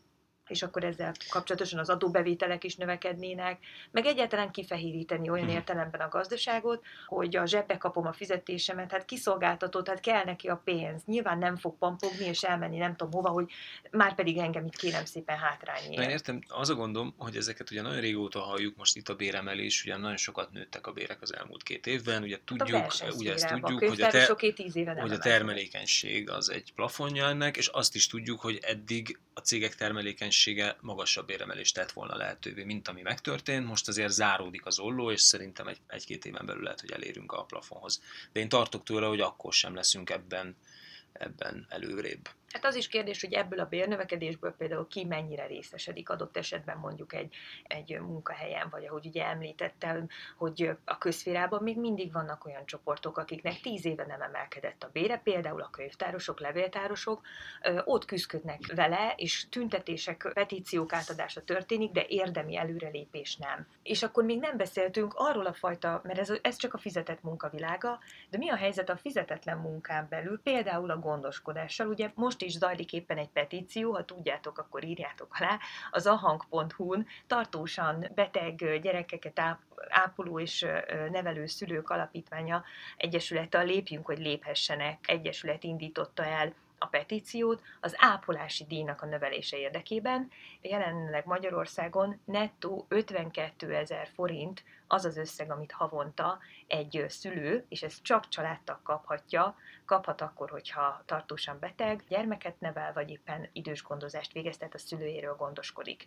és 0.48 0.62
akkor 0.62 0.84
ezzel 0.84 1.12
kapcsolatosan 1.28 1.78
az 1.78 1.88
adóbevételek 1.90 2.64
is 2.64 2.76
növekednének, 2.76 3.58
meg 3.90 4.06
egyáltalán 4.06 4.50
kifehéríteni 4.50 5.28
olyan 5.30 5.46
Mhm. 5.46 5.54
értelemben 5.54 6.00
a 6.00 6.08
gazdaságot, 6.08 6.84
hogy 7.06 7.36
a 7.36 7.46
zsebbe 7.46 7.78
kapom 7.78 8.06
a 8.06 8.12
fizetésemet, 8.12 8.90
hát 8.90 9.04
kiszolgáltatott, 9.04 9.88
hát 9.88 10.00
kell 10.00 10.24
neki 10.24 10.48
a 10.48 10.60
pénz. 10.64 11.02
Nyilván 11.04 11.38
nem 11.38 11.56
fog 11.56 11.78
pampogni 11.78 12.24
és 12.24 12.42
elmenni 12.42 12.78
nem 12.78 12.96
tudom 12.96 13.12
hova, 13.12 13.28
hogy 13.28 13.50
már 13.90 14.14
pedig 14.14 14.36
engem 14.38 14.64
itt 14.66 14.76
kérem 14.76 15.04
szépen 15.04 15.38
hátrány 15.38 15.82
Na, 15.86 15.92
én 15.92 16.00
ér. 16.00 16.08
értem, 16.08 16.40
az 16.48 16.70
a 16.70 16.74
gondom, 16.74 17.14
hogy 17.18 17.36
ezeket 17.36 17.70
ugye 17.70 17.82
nagyon 17.82 18.00
régóta 18.00 18.40
halljuk, 18.40 18.76
most 18.76 18.96
itt 18.96 19.08
a 19.08 19.14
béremelés, 19.14 19.84
ugye 19.84 19.96
nagyon 19.96 20.16
sokat 20.16 20.50
nőttek 20.52 20.86
a 20.86 20.92
bérek 20.92 21.22
az 21.22 21.34
elmúlt 21.34 21.62
két 21.62 21.86
évben, 21.86 22.22
ugye 22.22 22.38
Hát 22.46 22.60
a 22.60 22.64
tudjuk, 22.64 22.92
ugye 23.18 23.32
ezt 23.32 23.48
tudjuk, 23.48 23.78
hogy 23.78 23.78
a, 23.78 23.78
te, 23.78 23.86
könyvtárosoké 23.96 24.52
tíz 24.52 24.76
éve 24.76 24.92
nem 24.92 25.02
hogy 25.02 25.12
a 25.12 25.18
termelékenység 25.18 26.30
az 26.30 26.50
egy 26.50 26.72
plafonja 26.74 27.26
ennek, 27.28 27.56
és 27.56 27.66
azt 27.66 27.94
is 27.94 28.06
tudjuk, 28.06 28.40
hogy 28.40 28.58
eddig 28.62 29.18
a 29.34 29.40
cégek 29.40 29.74
termelékenysége 29.74 30.76
magasabb 30.80 31.26
béremelést 31.26 31.74
tett 31.74 31.92
volna 31.92 32.16
lehetővé, 32.16 32.64
mint 32.64 32.88
ami 32.88 33.02
megtörtént. 33.02 33.66
Most 33.66 33.88
azért 33.88 34.12
záródik 34.12 34.66
az 34.66 34.78
olló, 34.78 35.10
és 35.10 35.20
szerintem 35.20 35.66
egy, 35.66 35.78
egy-két 35.86 36.24
éven 36.24 36.46
belül 36.46 36.62
lehet, 36.62 36.80
hogy 36.80 36.90
elérünk 36.90 37.32
a 37.32 37.44
plafonhoz. 37.44 38.02
De 38.32 38.40
én 38.40 38.48
tartok 38.48 38.82
tőle, 38.82 39.06
hogy 39.06 39.20
akkor 39.20 39.52
sem 39.52 39.74
leszünk 39.74 40.10
ebben, 40.10 40.56
ebben 41.12 41.66
előrébb. 41.68 42.28
Hát 42.52 42.64
az 42.64 42.74
is 42.74 42.88
kérdés, 42.88 43.20
hogy 43.20 43.32
ebből 43.32 43.60
a 43.60 43.66
bérnövekedésből 43.66 44.54
például 44.56 44.86
ki 44.86 45.04
mennyire 45.04 45.46
részesedik 45.46 46.10
adott 46.10 46.36
esetben 46.36 46.76
mondjuk 46.76 47.14
egy, 47.14 47.34
egy 47.62 48.00
munkahelyen, 48.00 48.68
vagy 48.70 48.86
ahogy 48.86 49.06
ugye 49.06 49.24
említettem, 49.26 50.08
hogy 50.36 50.70
a 50.84 50.98
közférában 50.98 51.62
még 51.62 51.78
mindig 51.78 52.12
vannak 52.12 52.46
olyan 52.46 52.66
csoportok, 52.66 53.18
akiknek 53.18 53.60
tíz 53.60 53.84
éve 53.84 54.06
nem 54.06 54.22
emelkedett 54.22 54.82
a 54.82 54.90
bére, 54.92 55.18
például 55.18 55.62
a 55.62 55.70
könyvtárosok, 55.70 56.40
levéltárosok, 56.40 57.20
ott 57.84 58.04
küzdködnek 58.04 58.72
vele, 58.74 59.14
és 59.16 59.48
tüntetések, 59.48 60.30
petíciók 60.34 60.92
átadása 60.92 61.44
történik, 61.44 61.90
de 61.90 62.04
érdemi 62.08 62.56
előrelépés 62.56 63.36
nem. 63.36 63.66
És 63.82 64.02
akkor 64.02 64.24
még 64.24 64.38
nem 64.38 64.56
beszéltünk 64.56 65.14
arról 65.16 65.46
a 65.46 65.52
fajta, 65.52 66.00
mert 66.04 66.18
ez, 66.18 66.32
ez 66.42 66.56
csak 66.56 66.74
a 66.74 66.78
fizetett 66.78 67.22
munkavilága, 67.22 67.98
de 68.30 68.38
mi 68.38 68.50
a 68.50 68.56
helyzet 68.56 68.88
a 68.88 68.96
fizetetlen 68.96 69.58
munkán 69.58 70.06
belül, 70.10 70.40
például 70.42 70.90
a 70.90 70.98
gondoskodással? 70.98 71.86
Ugye 71.86 72.10
most 72.14 72.41
is 72.42 72.58
zajlik 72.58 72.92
éppen 72.92 73.18
egy 73.18 73.28
petíció, 73.28 73.92
ha 73.92 74.04
tudjátok, 74.04 74.58
akkor 74.58 74.84
írjátok 74.84 75.36
alá, 75.38 75.58
az 75.90 76.06
ahang.hu-n 76.06 77.06
tartósan 77.26 78.10
beteg 78.14 78.80
gyerekeket 78.80 79.38
áp- 79.38 79.60
ápoló 79.88 80.40
és 80.40 80.66
nevelő 81.10 81.46
szülők 81.46 81.90
alapítványa 81.90 82.64
egyesülete, 82.96 83.58
a 83.58 83.62
Lépjünk, 83.62 84.06
hogy 84.06 84.18
léphessenek 84.18 85.04
egyesület 85.08 85.64
indította 85.64 86.24
el 86.24 86.54
a 86.82 86.86
petíciót 86.86 87.62
az 87.80 87.94
ápolási 87.96 88.64
díjnak 88.64 89.02
a 89.02 89.06
növelése 89.06 89.58
érdekében. 89.58 90.30
Jelenleg 90.60 91.26
Magyarországon 91.26 92.20
nettó 92.24 92.86
52 92.88 93.74
ezer 93.74 94.08
forint 94.14 94.64
az 94.86 95.04
az 95.04 95.16
összeg, 95.16 95.50
amit 95.50 95.72
havonta 95.72 96.38
egy 96.66 97.04
szülő, 97.08 97.64
és 97.68 97.82
ez 97.82 98.02
csak 98.02 98.28
családtag 98.28 98.82
kaphatja, 98.82 99.56
kaphat 99.84 100.20
akkor, 100.20 100.50
hogyha 100.50 101.02
tartósan 101.06 101.58
beteg, 101.58 102.04
gyermeket 102.08 102.60
nevel, 102.60 102.92
vagy 102.92 103.10
éppen 103.10 103.48
idős 103.52 103.82
gondozást 103.82 104.32
végez, 104.32 104.56
tehát 104.56 104.74
a 104.74 104.78
szülőjéről 104.78 105.34
gondoskodik. 105.34 106.06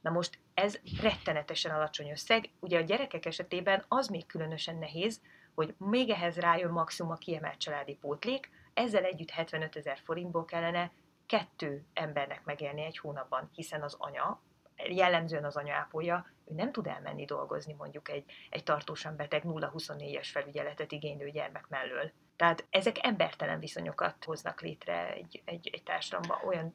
Na 0.00 0.10
most 0.10 0.38
ez 0.54 0.78
rettenetesen 1.02 1.74
alacsony 1.74 2.10
összeg. 2.10 2.50
Ugye 2.60 2.78
a 2.78 2.82
gyerekek 2.82 3.26
esetében 3.26 3.84
az 3.88 4.08
még 4.08 4.26
különösen 4.26 4.76
nehéz, 4.76 5.20
hogy 5.54 5.74
még 5.78 6.10
ehhez 6.10 6.36
rájön 6.36 6.70
maximum 6.70 7.12
a 7.12 7.16
kiemelt 7.16 7.58
családi 7.58 7.94
pótlék, 7.94 8.50
ezzel 8.78 9.04
együtt 9.04 9.30
75 9.30 9.76
ezer 9.76 9.98
forintból 10.04 10.44
kellene 10.44 10.92
kettő 11.26 11.86
embernek 11.92 12.44
megélni 12.44 12.82
egy 12.82 12.98
hónapban, 12.98 13.50
hiszen 13.52 13.82
az 13.82 13.96
anya, 13.98 14.42
jellemzően 14.88 15.44
az 15.44 15.56
anya 15.56 15.74
ápolja, 15.74 16.26
ő 16.44 16.54
nem 16.54 16.72
tud 16.72 16.86
elmenni 16.86 17.24
dolgozni 17.24 17.72
mondjuk 17.72 18.08
egy, 18.08 18.24
egy 18.50 18.62
tartósan 18.62 19.16
beteg 19.16 19.42
0-24-es 19.46 20.28
felügyeletet 20.32 20.92
igénylő 20.92 21.30
gyermek 21.30 21.68
mellől. 21.68 22.10
Tehát 22.36 22.66
ezek 22.70 23.06
embertelen 23.06 23.58
viszonyokat 23.58 24.24
hoznak 24.24 24.60
létre 24.60 25.12
egy, 25.12 25.42
egy, 25.44 25.70
egy 25.72 25.82
társadalomban, 25.82 26.48
olyan 26.48 26.74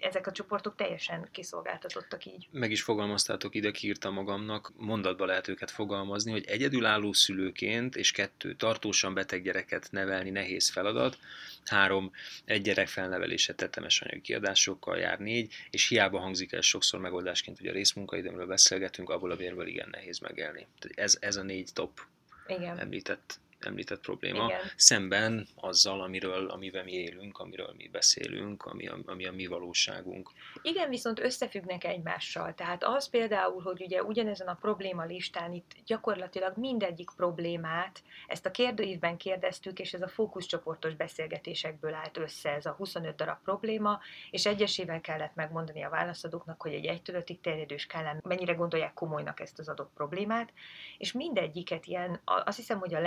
ezek 0.00 0.26
a 0.26 0.32
csoportok 0.32 0.76
teljesen 0.76 1.28
kiszolgáltatottak 1.32 2.24
így. 2.24 2.48
meg 2.50 2.70
is 2.70 2.82
fogalmaztátok, 2.82 3.54
ide 3.54 3.70
kiírtam 3.70 4.14
magamnak, 4.14 4.72
mondatba 4.76 5.24
lehet 5.24 5.48
őket 5.48 5.70
fogalmazni, 5.70 6.30
hogy 6.30 6.44
egyedülálló 6.46 7.12
szülőként 7.12 7.96
és 7.96 8.10
kettő 8.10 8.54
tartósan 8.54 9.14
beteg 9.14 9.42
gyereket 9.42 9.88
nevelni 9.90 10.30
nehéz 10.30 10.70
feladat, 10.70 11.18
három, 11.64 12.10
egy 12.44 12.62
gyerek 12.62 12.88
felnevelése 12.88 13.54
tetemes 13.54 14.00
anyagi 14.00 14.20
kiadásokkal 14.20 14.98
jár 14.98 15.18
négy, 15.18 15.52
és 15.70 15.88
hiába 15.88 16.18
hangzik 16.18 16.52
el 16.52 16.60
sokszor 16.60 17.00
megoldásként, 17.00 17.58
hogy 17.58 17.66
a 17.66 17.72
részmunkaidőmről 17.72 18.46
beszélgetünk, 18.46 19.10
abból 19.10 19.30
a 19.30 19.36
bérből 19.36 19.66
igen 19.66 19.88
nehéz 19.90 20.18
megélni. 20.18 20.66
Ez, 20.94 21.16
ez 21.20 21.36
a 21.36 21.42
négy 21.42 21.70
top 21.72 22.00
Igen. 22.46 22.78
említett, 22.78 23.40
említett 23.66 24.00
probléma, 24.00 24.44
Igen. 24.44 24.60
szemben 24.76 25.46
azzal, 25.54 26.00
amiről, 26.00 26.48
amivel 26.48 26.84
mi 26.84 26.92
élünk, 26.92 27.38
amiről 27.38 27.74
mi 27.76 27.88
beszélünk, 27.88 28.64
ami 28.64 28.86
a, 28.86 28.98
ami 29.06 29.26
a 29.26 29.32
mi 29.32 29.46
valóságunk. 29.46 30.30
Igen, 30.62 30.88
viszont 30.88 31.20
összefüggnek 31.20 31.84
egymással. 31.84 32.54
Tehát 32.54 32.84
az 32.84 33.08
például, 33.08 33.62
hogy 33.62 33.82
ugye 33.82 34.02
ugyanezen 34.02 34.46
a 34.48 34.54
probléma 34.54 35.04
listán 35.04 35.52
itt 35.52 35.72
gyakorlatilag 35.86 36.56
mindegyik 36.56 37.10
problémát, 37.16 38.02
ezt 38.26 38.46
a 38.46 38.50
kérdőívben 38.50 39.16
kérdeztük, 39.16 39.78
és 39.78 39.92
ez 39.92 40.02
a 40.02 40.08
fókuszcsoportos 40.08 40.94
beszélgetésekből 40.94 41.94
állt 41.94 42.16
össze 42.16 42.50
ez 42.50 42.66
a 42.66 42.74
25 42.78 43.16
darab 43.16 43.38
probléma, 43.44 44.00
és 44.30 44.46
egyesével 44.46 45.00
kellett 45.00 45.34
megmondani 45.34 45.82
a 45.82 45.90
válaszadóknak, 45.90 46.62
hogy 46.62 46.72
egy 46.72 46.86
1 46.86 47.00
ötig 47.12 47.40
terjedő 47.40 47.76
skálán 47.76 48.20
mennyire 48.22 48.52
gondolják 48.52 48.94
komolynak 48.94 49.40
ezt 49.40 49.58
az 49.58 49.68
adott 49.68 49.90
problémát, 49.94 50.52
és 50.98 51.12
mindegyiket 51.12 51.86
ilyen, 51.86 52.20
azt 52.24 52.56
hiszem, 52.56 52.78
hogy 52.78 52.94
a 52.94 53.00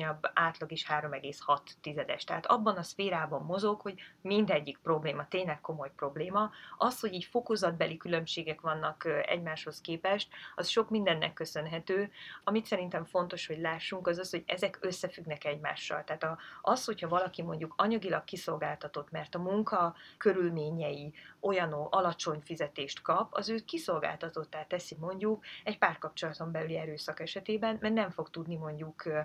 legalacsonyabb 0.00 0.30
átlag 0.34 0.72
is 0.72 0.86
3,6 0.86 1.58
tizedes. 1.80 2.24
Tehát 2.24 2.46
abban 2.46 2.76
a 2.76 2.82
szférában 2.82 3.42
mozog, 3.42 3.80
hogy 3.80 3.94
mindegyik 4.20 4.78
probléma 4.82 5.28
tényleg 5.28 5.60
komoly 5.60 5.90
probléma. 5.96 6.50
Az, 6.78 7.00
hogy 7.00 7.12
így 7.12 7.24
fokozatbeli 7.24 7.96
különbségek 7.96 8.60
vannak 8.60 9.04
egymáshoz 9.26 9.80
képest, 9.80 10.28
az 10.54 10.68
sok 10.68 10.90
mindennek 10.90 11.32
köszönhető. 11.32 12.10
Amit 12.44 12.66
szerintem 12.66 13.04
fontos, 13.04 13.46
hogy 13.46 13.58
lássunk, 13.58 14.06
az 14.06 14.18
az, 14.18 14.30
hogy 14.30 14.44
ezek 14.46 14.78
összefüggnek 14.80 15.44
egymással. 15.44 16.04
Tehát 16.04 16.38
az, 16.62 16.84
hogyha 16.84 17.08
valaki 17.08 17.42
mondjuk 17.42 17.74
anyagilag 17.76 18.24
kiszolgáltatott, 18.24 19.10
mert 19.10 19.34
a 19.34 19.38
munka 19.38 19.94
körülményei 20.18 21.14
olyan 21.40 21.72
alacsony 21.72 22.40
fizetést 22.44 23.02
kap, 23.02 23.34
az 23.34 23.48
őt 23.48 23.64
kiszolgáltatottá 23.64 24.62
teszi 24.62 24.96
mondjuk 25.00 25.44
egy 25.64 25.78
párkapcsolaton 25.78 26.52
belüli 26.52 26.76
erőszak 26.76 27.20
esetében, 27.20 27.78
mert 27.80 27.94
nem 27.94 28.10
fog 28.10 28.30
tudni 28.30 28.56
mondjuk 28.56 29.04
ö, 29.04 29.20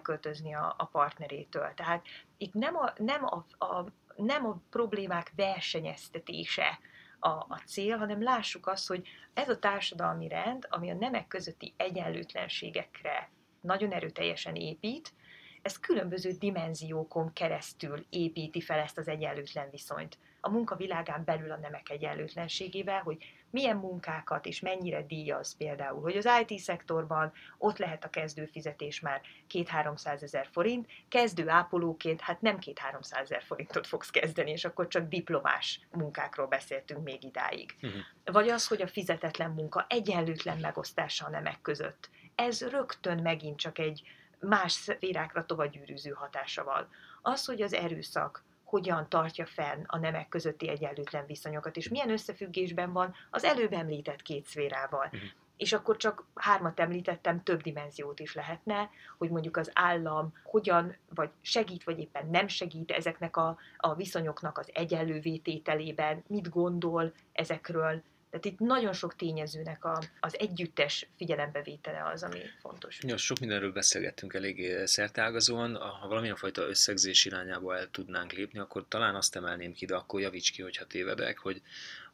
elköltözni 0.00 0.54
a, 0.54 0.74
a 0.78 0.84
partnerétől. 0.84 1.72
Tehát 1.74 2.06
itt 2.36 2.54
nem 2.54 2.76
a, 2.76 2.92
nem 2.96 3.24
a, 3.24 3.64
a, 3.64 3.86
nem 4.16 4.46
a 4.46 4.60
problémák 4.70 5.32
versenyeztetése 5.36 6.78
a, 7.18 7.28
a 7.28 7.62
cél, 7.66 7.96
hanem 7.96 8.22
lássuk 8.22 8.66
azt, 8.66 8.88
hogy 8.88 9.08
ez 9.34 9.48
a 9.48 9.58
társadalmi 9.58 10.28
rend, 10.28 10.66
ami 10.70 10.90
a 10.90 10.94
nemek 10.94 11.26
közötti 11.26 11.74
egyenlőtlenségekre 11.76 13.30
nagyon 13.60 13.92
erőteljesen 13.92 14.54
épít, 14.54 15.12
ez 15.62 15.78
különböző 15.78 16.30
dimenziókon 16.30 17.32
keresztül 17.32 18.06
építi 18.10 18.60
fel 18.60 18.78
ezt 18.78 18.98
az 18.98 19.08
egyenlőtlen 19.08 19.70
viszonyt. 19.70 20.18
A 20.40 20.50
munkavilágán 20.50 21.24
belül 21.24 21.50
a 21.50 21.56
nemek 21.56 21.90
egyenlőtlenségével, 21.90 23.02
hogy 23.02 23.24
milyen 23.50 23.76
munkákat 23.76 24.46
és 24.46 24.60
mennyire 24.60 25.02
díjaz 25.02 25.56
például, 25.56 26.00
hogy 26.00 26.16
az 26.16 26.28
IT-szektorban 26.46 27.32
ott 27.58 27.78
lehet 27.78 28.04
a 28.04 28.10
kezdőfizetés 28.10 29.00
már 29.00 29.20
2-300 29.50 30.22
ezer 30.22 30.48
forint, 30.52 30.86
kezdő 31.08 31.48
ápolóként 31.48 32.20
hát 32.20 32.40
nem 32.40 32.58
2-300 32.60 33.20
ezer 33.20 33.42
forintot 33.42 33.86
fogsz 33.86 34.10
kezdeni, 34.10 34.50
és 34.50 34.64
akkor 34.64 34.88
csak 34.88 35.08
diplomás 35.08 35.80
munkákról 35.90 36.46
beszéltünk 36.46 37.04
még 37.04 37.24
idáig. 37.24 37.74
Mhm. 37.80 37.92
Vagy 38.24 38.48
az, 38.48 38.66
hogy 38.66 38.82
a 38.82 38.88
fizetetlen 38.88 39.50
munka 39.50 39.86
egyenlőtlen 39.88 40.58
megosztása 40.58 41.26
a 41.26 41.30
nemek 41.30 41.60
között. 41.62 42.10
Ez 42.34 42.68
rögtön 42.68 43.18
megint 43.18 43.58
csak 43.58 43.78
egy 43.78 44.02
más 44.40 44.72
szférákra 44.72 45.46
tovagyűrűző 45.46 46.10
hatása 46.10 46.64
van. 46.64 46.88
Az, 47.22 47.44
hogy 47.44 47.62
az 47.62 47.72
erőszak 47.72 48.44
hogyan 48.70 49.08
tartja 49.08 49.46
fenn 49.46 49.82
a 49.86 49.98
nemek 49.98 50.28
közötti 50.28 50.68
egyenlőtlen 50.68 51.26
viszonyokat, 51.26 51.76
és 51.76 51.88
milyen 51.88 52.10
összefüggésben 52.10 52.92
van 52.92 53.14
az 53.30 53.44
előbb 53.44 53.72
említett 53.72 54.22
két 54.22 54.46
szférával. 54.46 55.04
Uh-huh. 55.04 55.20
És 55.56 55.72
akkor 55.72 55.96
csak 55.96 56.24
hármat 56.34 56.80
említettem, 56.80 57.42
több 57.42 57.62
dimenziót 57.62 58.20
is 58.20 58.34
lehetne, 58.34 58.90
hogy 59.18 59.30
mondjuk 59.30 59.56
az 59.56 59.70
állam 59.74 60.32
hogyan, 60.44 60.96
vagy 61.14 61.30
segít, 61.40 61.84
vagy 61.84 61.98
éppen 61.98 62.26
nem 62.30 62.48
segít 62.48 62.90
ezeknek 62.90 63.36
a, 63.36 63.56
a 63.76 63.94
viszonyoknak 63.94 64.58
az 64.58 64.70
egyenlővétételében, 64.74 66.24
mit 66.26 66.48
gondol 66.48 67.12
ezekről, 67.32 68.02
tehát 68.30 68.44
itt 68.44 68.58
nagyon 68.58 68.92
sok 68.92 69.16
tényezőnek 69.16 69.84
a, 69.84 70.02
az 70.20 70.38
együttes 70.38 71.08
figyelembevétele 71.16 72.04
az, 72.04 72.22
ami 72.22 72.40
fontos. 72.60 72.98
Ja, 73.02 73.16
sok 73.16 73.38
mindenről 73.38 73.72
beszélgettünk 73.72 74.34
elég 74.34 74.86
szertágazóan. 74.86 75.76
Ha 75.76 76.08
valamilyen 76.08 76.36
fajta 76.36 76.62
összegzés 76.68 77.24
irányába 77.24 77.76
el 77.76 77.90
tudnánk 77.90 78.32
lépni, 78.32 78.58
akkor 78.58 78.84
talán 78.88 79.14
azt 79.14 79.36
emelném 79.36 79.72
ki, 79.72 79.86
de 79.86 79.94
akkor 79.94 80.20
javíts 80.20 80.52
ki, 80.52 80.62
hogyha 80.62 80.84
tévedek, 80.84 81.38
hogy 81.38 81.62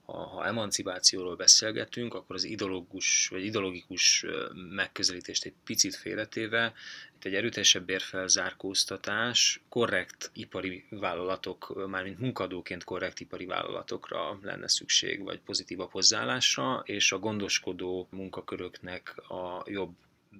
ha, 0.06 0.26
ha 0.26 0.46
emancipációról 0.46 1.36
beszélgetünk, 1.36 2.14
akkor 2.14 2.36
az 2.36 2.44
ideológus 2.44 3.28
vagy 3.30 3.44
ideológikus 3.44 4.24
megközelítést 4.70 5.44
egy 5.44 5.54
picit 5.64 5.94
félretéve, 5.94 6.72
itt 7.16 7.24
egy 7.24 7.34
erőteljesebb 7.34 7.84
bérfelzárkóztatás, 7.84 9.60
korrekt 9.68 10.30
ipari 10.32 10.84
vállalatok, 10.90 11.88
mármint 11.88 12.18
munkadóként 12.18 12.84
korrekt 12.84 13.20
ipari 13.20 13.46
vállalatokra 13.46 14.38
lenne 14.42 14.68
szükség, 14.68 15.22
vagy 15.22 15.40
pozitívabb 15.40 15.90
hozzáállásra, 15.90 16.82
és 16.84 17.12
a 17.12 17.18
gondoskodó 17.18 18.08
munkaköröknek 18.10 19.16
a 19.28 19.62
jobb 19.66 19.94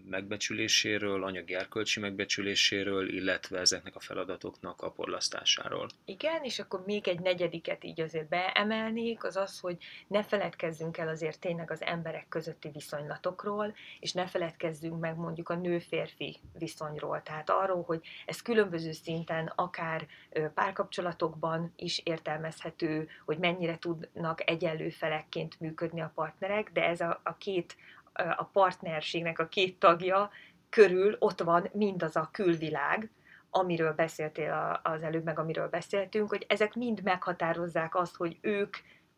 megbecsüléséről, 0.04 1.24
anyagi 1.24 1.54
erkölcsi 1.54 2.00
megbecsüléséről, 2.00 3.08
illetve 3.08 3.58
ezeknek 3.58 3.96
a 3.96 4.00
feladatoknak 4.00 4.82
a 4.82 4.90
porlasztásáról. 4.90 5.88
Igen, 6.04 6.42
és 6.42 6.58
akkor 6.58 6.82
még 6.86 7.08
egy 7.08 7.20
negyediket 7.20 7.84
így 7.84 8.00
azért 8.00 8.28
beemelnék, 8.28 9.24
az 9.24 9.36
az, 9.36 9.60
hogy 9.60 9.76
ne 10.06 10.22
feledkezzünk 10.22 10.98
el 10.98 11.08
azért 11.08 11.40
tényleg 11.40 11.70
az 11.70 11.82
emberek 11.82 12.28
közötti 12.28 12.68
viszonylatokról, 12.68 13.74
és 14.00 14.12
ne 14.12 14.26
feledkezzünk 14.26 15.00
meg 15.00 15.16
mondjuk 15.16 15.48
a 15.48 15.54
nő-férfi 15.54 16.40
viszonyról. 16.58 17.22
Tehát 17.22 17.50
arról, 17.50 17.82
hogy 17.82 18.00
ez 18.26 18.42
különböző 18.42 18.92
szinten, 18.92 19.52
akár 19.54 20.06
párkapcsolatokban 20.54 21.72
is 21.76 22.00
értelmezhető, 22.04 23.08
hogy 23.24 23.38
mennyire 23.38 23.78
tudnak 23.78 24.50
egyenlő 24.50 24.88
felekként 24.88 25.60
működni 25.60 26.00
a 26.00 26.12
partnerek, 26.14 26.70
de 26.72 26.84
ez 26.84 27.00
a, 27.00 27.20
a 27.24 27.36
két 27.36 27.76
a 28.36 28.44
partnerségnek 28.52 29.38
a 29.38 29.48
két 29.48 29.78
tagja 29.78 30.30
körül 30.68 31.16
ott 31.18 31.40
van 31.40 31.70
mindaz 31.72 32.16
a 32.16 32.28
külvilág, 32.32 33.10
amiről 33.50 33.92
beszéltél 33.92 34.80
az 34.82 35.02
előbb, 35.02 35.24
meg 35.24 35.38
amiről 35.38 35.68
beszéltünk, 35.68 36.28
hogy 36.28 36.44
ezek 36.48 36.74
mind 36.74 37.02
meghatározzák 37.02 37.94
azt, 37.94 38.16
hogy 38.16 38.38
ők 38.40 38.76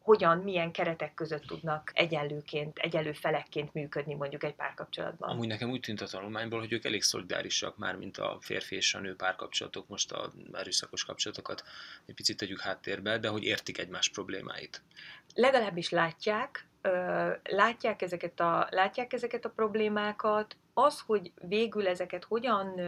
hogyan, 0.09 0.39
milyen 0.39 0.73
keretek 0.73 1.15
között 1.15 1.43
tudnak 1.43 1.91
egyenlőként, 1.95 2.79
egyenlő 2.79 3.13
felekként 3.13 3.73
működni 3.73 4.15
mondjuk 4.15 4.45
egy 4.45 4.55
párkapcsolatban. 4.55 5.31
Amúgy 5.31 5.47
nekem 5.47 5.71
úgy 5.71 5.81
tűnt 5.81 6.01
a 6.01 6.07
tanulmányból, 6.07 6.59
hogy 6.59 6.73
ők 6.73 6.85
elég 6.85 7.03
szolidárisak 7.03 7.77
már, 7.77 7.97
mint 7.97 8.17
a 8.17 8.39
férfi 8.41 8.77
és 8.77 8.95
a 8.95 9.01
nő 9.01 9.17
párkapcsolatok, 9.17 9.89
most 9.89 10.13
a 10.13 10.33
erőszakos 10.53 11.05
kapcsolatokat 11.05 11.63
egy 12.07 12.15
picit 12.15 12.37
tegyük 12.37 12.61
háttérbe, 12.61 13.19
de 13.19 13.29
hogy 13.29 13.45
értik 13.45 13.79
egymás 13.79 14.09
problémáit. 14.09 14.83
Legalábbis 15.35 15.91
látják, 15.91 16.68
látják 17.43 18.03
ezeket, 18.03 18.41
a, 18.41 18.67
látják 18.71 19.13
ezeket 19.13 19.45
a 19.45 19.51
problémákat, 19.51 20.57
az, 20.75 21.01
hogy 21.01 21.33
végül 21.41 21.89
ezeket 21.89 22.25
hogyan, 22.25 22.81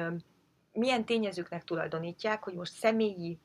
milyen 0.72 1.05
tényezőknek 1.05 1.64
tulajdonítják, 1.64 2.43
hogy 2.43 2.55
most 2.55 2.72
személyi, 2.72 3.38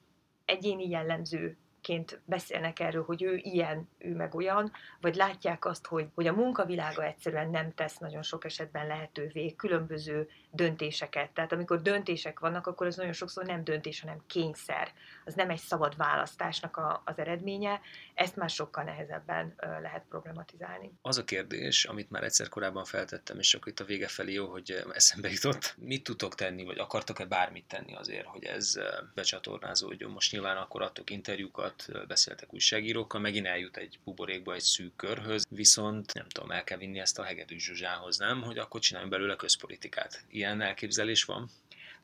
egyéni 0.46 0.90
jellemző 0.90 1.58
ként 1.86 2.22
beszélnek 2.26 2.80
erről, 2.80 3.04
hogy 3.04 3.24
ő 3.24 3.36
ilyen, 3.36 3.90
ő 3.98 4.16
meg 4.16 4.36
olyan, 4.36 4.72
vagy 5.02 5.16
látják 5.16 5.66
azt, 5.66 5.88
hogy, 5.88 6.08
hogy 6.16 6.28
a 6.28 6.34
munkavilága 6.34 7.04
egyszerűen 7.04 7.50
nem 7.50 7.74
tesz 7.74 7.98
nagyon 7.98 8.22
sok 8.22 8.46
esetben 8.46 8.88
lehetővé 8.88 9.56
különböző 9.56 10.30
döntéseket. 10.52 11.32
Tehát 11.32 11.52
amikor 11.52 11.82
döntések 11.82 12.40
vannak, 12.40 12.68
akkor 12.68 12.88
az 12.88 12.96
nagyon 12.96 13.14
sokszor 13.14 13.46
nem 13.46 13.64
döntés, 13.64 14.02
hanem 14.02 14.24
kényszer. 14.28 14.92
Az 15.26 15.34
nem 15.34 15.50
egy 15.50 15.60
szabad 15.60 15.98
választásnak 15.98 16.78
a, 16.78 17.02
az 17.06 17.20
eredménye. 17.20 17.82
Ezt 18.16 18.36
már 18.36 18.50
sokkal 18.50 18.84
nehezebben 18.84 19.56
lehet 19.82 20.06
problematizálni. 20.10 20.92
Az 21.02 21.18
a 21.18 21.24
kérdés, 21.24 21.86
amit 21.86 22.10
már 22.10 22.24
egyszer 22.24 22.50
korábban 22.50 22.84
feltettem, 22.84 23.40
és 23.40 23.54
akkor 23.54 23.68
itt 23.68 23.80
a 23.80 23.86
vége 23.86 24.08
felé 24.08 24.34
jó, 24.34 24.48
hogy 24.48 24.84
eszembe 24.94 25.30
jutott. 25.32 25.76
Mit 25.78 26.04
tudtok 26.04 26.36
tenni, 26.36 26.64
vagy 26.64 26.78
akartok-e 26.78 27.26
bármit 27.26 27.68
tenni 27.68 27.96
azért, 27.96 28.26
hogy 28.26 28.44
ez 28.44 28.74
becsatornázódjon? 29.14 30.12
Most 30.12 30.32
nyilván 30.32 30.58
akkor 30.58 30.82
adtok 30.82 31.10
interjúkat, 31.10 31.86
beszéltek 32.08 32.54
újságírókkal, 32.54 33.22
megint 33.22 33.46
eljut 33.48 33.78
egy 33.78 34.00
buborékba, 34.04 34.54
egy 34.54 34.62
szűk 34.62 34.96
körhöz, 34.96 35.46
viszont 35.50 36.14
nem 36.14 36.28
tudom, 36.28 36.52
el 36.52 36.64
kell 36.64 36.78
vinni 36.78 37.00
ezt 37.00 37.20
a 37.20 37.24
hegedű 37.24 37.58
zsuzsához, 37.58 38.18
nem? 38.18 38.42
Hogy 38.42 38.58
akkor 38.58 38.80
csináljunk 38.80 39.14
belőle 39.14 39.36
közpolitikát. 39.36 40.26
Ilyen 40.30 40.62
elképzelés 40.62 41.24
van? 41.24 41.50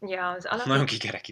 Ja, 0.08 0.30
az 0.30 0.46
alapít... 0.46 0.68
Nagyon 0.68 0.86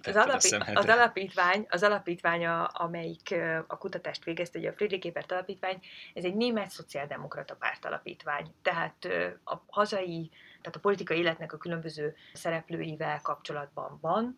az, 0.05 0.15
alapi... 0.15 0.71
az 0.73 0.85
alapítvány, 0.85 1.65
az 1.69 1.83
alapítvány, 1.83 2.45
a, 2.45 2.69
amelyik 2.73 3.35
a 3.67 3.77
kutatást 3.77 4.23
végezte, 4.23 4.59
ugye 4.59 4.69
a 4.69 4.73
Friedrich 4.73 5.07
Ebert 5.07 5.31
alapítvány, 5.31 5.79
ez 6.13 6.23
egy 6.23 6.35
német 6.35 6.69
szociáldemokrata 6.69 7.55
párt 7.55 7.85
alapítvány. 7.85 8.53
Tehát 8.61 9.07
a 9.43 9.55
hazai, 9.67 10.29
tehát 10.61 10.75
a 10.75 10.79
politikai 10.79 11.17
életnek 11.17 11.53
a 11.53 11.57
különböző 11.57 12.15
szereplőivel 12.33 13.19
kapcsolatban 13.21 13.97
van. 14.01 14.37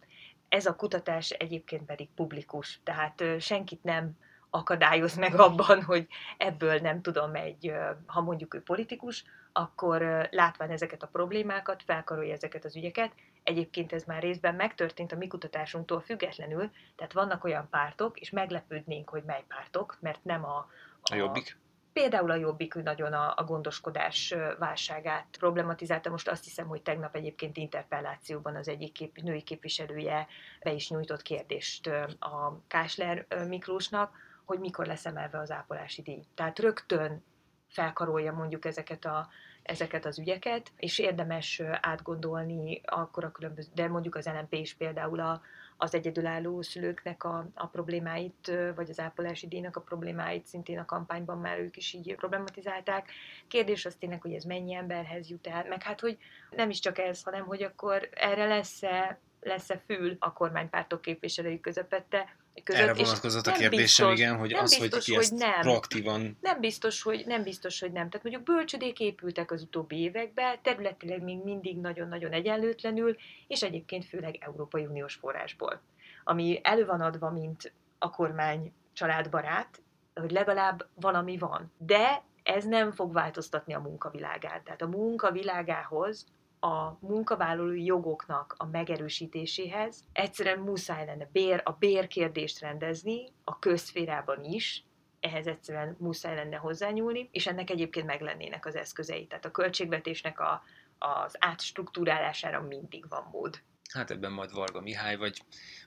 Ez 0.49 0.65
a 0.65 0.75
kutatás 0.75 1.29
egyébként 1.29 1.85
pedig 1.85 2.09
publikus, 2.15 2.79
tehát 2.83 3.23
senkit 3.39 3.83
nem 3.83 4.17
akadályoz 4.49 5.15
meg 5.15 5.39
abban, 5.39 5.83
hogy 5.83 6.07
ebből 6.37 6.79
nem 6.79 7.01
tudom, 7.01 7.35
egy, 7.35 7.73
ha 8.05 8.21
mondjuk 8.21 8.53
ő 8.53 8.61
politikus, 8.61 9.23
akkor 9.53 10.27
látván 10.31 10.69
ezeket 10.69 11.03
a 11.03 11.07
problémákat, 11.07 11.83
felkarolja 11.83 12.33
ezeket 12.33 12.65
az 12.65 12.75
ügyeket. 12.75 13.11
Egyébként 13.43 13.93
ez 13.93 14.03
már 14.03 14.21
részben 14.21 14.55
megtörtént 14.55 15.11
a 15.11 15.17
mi 15.17 15.27
kutatásunktól 15.27 15.99
függetlenül, 15.99 16.71
tehát 16.95 17.13
vannak 17.13 17.43
olyan 17.43 17.67
pártok, 17.69 18.19
és 18.19 18.29
meglepődnénk, 18.29 19.09
hogy 19.09 19.23
mely 19.23 19.43
pártok, 19.47 19.97
mert 19.99 20.23
nem 20.23 20.45
a... 20.45 20.57
A, 21.01 21.13
a 21.13 21.15
jobbik? 21.15 21.59
Például 21.93 22.31
a 22.31 22.35
Jobbik 22.35 22.73
nagyon 22.73 23.13
a, 23.13 23.33
a 23.35 23.43
gondoskodás 23.43 24.35
válságát 24.59 25.27
problematizálta. 25.39 26.09
Most 26.09 26.27
azt 26.27 26.43
hiszem, 26.43 26.67
hogy 26.67 26.81
tegnap 26.81 27.15
egyébként 27.15 27.57
interpellációban 27.57 28.55
az 28.55 28.67
egyik 28.67 28.91
kép, 28.91 29.17
női 29.17 29.41
képviselője 29.41 30.27
be 30.63 30.71
is 30.71 30.89
nyújtott 30.89 31.21
kérdést 31.21 31.87
a 32.19 32.61
Kásler 32.67 33.25
Miklósnak, 33.47 34.17
hogy 34.45 34.59
mikor 34.59 34.85
lesz 34.85 35.05
emelve 35.05 35.39
az 35.39 35.51
ápolási 35.51 36.01
díj. 36.01 36.23
Tehát 36.35 36.59
rögtön 36.59 37.23
felkarolja 37.67 38.33
mondjuk 38.33 38.65
ezeket, 38.65 39.05
a, 39.05 39.27
ezeket 39.71 40.05
az 40.05 40.19
ügyeket, 40.19 40.71
és 40.77 40.99
érdemes 40.99 41.61
átgondolni 41.81 42.81
akkor 42.85 43.23
a 43.23 43.31
különböző, 43.31 43.69
de 43.75 43.87
mondjuk 43.87 44.15
az 44.15 44.25
LNP 44.25 44.53
is 44.53 44.73
például 44.73 45.19
a, 45.19 45.41
az 45.77 45.95
egyedülálló 45.95 46.61
szülőknek 46.61 47.23
a, 47.23 47.47
a 47.53 47.65
problémáit, 47.67 48.51
vagy 48.75 48.89
az 48.89 48.99
ápolási 48.99 49.47
díjnak 49.47 49.75
a 49.75 49.81
problémáit 49.81 50.45
szintén 50.45 50.79
a 50.79 50.85
kampányban 50.85 51.37
már 51.37 51.59
ők 51.59 51.77
is 51.77 51.93
így 51.93 52.15
problematizálták. 52.15 53.11
Kérdés 53.47 53.85
az 53.85 53.95
tényleg, 53.95 54.21
hogy 54.21 54.33
ez 54.33 54.43
mennyi 54.43 54.73
emberhez 54.73 55.29
jut 55.29 55.47
el, 55.47 55.65
meg 55.67 55.83
hát, 55.83 55.99
hogy 55.99 56.17
nem 56.49 56.69
is 56.69 56.79
csak 56.79 56.97
ez, 56.97 57.23
hanem 57.23 57.45
hogy 57.45 57.63
akkor 57.63 58.09
erre 58.13 58.45
lesz-e 58.45 59.19
lesz-e 59.41 59.81
fül 59.85 60.15
a 60.19 60.33
kormánypártok 60.33 61.01
képviselői 61.01 61.59
közepette, 61.59 62.35
között. 62.63 62.81
Erre 62.81 62.93
vonatkozott 62.93 63.47
a 63.47 63.51
kérdésem, 63.51 63.79
biztos, 64.07 64.19
igen, 64.19 64.37
hogy 64.37 64.53
az, 64.53 64.79
biztos, 64.79 65.05
hogy, 65.05 65.15
hogy 65.15 65.37
nem. 65.37 65.61
proaktívan... 65.61 66.37
Nem 66.41 66.59
biztos, 66.59 67.01
hogy, 67.01 67.23
nem 67.25 67.43
biztos, 67.43 67.79
hogy 67.79 67.91
nem. 67.91 68.09
Tehát 68.09 68.23
mondjuk 68.23 68.43
bölcsödék 68.43 68.99
épültek 68.99 69.51
az 69.51 69.61
utóbbi 69.61 69.95
években, 69.95 70.59
területileg 70.61 71.23
még 71.23 71.43
mindig 71.43 71.77
nagyon-nagyon 71.77 72.31
egyenlőtlenül, 72.31 73.15
és 73.47 73.61
egyébként 73.61 74.05
főleg 74.05 74.37
Európai 74.39 74.85
Uniós 74.85 75.13
forrásból. 75.13 75.81
Ami 76.23 76.59
elő 76.63 76.85
van 76.85 77.01
adva, 77.01 77.31
mint 77.31 77.73
a 77.97 78.09
kormány 78.09 78.73
családbarát, 78.93 79.81
hogy 80.13 80.31
legalább 80.31 80.87
valami 80.93 81.37
van. 81.37 81.71
De 81.77 82.23
ez 82.43 82.65
nem 82.65 82.91
fog 82.91 83.13
változtatni 83.13 83.73
a 83.73 83.79
munkavilágát. 83.79 84.63
Tehát 84.63 84.81
a 84.81 84.87
munkavilágához 84.87 86.25
a 86.63 86.97
munkavállalói 86.99 87.85
jogoknak 87.85 88.55
a 88.57 88.65
megerősítéséhez 88.65 90.03
egyszerűen 90.13 90.59
muszáj 90.59 91.05
lenne 91.05 91.29
bér, 91.31 91.61
a 91.63 91.71
bérkérdést 91.71 92.59
rendezni 92.59 93.33
a 93.43 93.59
közférában 93.59 94.43
is, 94.43 94.83
ehhez 95.19 95.47
egyszerűen 95.47 95.95
muszáj 95.99 96.35
lenne 96.35 96.55
hozzányúlni, 96.55 97.29
és 97.31 97.47
ennek 97.47 97.69
egyébként 97.69 98.05
meg 98.05 98.21
lennének 98.21 98.65
az 98.65 98.75
eszközei. 98.75 99.27
Tehát 99.27 99.45
a 99.45 99.51
költségvetésnek 99.51 100.39
a, 100.39 100.63
az 100.97 101.35
átstruktúrálására 101.39 102.61
mindig 102.61 103.05
van 103.09 103.27
mód. 103.31 103.61
Hát 103.93 104.11
ebben 104.11 104.31
majd 104.31 104.51
Varga 104.51 104.81
Mihály, 104.81 105.15
vagy 105.15 105.41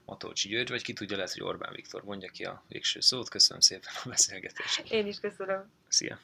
Matolcsi 0.05 0.49
György, 0.49 0.69
vagy 0.69 0.83
ki 0.83 0.93
tudja, 0.93 1.15
lehet, 1.15 1.31
hogy 1.31 1.43
Orbán 1.43 1.73
Viktor 1.73 2.03
mondja 2.03 2.29
ki 2.29 2.43
a 2.43 2.63
végső 2.67 2.99
szót. 2.99 3.29
Köszönöm 3.29 3.61
szépen 3.61 3.93
a 4.03 4.09
beszélgetést. 4.09 4.91
Én 4.91 5.07
is 5.07 5.19
köszönöm. 5.19 5.71
Szia! 5.87 6.19